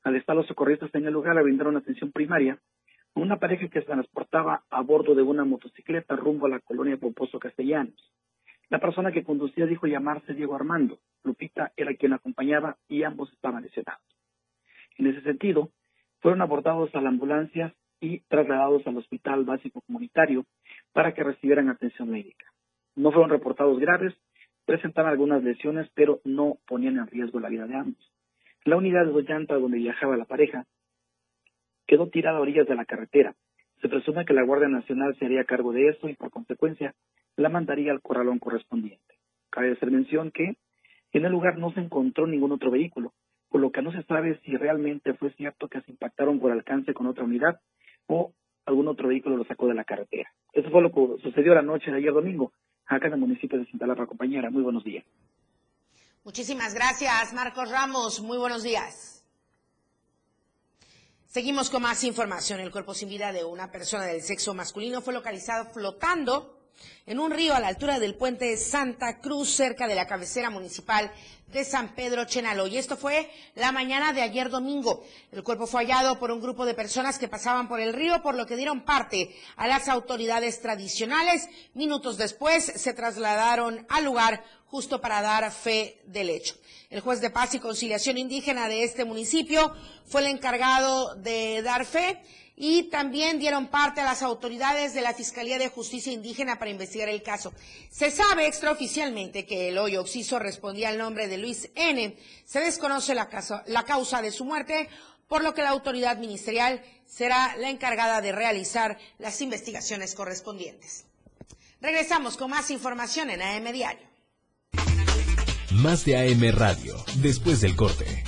Al 0.04 0.16
estar 0.16 0.38
los 0.38 0.48
socorristas 0.48 0.90
en 0.96 1.06
el 1.06 1.12
lugar, 1.12 1.36
le 1.36 1.44
brindaron 1.44 1.76
atención 1.76 2.14
primaria 2.14 2.60
a 3.14 3.20
una 3.20 3.40
pareja 3.40 3.68
que 3.68 3.82
se 3.82 3.88
transportaba 3.88 4.64
a 4.70 4.82
bordo 4.82 5.16
de 5.16 5.22
una 5.22 5.44
motocicleta 5.44 6.16
rumbo 6.16 6.46
a 6.46 6.50
la 6.50 6.60
colonia 6.62 6.96
Poposo 6.96 7.40
Castellanos. 7.40 8.14
La 8.74 8.80
persona 8.80 9.12
que 9.12 9.24
conducía 9.24 9.68
dijo 9.68 9.86
llamarse 9.86 10.34
Diego 10.34 10.56
Armando. 10.56 10.98
Lupita 11.24 11.72
era 11.78 11.94
quien 11.94 12.14
acompañaba 12.14 12.76
y 12.88 13.04
ambos 13.04 13.32
estaban 13.32 13.62
lesionados. 13.62 14.02
En 14.98 15.06
ese 15.06 15.22
sentido, 15.22 15.70
fueron 16.22 16.42
abordados 16.42 16.90
a 16.96 17.02
la 17.02 17.10
ambulancia 17.10 17.76
y 18.00 18.22
trasladados 18.22 18.82
al 18.88 18.98
hospital 18.98 19.46
básico 19.46 19.82
comunitario 19.82 20.46
para 20.92 21.14
que 21.14 21.24
recibieran 21.24 21.70
atención 21.70 22.10
médica. 22.10 22.48
No 22.96 23.12
fueron 23.12 23.30
reportados 23.30 23.80
graves, 23.80 24.16
presentaban 24.66 25.12
algunas 25.12 25.44
lesiones, 25.44 25.88
pero 25.94 26.20
no 26.24 26.58
ponían 26.66 26.98
en 26.98 27.06
riesgo 27.06 27.40
la 27.40 27.50
vida 27.50 27.68
de 27.68 27.76
ambos. 27.76 28.12
La 28.66 28.76
unidad 28.76 29.06
de 29.06 29.22
llanta 29.22 29.54
donde 29.54 29.78
viajaba 29.78 30.18
la 30.18 30.26
pareja 30.26 30.66
quedó 31.86 32.10
tirada 32.10 32.40
a 32.40 32.42
orillas 32.42 32.68
de 32.68 32.74
la 32.74 32.86
carretera. 32.86 33.36
Se 33.84 33.88
presume 33.88 34.26
que 34.26 34.34
la 34.34 34.42
Guardia 34.42 34.68
Nacional 34.68 35.16
se 35.20 35.26
haría 35.26 35.44
cargo 35.44 35.74
de 35.74 35.90
eso 35.90 36.10
y, 36.10 36.16
por 36.16 36.32
consecuencia, 36.32 36.96
la 37.36 37.50
mandaría 37.50 37.92
al 37.92 38.02
corralón 38.02 38.40
correspondiente. 38.40 39.16
Cabe 39.50 39.72
hacer 39.72 39.92
mención 39.92 40.32
que 40.32 40.56
en 41.12 41.26
el 41.26 41.32
lugar 41.32 41.58
no 41.58 41.72
se 41.74 41.80
encontró 41.80 42.28
ningún 42.28 42.52
otro 42.52 42.72
vehículo, 42.72 43.14
por 43.50 43.62
lo 43.62 43.72
que 43.72 43.82
no 43.82 43.92
se 43.92 44.04
sabe 44.04 44.40
si 44.44 44.56
realmente 44.58 45.14
fue 45.14 45.32
cierto 45.34 45.68
que 45.68 45.82
se 45.82 45.92
impactaron 45.92 46.40
por 46.40 46.52
alcance 46.52 46.94
con 46.94 47.08
otra 47.08 47.24
unidad 47.24 47.60
o 48.08 48.34
algún 48.66 48.88
otro 48.88 49.10
vehículo 49.10 49.38
lo 49.38 49.46
sacó 49.46 49.68
de 49.68 49.76
la 49.76 49.84
carretera. 49.84 50.32
Eso 50.52 50.70
fue 50.70 50.82
lo 50.82 50.92
que 50.92 51.22
sucedió 51.22 51.54
la 51.54 51.62
noche 51.62 51.92
de 51.92 51.98
ayer 51.98 52.14
domingo, 52.14 52.52
acá 52.86 53.08
en 53.08 53.14
el 53.14 53.20
municipio 53.20 53.60
de 53.60 53.66
Cintalapa, 53.66 54.08
compañera. 54.08 54.50
Muy 54.50 54.64
buenos 54.64 54.84
días. 54.84 55.06
Muchísimas 56.24 56.74
gracias, 56.74 57.34
Marcos 57.34 57.70
Ramos. 57.70 58.22
Muy 58.22 58.38
buenos 58.38 58.64
días. 58.64 59.26
Seguimos 61.28 61.70
con 61.70 61.82
más 61.82 62.04
información. 62.04 62.60
El 62.60 62.72
cuerpo 62.72 62.94
sin 62.94 63.10
vida 63.10 63.34
de 63.34 63.44
una 63.44 63.72
persona 63.72 64.06
del 64.06 64.22
sexo 64.22 64.54
masculino 64.54 65.02
fue 65.02 65.14
localizado 65.14 65.66
flotando 65.74 66.53
en 67.06 67.20
un 67.20 67.32
río 67.32 67.54
a 67.54 67.60
la 67.60 67.68
altura 67.68 68.00
del 68.00 68.16
puente 68.16 68.56
Santa 68.58 69.20
Cruz, 69.20 69.50
cerca 69.50 69.88
de 69.88 69.96
la 69.96 70.08
cabecera 70.08 70.50
municipal 70.50 71.12
de 71.54 71.64
San 71.64 71.94
Pedro 71.96 72.26
Chenalo. 72.26 72.68
Y 72.68 72.78
esto 72.78 72.98
fue 72.98 73.30
la 73.56 73.72
mañana 73.72 74.12
de 74.12 74.22
ayer 74.22 74.50
domingo. 74.50 75.04
El 75.32 75.44
cuerpo 75.44 75.68
fue 75.68 75.84
hallado 75.84 76.20
por 76.20 76.32
un 76.32 76.42
grupo 76.42 76.66
de 76.66 76.74
personas 76.74 77.20
que 77.20 77.28
pasaban 77.28 77.68
por 77.68 77.80
el 77.80 77.94
río, 77.94 78.22
por 78.22 78.36
lo 78.36 78.46
que 78.46 78.56
dieron 78.56 78.84
parte 78.84 79.36
a 79.56 79.68
las 79.68 79.88
autoridades 79.88 80.62
tradicionales. 80.62 81.48
Minutos 81.74 82.18
después 82.18 82.66
se 82.66 82.94
trasladaron 82.94 83.86
al 83.90 84.06
lugar 84.06 84.44
justo 84.66 85.00
para 85.00 85.22
dar 85.22 85.52
fe 85.52 86.02
del 86.06 86.30
hecho. 86.30 86.56
El 86.90 87.02
juez 87.02 87.22
de 87.22 87.30
paz 87.30 87.54
y 87.54 87.60
conciliación 87.60 88.18
indígena 88.18 88.68
de 88.68 88.84
este 88.84 89.06
municipio 89.06 89.74
fue 90.06 90.22
el 90.22 90.28
encargado 90.28 91.16
de 91.16 91.62
dar 91.62 91.86
fe 91.86 92.20
y 92.56 92.84
también 92.84 93.40
dieron 93.40 93.68
parte 93.68 94.02
a 94.02 94.06
las 94.06 94.22
autoridades 94.22 94.94
de 94.94 95.02
la 95.02 95.14
Fiscalía 95.14 95.58
de 95.58 95.70
Justicia 95.70 96.14
Indígena 96.14 96.60
para 96.60 96.72
investigar 96.72 97.10
el 97.10 97.24
caso. 97.24 97.54
Se 97.90 98.12
sabe 98.12 98.48
extraoficialmente 98.48 99.46
que 99.46 99.70
el 99.70 99.78
hoyo 99.78 100.02
oxiso 100.02 100.40
respondía 100.40 100.90
al 100.90 100.98
nombre 100.98 101.28
de 101.28 101.38
Luis 101.38 101.70
N. 101.76 102.16
Se 102.46 102.60
desconoce 102.60 103.16
la, 103.16 103.28
causa 103.86 104.22
de 104.22 104.32
su 104.32 104.46
muerte, 104.46 104.88
por 105.28 105.44
lo 105.44 105.54
que 105.54 105.64
la 105.64 105.70
autoridad 105.70 106.18
ministerial 106.18 106.84
será 107.08 107.56
la 107.58 107.70
encargada 107.70 108.22
de 108.22 108.32
realizar 108.32 109.00
las 109.18 109.42
investigaciones 109.42 110.14
correspondientes. 110.14 111.06
Regresamos 111.82 112.38
con 112.38 112.52
más 112.52 112.70
información 112.70 113.30
en 113.32 113.42
AM 113.42 113.74
Diario. 113.74 114.08
Más 115.72 116.06
de 116.06 116.16
AM 116.16 116.56
Radio, 116.56 117.04
después 117.16 117.62
del 117.62 117.76
corte. 117.76 118.24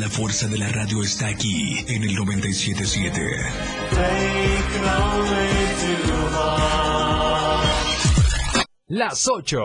La 0.00 0.08
fuerza 0.08 0.48
de 0.48 0.56
la 0.56 0.68
radio 0.68 1.02
está 1.02 1.28
aquí 1.28 1.76
en 1.86 2.02
el 2.02 2.14
977. 2.14 3.20
Las 8.86 9.28
8 9.28 9.60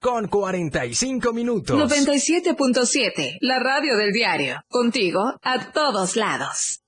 con 0.00 0.28
45 0.28 1.32
minutos. 1.34 1.78
97.7, 1.78 3.36
la 3.42 3.58
radio 3.58 3.98
del 3.98 4.12
diario. 4.12 4.62
Contigo 4.68 5.34
a 5.42 5.70
todos 5.70 6.16
lados. 6.16 6.80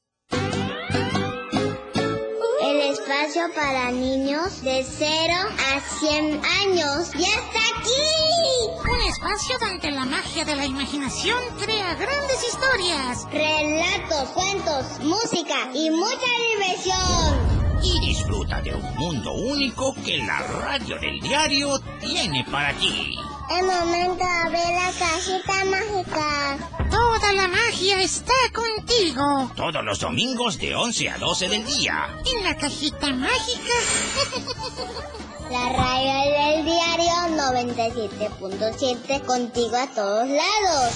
Espacio 3.30 3.54
para 3.54 3.92
niños 3.92 4.60
de 4.62 4.82
0 4.82 5.34
a 5.38 5.80
100 6.00 6.40
años 6.62 7.12
ya 7.12 7.28
está 7.28 7.60
aquí. 7.78 8.90
Un 8.90 9.08
espacio 9.08 9.56
donde 9.60 9.92
la 9.92 10.04
magia 10.04 10.44
de 10.44 10.56
la 10.56 10.66
imaginación 10.66 11.38
crea 11.60 11.94
grandes 11.94 12.42
historias. 12.42 13.28
Relatos, 13.30 14.30
cuentos, 14.30 14.98
música 15.04 15.70
y 15.72 15.90
mucha 15.90 16.26
diversión. 16.58 17.80
Y 17.84 18.00
disfruta 18.08 18.60
de 18.62 18.74
un 18.74 18.96
mundo 18.96 19.32
único 19.32 19.94
que 20.04 20.18
la 20.18 20.40
radio 20.40 20.98
del 20.98 21.20
diario 21.20 21.78
tiene 22.00 22.44
para 22.50 22.72
ti. 22.78 23.16
El 23.51 23.66
momento 23.66 24.24
de 24.24 24.30
abrir 24.44 24.74
la 24.74 24.92
cajita 24.96 25.64
mágica. 25.64 26.59
Toda 26.88 27.32
la 27.32 27.48
magia 27.48 28.01
está 28.01 28.32
contigo. 28.55 29.51
Todos 29.57 29.84
los 29.84 29.98
domingos 29.98 30.57
de 30.59 30.76
11 30.76 31.09
a 31.09 31.18
12 31.18 31.48
del 31.48 31.66
día. 31.66 32.09
En 32.32 32.44
la 32.44 32.57
cajita 32.57 33.09
mágica. 33.09 33.74
La 35.51 35.68
radio 35.68 36.12
del 36.55 36.64
diario 36.64 37.12
97.7 37.36 39.24
contigo 39.26 39.76
a 39.76 39.88
todos 39.88 40.28
lados. 40.28 40.92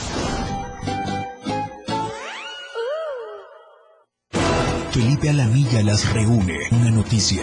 Felipe 4.93 5.29
Alamilla 5.31 5.83
las 5.83 6.09
reúne. 6.13 6.57
Una 6.71 6.93
noticia. 6.93 7.43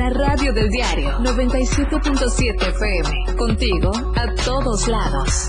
La 0.00 0.08
radio 0.08 0.50
del 0.54 0.70
diario 0.70 1.18
97.7 1.18 2.68
FM. 2.70 3.36
Contigo 3.36 3.92
a 4.16 4.34
todos 4.46 4.88
lados. 4.88 5.48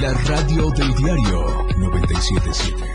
La 0.00 0.12
radio 0.24 0.68
del 0.70 0.94
diario 0.96 1.66
977. 1.78 2.93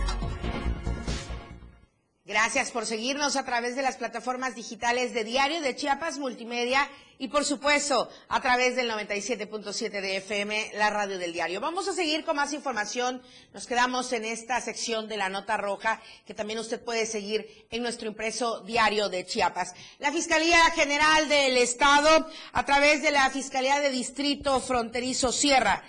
Gracias 2.50 2.72
por 2.72 2.88
seguirnos 2.88 3.36
a 3.36 3.46
través 3.46 3.76
de 3.76 3.84
las 3.84 3.98
plataformas 3.98 4.56
digitales 4.56 5.14
de 5.14 5.24
Diario 5.24 5.62
de 5.62 5.76
Chiapas 5.76 6.18
Multimedia 6.18 6.90
y 7.20 7.28
por 7.28 7.46
supuesto 7.46 8.10
a 8.28 8.42
través 8.42 8.76
del 8.76 8.90
97.7 8.90 10.02
de 10.02 10.18
FM, 10.18 10.72
la 10.74 10.90
radio 10.90 11.20
del 11.20 11.32
diario. 11.32 11.62
Vamos 11.62 11.88
a 11.88 11.94
seguir 11.94 12.26
con 12.26 12.38
más 12.38 12.52
información. 12.52 13.22
Nos 13.54 13.68
quedamos 13.68 14.12
en 14.14 14.26
esta 14.26 14.60
sección 14.62 15.08
de 15.08 15.18
la 15.18 15.30
nota 15.30 15.58
roja 15.58 16.02
que 16.26 16.34
también 16.34 16.58
usted 16.58 16.84
puede 16.84 17.06
seguir 17.06 17.68
en 17.70 17.84
nuestro 17.84 18.08
impreso 18.08 18.62
diario 18.62 19.10
de 19.10 19.28
Chiapas. 19.28 19.76
La 20.00 20.12
Fiscalía 20.12 20.72
General 20.72 21.30
del 21.30 21.56
Estado, 21.56 22.28
a 22.52 22.66
través 22.66 23.04
de 23.04 23.12
la 23.12 23.30
Fiscalía 23.30 23.80
de 23.80 23.92
Distrito 23.92 24.60
Fronterizo 24.60 25.32
Sierra, 25.32 25.84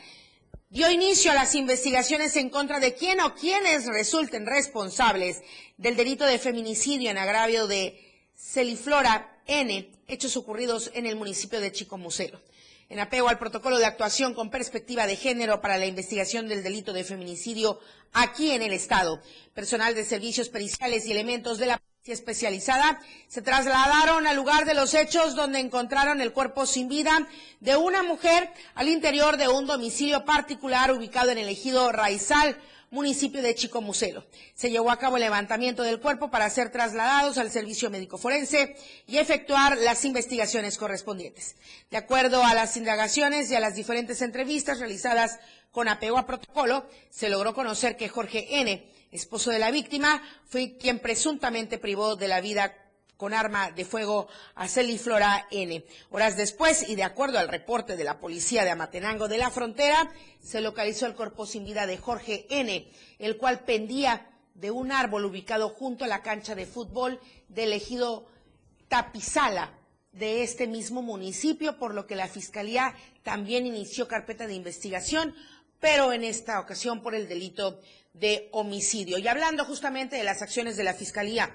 dio 0.71 0.89
inicio 0.89 1.33
a 1.33 1.35
las 1.35 1.57
investigaciones 1.57 2.37
en 2.37 2.49
contra 2.49 2.79
de 2.79 2.95
quién 2.95 3.21
o 3.21 3.35
quienes 3.35 3.87
resulten 3.87 4.47
responsables 4.47 5.43
del 5.77 5.97
delito 5.97 6.25
de 6.25 6.39
feminicidio 6.39 7.11
en 7.11 7.19
agravio 7.19 7.67
de 7.67 8.01
Celiflora 8.37 9.37
N, 9.47 9.91
hechos 10.07 10.37
ocurridos 10.37 10.93
en 10.95 11.07
el 11.07 11.17
municipio 11.17 11.61
de 11.61 11.73
Chicomucelo. 11.73 12.41
En 12.89 13.01
apego 13.01 13.29
al 13.29 13.39
protocolo 13.39 13.79
de 13.79 13.87
actuación 13.87 14.33
con 14.33 14.51
perspectiva 14.51 15.09
de 15.09 15.17
género 15.17 15.61
para 15.61 15.77
la 15.77 15.87
investigación 15.87 16.49
del 16.49 16.63
delito 16.63 16.93
de 16.93 17.05
feminicidio 17.05 17.81
aquí 18.13 18.53
en 18.53 18.63
el 18.63 18.73
Estado, 18.73 19.21
personal 19.55 19.97
de 19.97 20.05
servicios 20.05 20.49
periciales 20.49 21.05
y 21.07 21.13
elementos 21.13 21.59
de 21.59 21.67
la 21.67 21.83
policía 22.01 22.15
especializada 22.15 22.99
se 23.29 23.43
trasladaron 23.43 24.27
al 24.27 24.35
lugar 24.35 24.65
de 24.65 24.73
los 24.73 24.95
hechos 24.95 25.35
donde 25.35 25.59
encontraron 25.59 26.23
el 26.23 26.33
cuerpo 26.33 26.65
sin 26.65 26.89
vida 26.89 27.29
de 27.61 27.77
una 27.77 28.03
mujer 28.03 28.51
al 28.75 28.89
interior 28.89 29.37
de 29.37 29.49
un 29.49 29.67
domicilio 29.67 30.25
particular 30.25 30.93
ubicado 30.93 31.31
en 31.31 31.37
el 31.37 31.51
ejido 31.51 31.93
Raizal, 31.93 32.57
municipio 32.91 33.43
de 33.43 33.55
Chicomucelo. 33.55 34.25
Se 34.55 34.71
llevó 34.71 34.91
a 34.91 34.99
cabo 34.99 35.17
el 35.17 35.23
levantamiento 35.25 35.83
del 35.83 36.01
cuerpo 36.01 36.31
para 36.31 36.49
ser 36.49 36.73
trasladados 36.73 37.37
al 37.37 37.51
servicio 37.51 37.91
médico 37.91 38.17
forense 38.17 38.77
y 39.07 39.19
efectuar 39.19 39.77
las 39.77 40.07
investigaciones 40.07 40.79
correspondientes. 40.79 41.55
De 41.91 41.99
acuerdo 41.99 42.43
a 42.43 42.55
las 42.55 42.79
indagaciones 42.79 43.51
y 43.51 43.57
a 43.57 43.61
las 43.61 43.75
diferentes 43.75 44.23
entrevistas 44.23 44.79
realizadas 44.79 45.39
con 45.71 45.87
apego 45.87 46.17
a 46.17 46.27
protocolo, 46.27 46.89
se 47.11 47.29
logró 47.29 47.53
conocer 47.53 47.99
que 47.99 48.09
Jorge 48.09 48.61
N., 48.61 49.00
esposo 49.11 49.51
de 49.51 49.59
la 49.59 49.71
víctima, 49.71 50.23
fue 50.47 50.77
quien 50.77 50.99
presuntamente 50.99 51.79
privó 51.79 52.17
de 52.17 52.29
la 52.29 52.41
vida 52.41 52.75
con 53.17 53.35
arma 53.35 53.71
de 53.71 53.85
fuego 53.85 54.29
a 54.55 54.67
Celiflora 54.67 55.47
N. 55.51 55.85
Horas 56.11 56.39
después, 56.39 56.89
y 56.89 56.95
de 56.95 57.03
acuerdo 57.03 57.39
al 57.39 57.49
reporte 57.49 57.97
de 57.97 58.05
la 58.05 58.19
policía 58.19 58.65
de 58.65 58.71
Amatenango 58.71 59.29
de 59.29 59.37
la 59.37 59.51
Frontera, 59.51 60.11
se 60.43 60.63
localizó 60.63 61.05
el 61.05 61.15
cuerpo 61.15 61.45
sin 61.45 61.67
vida 61.67 61.87
de 61.87 61.99
Jorge 61.99 62.47
N., 62.49 62.91
el 63.19 63.37
cual 63.37 63.65
pendía 63.65 64.27
de 64.55 64.71
un 64.71 64.91
árbol 64.91 65.27
ubicado 65.27 65.69
junto 65.69 66.05
a 66.05 66.09
la 66.09 66.23
cancha 66.23 66.55
de 66.55 66.65
fútbol 66.65 67.21
del 67.49 67.75
ejido 67.75 68.27
Tapizala 68.89 69.79
de 70.13 70.43
este 70.43 70.67
mismo 70.67 71.03
municipio, 71.03 71.79
por 71.79 71.95
lo 71.95 72.07
que 72.07 72.17
la 72.17 72.27
Fiscalía 72.27 72.95
también 73.23 73.67
inició 73.67 74.09
carpeta 74.09 74.47
de 74.47 74.55
investigación, 74.55 75.35
pero 75.79 76.13
en 76.13 76.25
esta 76.25 76.59
ocasión 76.59 77.03
por 77.03 77.15
el 77.15 77.29
delito 77.29 77.81
de 78.13 78.49
homicidio. 78.53 79.19
Y 79.19 79.29
hablando 79.29 79.65
justamente 79.65 80.17
de 80.17 80.25
las 80.25 80.43
acciones 80.43 80.77
de 80.77 80.85
la 80.85 80.95
Fiscalía, 80.95 81.55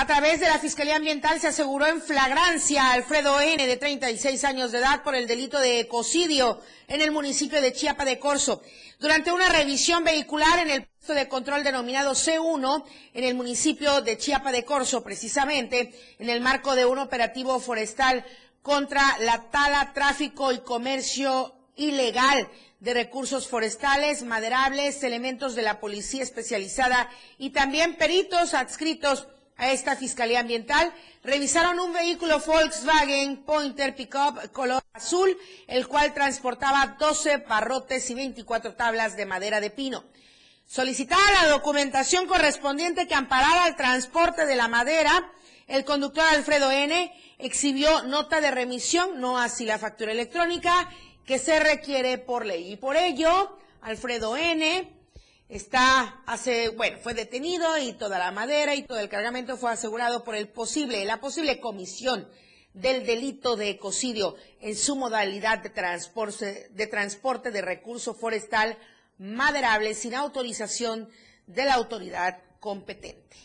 a 0.00 0.06
través 0.06 0.38
de 0.38 0.46
la 0.46 0.60
Fiscalía 0.60 0.94
Ambiental 0.94 1.40
se 1.40 1.48
aseguró 1.48 1.84
en 1.86 2.00
flagrancia 2.00 2.84
a 2.84 2.92
Alfredo 2.92 3.40
N., 3.40 3.66
de 3.66 3.76
36 3.76 4.44
años 4.44 4.70
de 4.70 4.78
edad, 4.78 5.02
por 5.02 5.16
el 5.16 5.26
delito 5.26 5.58
de 5.58 5.80
ecocidio 5.80 6.60
en 6.86 7.00
el 7.00 7.10
municipio 7.10 7.60
de 7.60 7.72
Chiapa 7.72 8.04
de 8.04 8.20
Corzo. 8.20 8.62
Durante 9.00 9.32
una 9.32 9.48
revisión 9.48 10.04
vehicular 10.04 10.60
en 10.60 10.70
el 10.70 10.86
puesto 10.86 11.14
de 11.14 11.28
control 11.28 11.64
denominado 11.64 12.12
C1 12.12 12.84
en 13.12 13.24
el 13.24 13.34
municipio 13.34 14.00
de 14.00 14.16
Chiapa 14.16 14.52
de 14.52 14.64
Corzo, 14.64 15.02
precisamente 15.02 15.92
en 16.20 16.30
el 16.30 16.40
marco 16.42 16.76
de 16.76 16.86
un 16.86 17.00
operativo 17.00 17.58
forestal 17.58 18.24
contra 18.62 19.02
la 19.18 19.50
tala, 19.50 19.92
tráfico 19.94 20.52
y 20.52 20.60
comercio 20.60 21.57
ilegal 21.78 22.48
de 22.80 22.94
recursos 22.94 23.48
forestales, 23.48 24.22
maderables, 24.22 25.02
elementos 25.02 25.54
de 25.54 25.62
la 25.62 25.80
policía 25.80 26.22
especializada 26.22 27.08
y 27.38 27.50
también 27.50 27.96
peritos 27.96 28.54
adscritos 28.54 29.26
a 29.56 29.72
esta 29.72 29.96
Fiscalía 29.96 30.40
Ambiental, 30.40 30.92
revisaron 31.24 31.80
un 31.80 31.92
vehículo 31.92 32.38
Volkswagen 32.38 33.44
Pointer 33.44 33.94
Pickup 33.96 34.52
color 34.52 34.82
azul, 34.92 35.36
el 35.66 35.88
cual 35.88 36.14
transportaba 36.14 36.96
12 36.98 37.38
barrotes 37.38 38.08
y 38.10 38.14
24 38.14 38.74
tablas 38.74 39.16
de 39.16 39.26
madera 39.26 39.60
de 39.60 39.70
pino. 39.70 40.04
Solicitada 40.64 41.20
la 41.42 41.48
documentación 41.48 42.26
correspondiente 42.26 43.08
que 43.08 43.14
amparara 43.14 43.66
el 43.66 43.74
transporte 43.74 44.46
de 44.46 44.54
la 44.54 44.68
madera, 44.68 45.32
el 45.66 45.84
conductor 45.84 46.24
Alfredo 46.24 46.70
N. 46.70 47.12
exhibió 47.38 48.02
nota 48.02 48.40
de 48.40 48.50
remisión, 48.50 49.20
no 49.20 49.38
así 49.38 49.64
la 49.64 49.78
factura 49.78 50.12
electrónica, 50.12 50.88
que 51.28 51.38
se 51.38 51.60
requiere 51.60 52.16
por 52.16 52.46
ley. 52.46 52.72
Y 52.72 52.76
por 52.76 52.96
ello, 52.96 53.58
Alfredo 53.82 54.34
N 54.38 54.90
está 55.50 56.22
hace, 56.24 56.70
bueno, 56.70 56.96
fue 57.02 57.12
detenido 57.12 57.76
y 57.76 57.92
toda 57.92 58.18
la 58.18 58.32
madera 58.32 58.74
y 58.74 58.84
todo 58.84 58.98
el 58.98 59.10
cargamento 59.10 59.58
fue 59.58 59.70
asegurado 59.70 60.24
por 60.24 60.34
el 60.34 60.48
posible, 60.48 61.04
la 61.04 61.20
posible 61.20 61.60
comisión 61.60 62.26
del 62.72 63.04
delito 63.04 63.56
de 63.56 63.68
ecocidio 63.68 64.36
en 64.62 64.74
su 64.74 64.96
modalidad 64.96 65.58
de 65.58 65.68
transporte, 65.68 66.70
de 66.70 66.86
transporte 66.86 67.50
de 67.50 67.60
recurso 67.60 68.14
forestal 68.14 68.78
maderable 69.18 69.92
sin 69.92 70.14
autorización 70.14 71.10
de 71.46 71.66
la 71.66 71.74
autoridad 71.74 72.40
competente. 72.58 73.36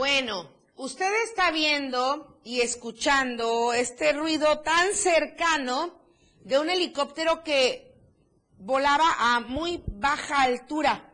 Bueno, 0.00 0.50
usted 0.76 1.12
viendo 1.50 2.40
y 2.44 2.60
escuchando 2.60 3.72
este 3.72 4.12
ruido 4.12 4.60
tan 4.60 4.94
cercano 4.94 6.00
de 6.42 6.58
un 6.58 6.70
helicóptero 6.70 7.42
que 7.42 7.94
volaba 8.58 9.06
a 9.18 9.40
muy 9.40 9.82
baja 9.86 10.42
altura 10.42 11.12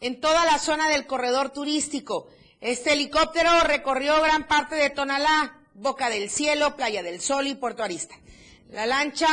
en 0.00 0.20
toda 0.20 0.44
la 0.44 0.58
zona 0.58 0.88
del 0.88 1.06
corredor 1.06 1.50
turístico. 1.50 2.28
Este 2.60 2.92
helicóptero 2.92 3.50
recorrió 3.64 4.20
gran 4.22 4.46
parte 4.46 4.74
de 4.76 4.90
Tonalá, 4.90 5.60
Boca 5.74 6.08
del 6.08 6.30
Cielo, 6.30 6.76
Playa 6.76 7.02
del 7.02 7.20
Sol 7.20 7.46
y 7.46 7.54
Puerto 7.54 7.82
Arista. 7.82 8.14
La 8.70 8.86
lancha 8.86 9.28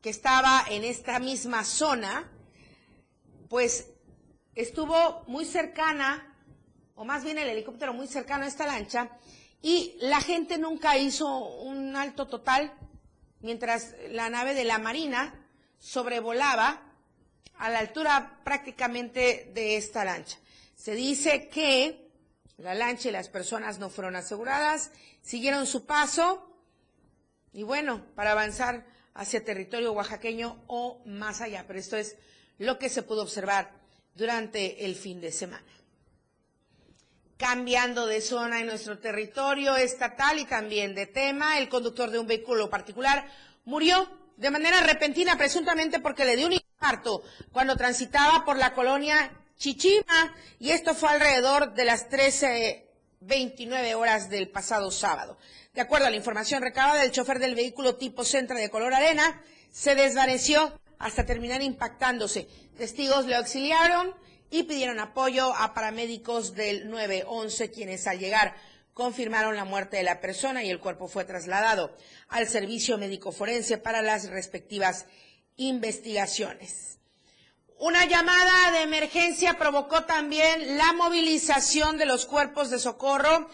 que 0.00 0.10
estaba 0.10 0.64
en 0.68 0.84
esta 0.84 1.18
misma 1.18 1.64
zona, 1.64 2.30
pues 3.48 3.88
estuvo 4.54 5.24
muy 5.26 5.44
cercana 5.44 6.32
o 6.94 7.04
más 7.04 7.24
bien 7.24 7.38
el 7.38 7.48
helicóptero 7.48 7.92
muy 7.92 8.06
cercano 8.06 8.44
a 8.44 8.48
esta 8.48 8.66
lancha, 8.66 9.10
y 9.62 9.96
la 10.00 10.20
gente 10.20 10.58
nunca 10.58 10.98
hizo 10.98 11.38
un 11.62 11.94
alto 11.94 12.26
total 12.26 12.74
mientras 13.40 13.94
la 14.10 14.28
nave 14.28 14.54
de 14.54 14.64
la 14.64 14.78
Marina 14.78 15.48
sobrevolaba 15.78 16.82
a 17.58 17.70
la 17.70 17.78
altura 17.78 18.40
prácticamente 18.44 19.50
de 19.54 19.76
esta 19.76 20.04
lancha. 20.04 20.38
Se 20.74 20.94
dice 20.94 21.48
que 21.48 22.10
la 22.56 22.74
lancha 22.74 23.08
y 23.08 23.12
las 23.12 23.28
personas 23.28 23.78
no 23.78 23.88
fueron 23.88 24.16
aseguradas, 24.16 24.90
siguieron 25.22 25.66
su 25.66 25.86
paso 25.86 26.48
y 27.52 27.62
bueno, 27.62 28.04
para 28.16 28.32
avanzar 28.32 28.84
hacia 29.14 29.44
territorio 29.44 29.92
oaxaqueño 29.92 30.64
o 30.66 31.02
más 31.06 31.40
allá. 31.40 31.64
Pero 31.68 31.78
esto 31.78 31.96
es 31.96 32.16
lo 32.58 32.78
que 32.78 32.88
se 32.88 33.02
pudo 33.02 33.22
observar 33.22 33.70
durante 34.14 34.84
el 34.84 34.96
fin 34.96 35.20
de 35.20 35.30
semana 35.30 35.64
cambiando 37.42 38.06
de 38.06 38.20
zona 38.20 38.60
en 38.60 38.66
nuestro 38.66 39.00
territorio 39.00 39.76
estatal 39.76 40.38
y 40.38 40.44
también 40.44 40.94
de 40.94 41.08
tema. 41.08 41.58
El 41.58 41.68
conductor 41.68 42.08
de 42.08 42.20
un 42.20 42.26
vehículo 42.28 42.70
particular 42.70 43.26
murió 43.64 44.08
de 44.36 44.48
manera 44.52 44.80
repentina, 44.80 45.36
presuntamente 45.36 45.98
porque 45.98 46.24
le 46.24 46.36
dio 46.36 46.46
un 46.46 46.52
infarto 46.52 47.24
cuando 47.50 47.74
transitaba 47.74 48.44
por 48.44 48.58
la 48.58 48.72
colonia 48.74 49.32
Chichima, 49.58 50.36
y 50.60 50.70
esto 50.70 50.94
fue 50.94 51.08
alrededor 51.08 51.74
de 51.74 51.84
las 51.84 52.08
13.29 52.08 53.94
horas 53.96 54.30
del 54.30 54.48
pasado 54.48 54.92
sábado. 54.92 55.36
De 55.74 55.80
acuerdo 55.80 56.06
a 56.06 56.10
la 56.10 56.16
información 56.16 56.62
recabada, 56.62 57.02
el 57.02 57.10
chofer 57.10 57.40
del 57.40 57.56
vehículo 57.56 57.96
tipo 57.96 58.24
Centra 58.24 58.56
de 58.56 58.70
color 58.70 58.94
arena 58.94 59.42
se 59.72 59.96
desvaneció 59.96 60.78
hasta 61.00 61.26
terminar 61.26 61.60
impactándose. 61.60 62.46
Testigos 62.76 63.26
le 63.26 63.34
auxiliaron 63.34 64.14
y 64.52 64.64
pidieron 64.64 65.00
apoyo 65.00 65.56
a 65.56 65.72
paramédicos 65.72 66.54
del 66.54 66.90
911, 66.90 67.70
quienes 67.70 68.06
al 68.06 68.18
llegar 68.18 68.54
confirmaron 68.92 69.56
la 69.56 69.64
muerte 69.64 69.96
de 69.96 70.02
la 70.02 70.20
persona 70.20 70.62
y 70.62 70.68
el 70.68 70.78
cuerpo 70.78 71.08
fue 71.08 71.24
trasladado 71.24 71.96
al 72.28 72.46
servicio 72.46 72.98
médico 72.98 73.32
forense 73.32 73.78
para 73.78 74.02
las 74.02 74.28
respectivas 74.28 75.06
investigaciones. 75.56 76.98
Una 77.78 78.04
llamada 78.04 78.72
de 78.72 78.82
emergencia 78.82 79.56
provocó 79.56 80.04
también 80.04 80.76
la 80.76 80.92
movilización 80.92 81.96
de 81.96 82.04
los 82.04 82.26
cuerpos 82.26 82.68
de 82.68 82.78
socorro, 82.78 83.48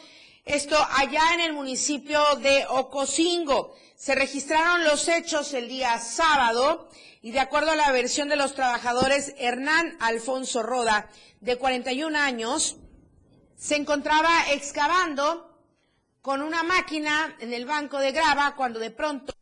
esto 0.45 0.77
allá 0.97 1.23
en 1.35 1.41
el 1.41 1.53
municipio 1.53 2.21
de 2.43 2.67
Ocosingo. 2.69 3.77
Se 3.95 4.17
registraron 4.17 4.83
los 4.83 5.07
hechos 5.07 5.55
el 5.55 5.69
día 5.69 5.99
sábado 6.01 6.89
y 7.29 7.31
de 7.31 7.41
acuerdo 7.41 7.72
a 7.72 7.76
la 7.76 7.93
versión 7.93 8.31
de 8.31 8.37
los 8.37 8.55
trabajadores, 8.55 9.35
Hernán 9.37 9.99
Alfonso 10.01 10.62
Roda, 10.62 11.11
de 11.43 11.59
41 11.59 12.16
años, 12.16 12.79
se 13.55 13.76
encontraba 13.76 14.51
excavando 14.51 15.55
con 16.22 16.41
una 16.41 16.62
máquina 16.62 17.37
en 17.39 17.53
el 17.53 17.66
banco 17.66 17.99
de 17.99 18.12
grava 18.12 18.57
cuando 18.57 18.79
de 18.79 18.91
pronto 18.91 19.35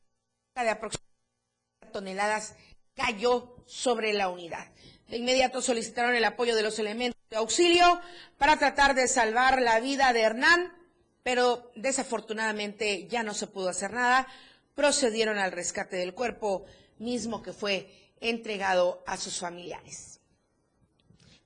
de 0.56 0.68
aproximadamente 0.68 1.92
toneladas 1.92 2.56
cayó 2.96 3.54
sobre 3.66 4.12
la 4.14 4.30
unidad. 4.30 4.66
De 5.06 5.18
inmediato 5.18 5.62
solicitaron 5.62 6.16
el 6.16 6.24
apoyo 6.24 6.56
de 6.56 6.64
los 6.64 6.80
elementos 6.80 7.22
de 7.30 7.36
auxilio 7.36 8.00
para 8.36 8.56
tratar 8.56 8.96
de 8.96 9.06
salvar 9.06 9.62
la 9.62 9.78
vida 9.78 10.12
de 10.12 10.22
Hernán, 10.22 10.76
pero 11.22 11.70
desafortunadamente 11.76 13.06
ya 13.06 13.22
no 13.22 13.32
se 13.32 13.46
pudo 13.46 13.68
hacer 13.68 13.92
nada. 13.92 14.26
Procedieron 14.74 15.38
al 15.38 15.52
rescate 15.52 15.94
del 15.94 16.14
cuerpo 16.14 16.66
mismo 16.98 17.42
que 17.42 17.52
fue 17.52 17.90
entregado 18.20 19.02
a 19.06 19.16
sus 19.16 19.38
familiares. 19.38 20.20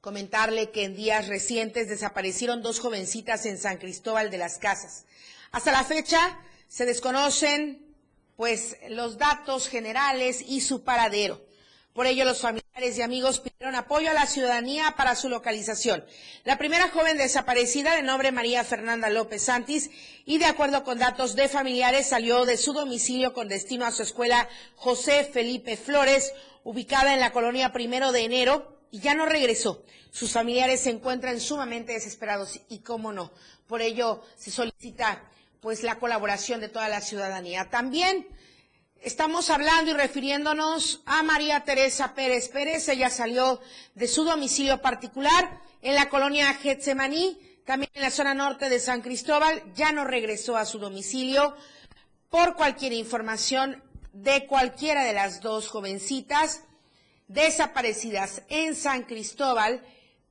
Comentarle 0.01 0.70
que 0.70 0.84
en 0.84 0.96
días 0.96 1.28
recientes 1.28 1.88
desaparecieron 1.88 2.62
dos 2.62 2.80
jovencitas 2.80 3.44
en 3.44 3.59
San 3.59 3.76
Cristóbal 3.78 4.30
de 4.30 4.38
las 4.38 4.59
Casas. 4.59 5.05
Hasta 5.53 5.72
la 5.72 5.84
fecha 5.84 6.38
se 6.68 6.86
desconocen 6.86 7.94
pues 8.36 8.76
los 8.88 9.18
datos 9.18 9.68
generales 9.68 10.42
y 10.46 10.62
su 10.62 10.82
paradero. 10.84 11.44
Por 11.92 12.07
ello 12.07 12.24
los 12.24 12.40
familiares 12.40 12.60
y 12.79 13.03
amigos 13.03 13.41
pidieron 13.41 13.75
apoyo 13.75 14.11
a 14.11 14.14
la 14.14 14.27
ciudadanía 14.27 14.95
para 14.97 15.14
su 15.14 15.29
localización. 15.29 16.03
La 16.45 16.57
primera 16.57 16.89
joven 16.89 17.18
desaparecida, 17.18 17.95
de 17.95 18.03
nombre 18.03 18.33
María 18.33 18.64
Fernanda 18.64 19.11
López 19.11 19.43
Santis, 19.43 19.91
y 20.25 20.39
de 20.39 20.47
acuerdo 20.47 20.83
con 20.83 20.99
datos 20.99 21.37
de 21.37 21.49
familiares, 21.49 22.09
salió 22.09 22.47
de 22.47 22.57
su 22.57 22.73
domicilio 22.73 23.35
con 23.35 23.49
destino 23.49 23.85
a 23.85 23.91
su 23.91 24.03
escuela 24.03 24.49
José 24.77 25.25
Felipe 25.25 25.77
Flores, 25.77 26.33
ubicada 26.64 27.12
en 27.12 27.21
la 27.21 27.33
colonia 27.33 27.73
Primero 27.73 28.12
de 28.12 28.25
Enero, 28.25 28.79
y 28.91 29.01
ya 29.01 29.14
no 29.14 29.27
regresó. 29.27 29.85
Sus 30.11 30.33
familiares 30.33 30.81
se 30.81 30.91
encuentran 30.91 31.39
sumamente 31.39 31.93
desesperados 31.93 32.61
y, 32.71 32.79
cómo 32.79 33.12
no, 33.12 33.31
por 33.66 33.83
ello 33.83 34.23
se 34.37 34.51
solicita 34.51 35.23
pues 35.61 35.83
la 35.83 35.99
colaboración 35.99 36.61
de 36.61 36.71
toda 36.71 36.89
la 36.89 37.03
ciudadanía. 37.03 37.68
También 37.68 38.27
Estamos 39.03 39.48
hablando 39.48 39.92
y 39.92 39.94
refiriéndonos 39.94 41.01
a 41.07 41.22
María 41.22 41.64
Teresa 41.64 42.12
Pérez 42.12 42.51
Pérez. 42.51 42.86
Ella 42.86 43.09
salió 43.09 43.59
de 43.94 44.07
su 44.07 44.24
domicilio 44.24 44.82
particular 44.82 45.59
en 45.80 45.94
la 45.94 46.11
colonia 46.11 46.53
Getsemaní, 46.53 47.38
también 47.64 47.90
en 47.94 48.03
la 48.03 48.11
zona 48.11 48.34
norte 48.34 48.68
de 48.68 48.78
San 48.78 49.01
Cristóbal. 49.01 49.62
Ya 49.74 49.92
no 49.92 50.05
regresó 50.05 50.59
a 50.59 50.66
su 50.66 50.78
domicilio. 50.78 51.57
Por 52.28 52.57
cualquier 52.57 52.92
información 52.92 53.82
de 54.12 54.44
cualquiera 54.44 55.03
de 55.05 55.14
las 55.14 55.40
dos 55.40 55.68
jovencitas 55.68 56.64
desaparecidas 57.26 58.42
en 58.51 58.74
San 58.74 59.05
Cristóbal, 59.05 59.82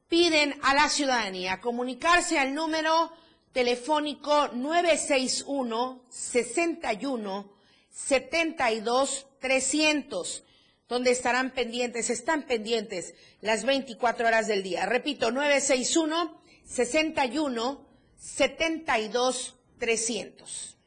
piden 0.09 0.53
a 0.61 0.75
la 0.75 0.89
ciudadanía 0.89 1.59
comunicarse 1.59 2.37
al 2.37 2.53
número 2.53 3.11
telefónico 3.51 4.49
961 4.49 6.03
61 6.07 7.58
72 7.91 9.27
300, 9.39 10.43
donde 10.87 11.11
estarán 11.11 11.51
pendientes, 11.51 12.09
están 12.09 12.43
pendientes 12.43 13.13
las 13.41 13.63
24 13.63 14.27
horas 14.27 14.47
del 14.47 14.63
día. 14.63 14.85
Repito, 14.85 15.31
961 15.31 16.41
61 16.65 17.87
72 18.17 19.55
300. 19.79 20.77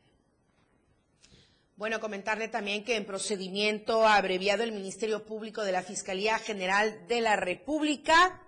Bueno, 1.77 2.01
comentarle 2.01 2.49
también 2.49 2.85
que 2.85 2.97
en 2.97 3.07
procedimiento 3.07 4.07
abreviado 4.07 4.63
el 4.63 4.73
Ministerio 4.73 5.25
Público 5.25 5.65
de 5.65 5.73
la 5.73 5.83
Fiscalía 5.83 6.39
General 6.39 7.09
de 7.09 7.21
la 7.21 7.35
República, 7.35 8.41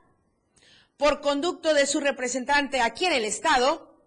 por 0.96 1.20
conducto 1.20 1.74
de 1.74 1.86
su 1.86 1.98
representante 2.00 2.80
aquí 2.80 3.06
en 3.06 3.12
el 3.14 3.24
Estado, 3.24 3.98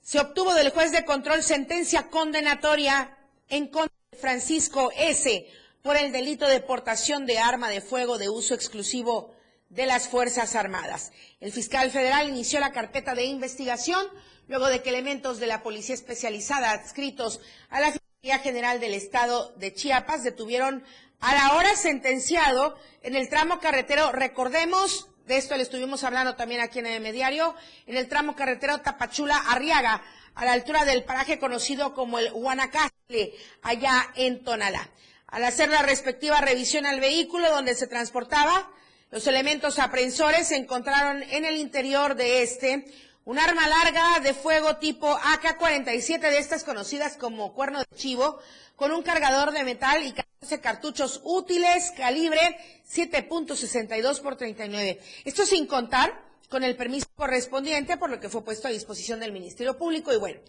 se 0.00 0.20
obtuvo 0.20 0.54
del 0.54 0.70
juez 0.70 0.92
de 0.92 1.04
control 1.04 1.42
sentencia 1.42 2.08
condenatoria 2.08 3.15
en 3.48 3.68
contra 3.68 3.96
de 4.10 4.18
Francisco 4.18 4.90
S. 4.96 5.46
por 5.82 5.96
el 5.96 6.12
delito 6.12 6.46
de 6.46 6.60
portación 6.60 7.26
de 7.26 7.38
arma 7.38 7.68
de 7.68 7.80
fuego 7.80 8.18
de 8.18 8.28
uso 8.28 8.54
exclusivo 8.54 9.34
de 9.68 9.86
las 9.86 10.08
Fuerzas 10.08 10.54
Armadas. 10.54 11.12
El 11.40 11.52
fiscal 11.52 11.90
federal 11.90 12.28
inició 12.28 12.60
la 12.60 12.72
carpeta 12.72 13.14
de 13.14 13.24
investigación 13.24 14.06
luego 14.48 14.66
de 14.66 14.82
que 14.82 14.90
elementos 14.90 15.38
de 15.38 15.46
la 15.46 15.62
Policía 15.62 15.94
Especializada 15.94 16.70
adscritos 16.70 17.40
a 17.68 17.80
la 17.80 17.92
Fiscalía 17.92 18.38
General 18.38 18.80
del 18.80 18.94
Estado 18.94 19.52
de 19.56 19.74
Chiapas 19.74 20.22
detuvieron 20.22 20.84
a 21.20 21.34
la 21.34 21.54
hora 21.54 21.74
sentenciado 21.74 22.76
en 23.02 23.16
el 23.16 23.28
tramo 23.28 23.58
carretero, 23.58 24.12
recordemos, 24.12 25.08
de 25.26 25.36
esto 25.36 25.56
le 25.56 25.62
estuvimos 25.62 26.04
hablando 26.04 26.36
también 26.36 26.60
aquí 26.60 26.78
en 26.78 26.86
el 26.86 27.00
Mediario, 27.00 27.54
en 27.86 27.96
el 27.96 28.08
tramo 28.08 28.36
carretero 28.36 28.80
Tapachula-Arriaga, 28.80 30.02
a 30.36 30.44
la 30.44 30.52
altura 30.52 30.84
del 30.84 31.02
paraje 31.02 31.38
conocido 31.38 31.94
como 31.94 32.18
el 32.18 32.30
Guanacaste, 32.30 33.34
allá 33.62 34.12
en 34.14 34.44
Tonalá. 34.44 34.88
Al 35.26 35.42
hacer 35.44 35.70
la 35.70 35.82
respectiva 35.82 36.40
revisión 36.40 36.86
al 36.86 37.00
vehículo 37.00 37.50
donde 37.50 37.74
se 37.74 37.86
transportaba, 37.86 38.70
los 39.10 39.26
elementos 39.26 39.78
aprensores 39.78 40.52
encontraron 40.52 41.22
en 41.30 41.46
el 41.46 41.56
interior 41.56 42.14
de 42.16 42.42
este 42.42 42.84
un 43.24 43.38
arma 43.38 43.66
larga 43.66 44.20
de 44.20 44.34
fuego 44.34 44.76
tipo 44.76 45.08
AK-47 45.08 46.20
de 46.20 46.38
estas 46.38 46.62
conocidas 46.64 47.16
como 47.16 47.54
cuerno 47.54 47.80
de 47.80 47.96
chivo, 47.96 48.38
con 48.76 48.92
un 48.92 49.02
cargador 49.02 49.52
de 49.52 49.64
metal 49.64 50.06
y 50.06 50.12
14 50.12 50.60
cartuchos 50.60 51.22
útiles 51.24 51.92
calibre 51.96 52.40
7.62 52.88 54.20
por 54.20 54.36
39. 54.36 55.00
Esto 55.24 55.46
sin 55.46 55.66
contar 55.66 56.25
con 56.48 56.64
el 56.64 56.76
permiso 56.76 57.06
correspondiente, 57.14 57.96
por 57.96 58.10
lo 58.10 58.20
que 58.20 58.28
fue 58.28 58.44
puesto 58.44 58.68
a 58.68 58.70
disposición 58.70 59.20
del 59.20 59.32
Ministerio 59.32 59.76
Público. 59.76 60.12
Y 60.12 60.18
bueno, 60.18 60.40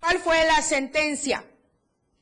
¿cuál 0.00 0.18
fue 0.18 0.44
la 0.44 0.62
sentencia 0.62 1.44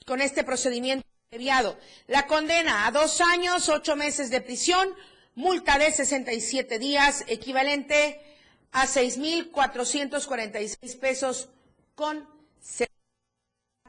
con 0.04 0.20
este 0.20 0.44
procedimiento 0.44 1.06
abreviado? 1.30 1.78
La 2.06 2.26
condena 2.26 2.86
a 2.86 2.90
dos 2.90 3.20
años, 3.20 3.68
ocho 3.68 3.96
meses 3.96 4.30
de 4.30 4.40
prisión, 4.40 4.94
multa 5.34 5.78
de 5.78 5.92
67 5.92 6.78
días, 6.78 7.24
equivalente 7.26 8.20
a 8.72 8.86
6.446 8.86 10.98
pesos 10.98 11.48
con 11.94 12.36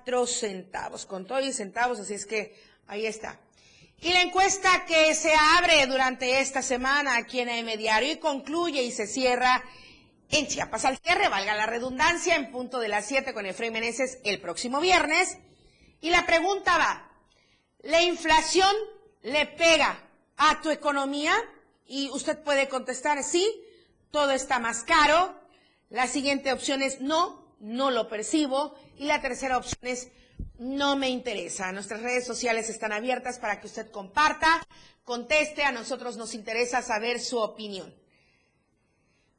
cuatro 0.08 0.26
centavos, 0.26 1.06
con 1.06 1.28
todo 1.28 1.42
y 1.42 1.52
centavos, 1.52 2.00
así 2.00 2.14
es 2.14 2.26
que 2.26 2.56
ahí 2.88 3.06
está. 3.06 3.38
Y 4.00 4.14
la 4.14 4.22
encuesta 4.22 4.86
que 4.86 5.16
se 5.16 5.34
abre 5.34 5.88
durante 5.88 6.40
esta 6.40 6.62
semana 6.62 7.18
aquí 7.18 7.40
en 7.40 7.50
AM 7.50 7.78
Diario 7.78 8.14
y 8.14 8.18
concluye 8.18 8.84
y 8.84 8.92
se 8.92 9.08
cierra 9.08 9.64
en 10.30 10.46
Chiapas 10.46 10.86
al 10.86 11.00
cierre, 11.00 11.30
valga 11.30 11.56
la 11.56 11.66
redundancia, 11.66 12.36
en 12.36 12.52
punto 12.52 12.80
de 12.80 12.90
las 12.90 13.08
7 13.08 13.34
con 13.34 13.48
Efraín 13.48 13.74
Meneses 13.74 14.20
el 14.24 14.40
próximo 14.40 14.80
viernes. 14.82 15.40
Y 16.00 16.12
la 16.12 16.28
pregunta 16.28 16.78
va, 16.78 17.12
¿la 17.80 18.04
inflación 18.04 18.72
le 19.24 19.48
pega 19.48 20.00
a 20.36 20.62
tu 20.62 20.70
economía? 20.70 21.34
Y 21.88 22.12
usted 22.12 22.38
puede 22.44 22.68
contestar 22.68 23.24
sí, 23.24 23.50
todo 24.12 24.32
está 24.32 24.60
más 24.60 24.84
caro. 24.84 25.34
La 25.90 26.06
siguiente 26.06 26.54
opción 26.54 26.84
es 26.84 27.02
no, 27.02 27.56
no 27.60 27.90
lo 27.90 28.10
percibo. 28.10 28.76
Y 28.96 29.06
la 29.06 29.22
tercera 29.22 29.58
opción 29.58 29.80
es 29.82 30.10
no 30.60 30.96
me 30.96 31.10
interesa. 31.10 31.72
Nuestras 31.72 32.02
redes 32.02 32.26
sociales 32.26 32.70
están 32.70 32.92
abiertas 32.92 33.40
para 33.40 33.60
que 33.60 33.68
usted 33.68 33.92
comparta, 33.92 34.66
conteste. 35.04 35.64
A 35.64 35.72
nosotros 35.72 36.18
nos 36.18 36.34
interesa 36.34 36.82
saber 36.82 37.20
su 37.20 37.38
opinión. 37.38 37.94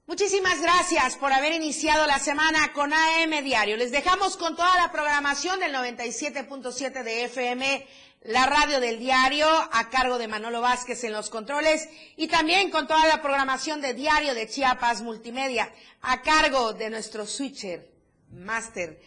Muchísimas 0.07 0.63
gracias 0.63 1.17
por 1.17 1.33
haber 1.35 1.53
iniciado 1.53 2.07
la 2.07 2.19
semana 2.19 2.73
con 2.73 2.93
AM 2.95 3.45
Diario. 3.45 3.77
Les 3.77 3.91
dejamos 3.91 4.39
con 4.39 4.57
toda 4.57 4.75
la 4.77 4.91
programación 4.91 5.61
del 5.61 5.75
97.7 5.75 7.03
de 7.03 7.25
FM, 7.25 7.87
la 8.23 8.47
radio 8.47 8.81
del 8.81 8.99
diario, 8.99 9.47
a 9.47 9.91
cargo 9.91 10.17
de 10.17 10.27
Manolo 10.27 10.63
Vázquez 10.63 11.05
en 11.05 11.13
los 11.13 11.29
controles, 11.29 11.91
y 12.17 12.29
también 12.29 12.71
con 12.71 12.87
toda 12.87 13.07
la 13.07 13.21
programación 13.21 13.83
de 13.83 13.93
Diario 13.93 14.35
de 14.35 14.49
Chiapas 14.49 15.03
Multimedia, 15.03 15.71
a 16.01 16.23
cargo 16.23 16.73
de 16.73 16.89
nuestro 16.89 17.27
switcher, 17.27 17.91
master 18.31 18.99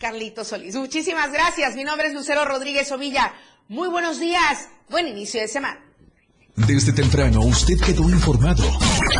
Carlito 0.00 0.44
Solís. 0.44 0.74
Muchísimas 0.74 1.30
gracias. 1.30 1.76
Mi 1.76 1.84
nombre 1.84 2.08
es 2.08 2.14
Lucero 2.14 2.46
Rodríguez 2.46 2.90
Ovilla. 2.90 3.34
Muy 3.68 3.88
buenos 3.88 4.18
días. 4.18 4.70
Buen 4.88 5.06
inicio 5.06 5.40
de 5.42 5.46
semana. 5.46 5.78
Desde 6.56 6.92
temprano 6.92 7.40
usted 7.42 7.78
quedó 7.78 8.08
informado. 8.08 8.64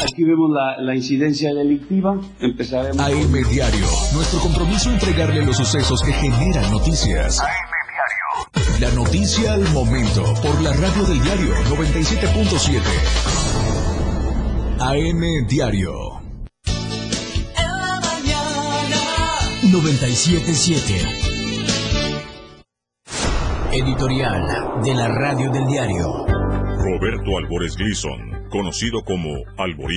Aquí 0.03 0.24
vemos 0.24 0.51
la, 0.51 0.95
incidencia 0.97 1.53
delictiva. 1.55 2.18
Empezaremos. 2.41 2.99
AM 2.99 3.33
Diario. 3.51 3.87
Nuestro 4.14 4.41
compromiso 4.41 4.91
entregarle 4.91 5.45
los 5.45 5.59
sucesos 5.59 6.03
que 6.03 6.12
generan 6.12 6.70
noticias. 6.70 7.41
AM 7.41 7.49
Diario. 7.93 8.81
La 8.81 8.91
noticia 8.95 9.53
al 9.53 9.68
momento 9.72 10.24
por 10.43 10.61
la 10.62 10.72
radio 10.72 11.05
del 11.05 11.22
diario 11.22 11.55
97.7. 11.66 12.81
AM 14.81 15.47
Diario. 15.47 16.19
977. 19.70 20.94
Editorial 23.72 24.82
de 24.82 24.94
la 24.94 25.06
Radio 25.06 25.52
del 25.52 25.66
Diario. 25.68 26.26
Roberto 26.26 27.38
Albores 27.38 27.76
Gleason, 27.76 28.48
conocido 28.50 29.04
como 29.04 29.30
Alborí. 29.58 29.88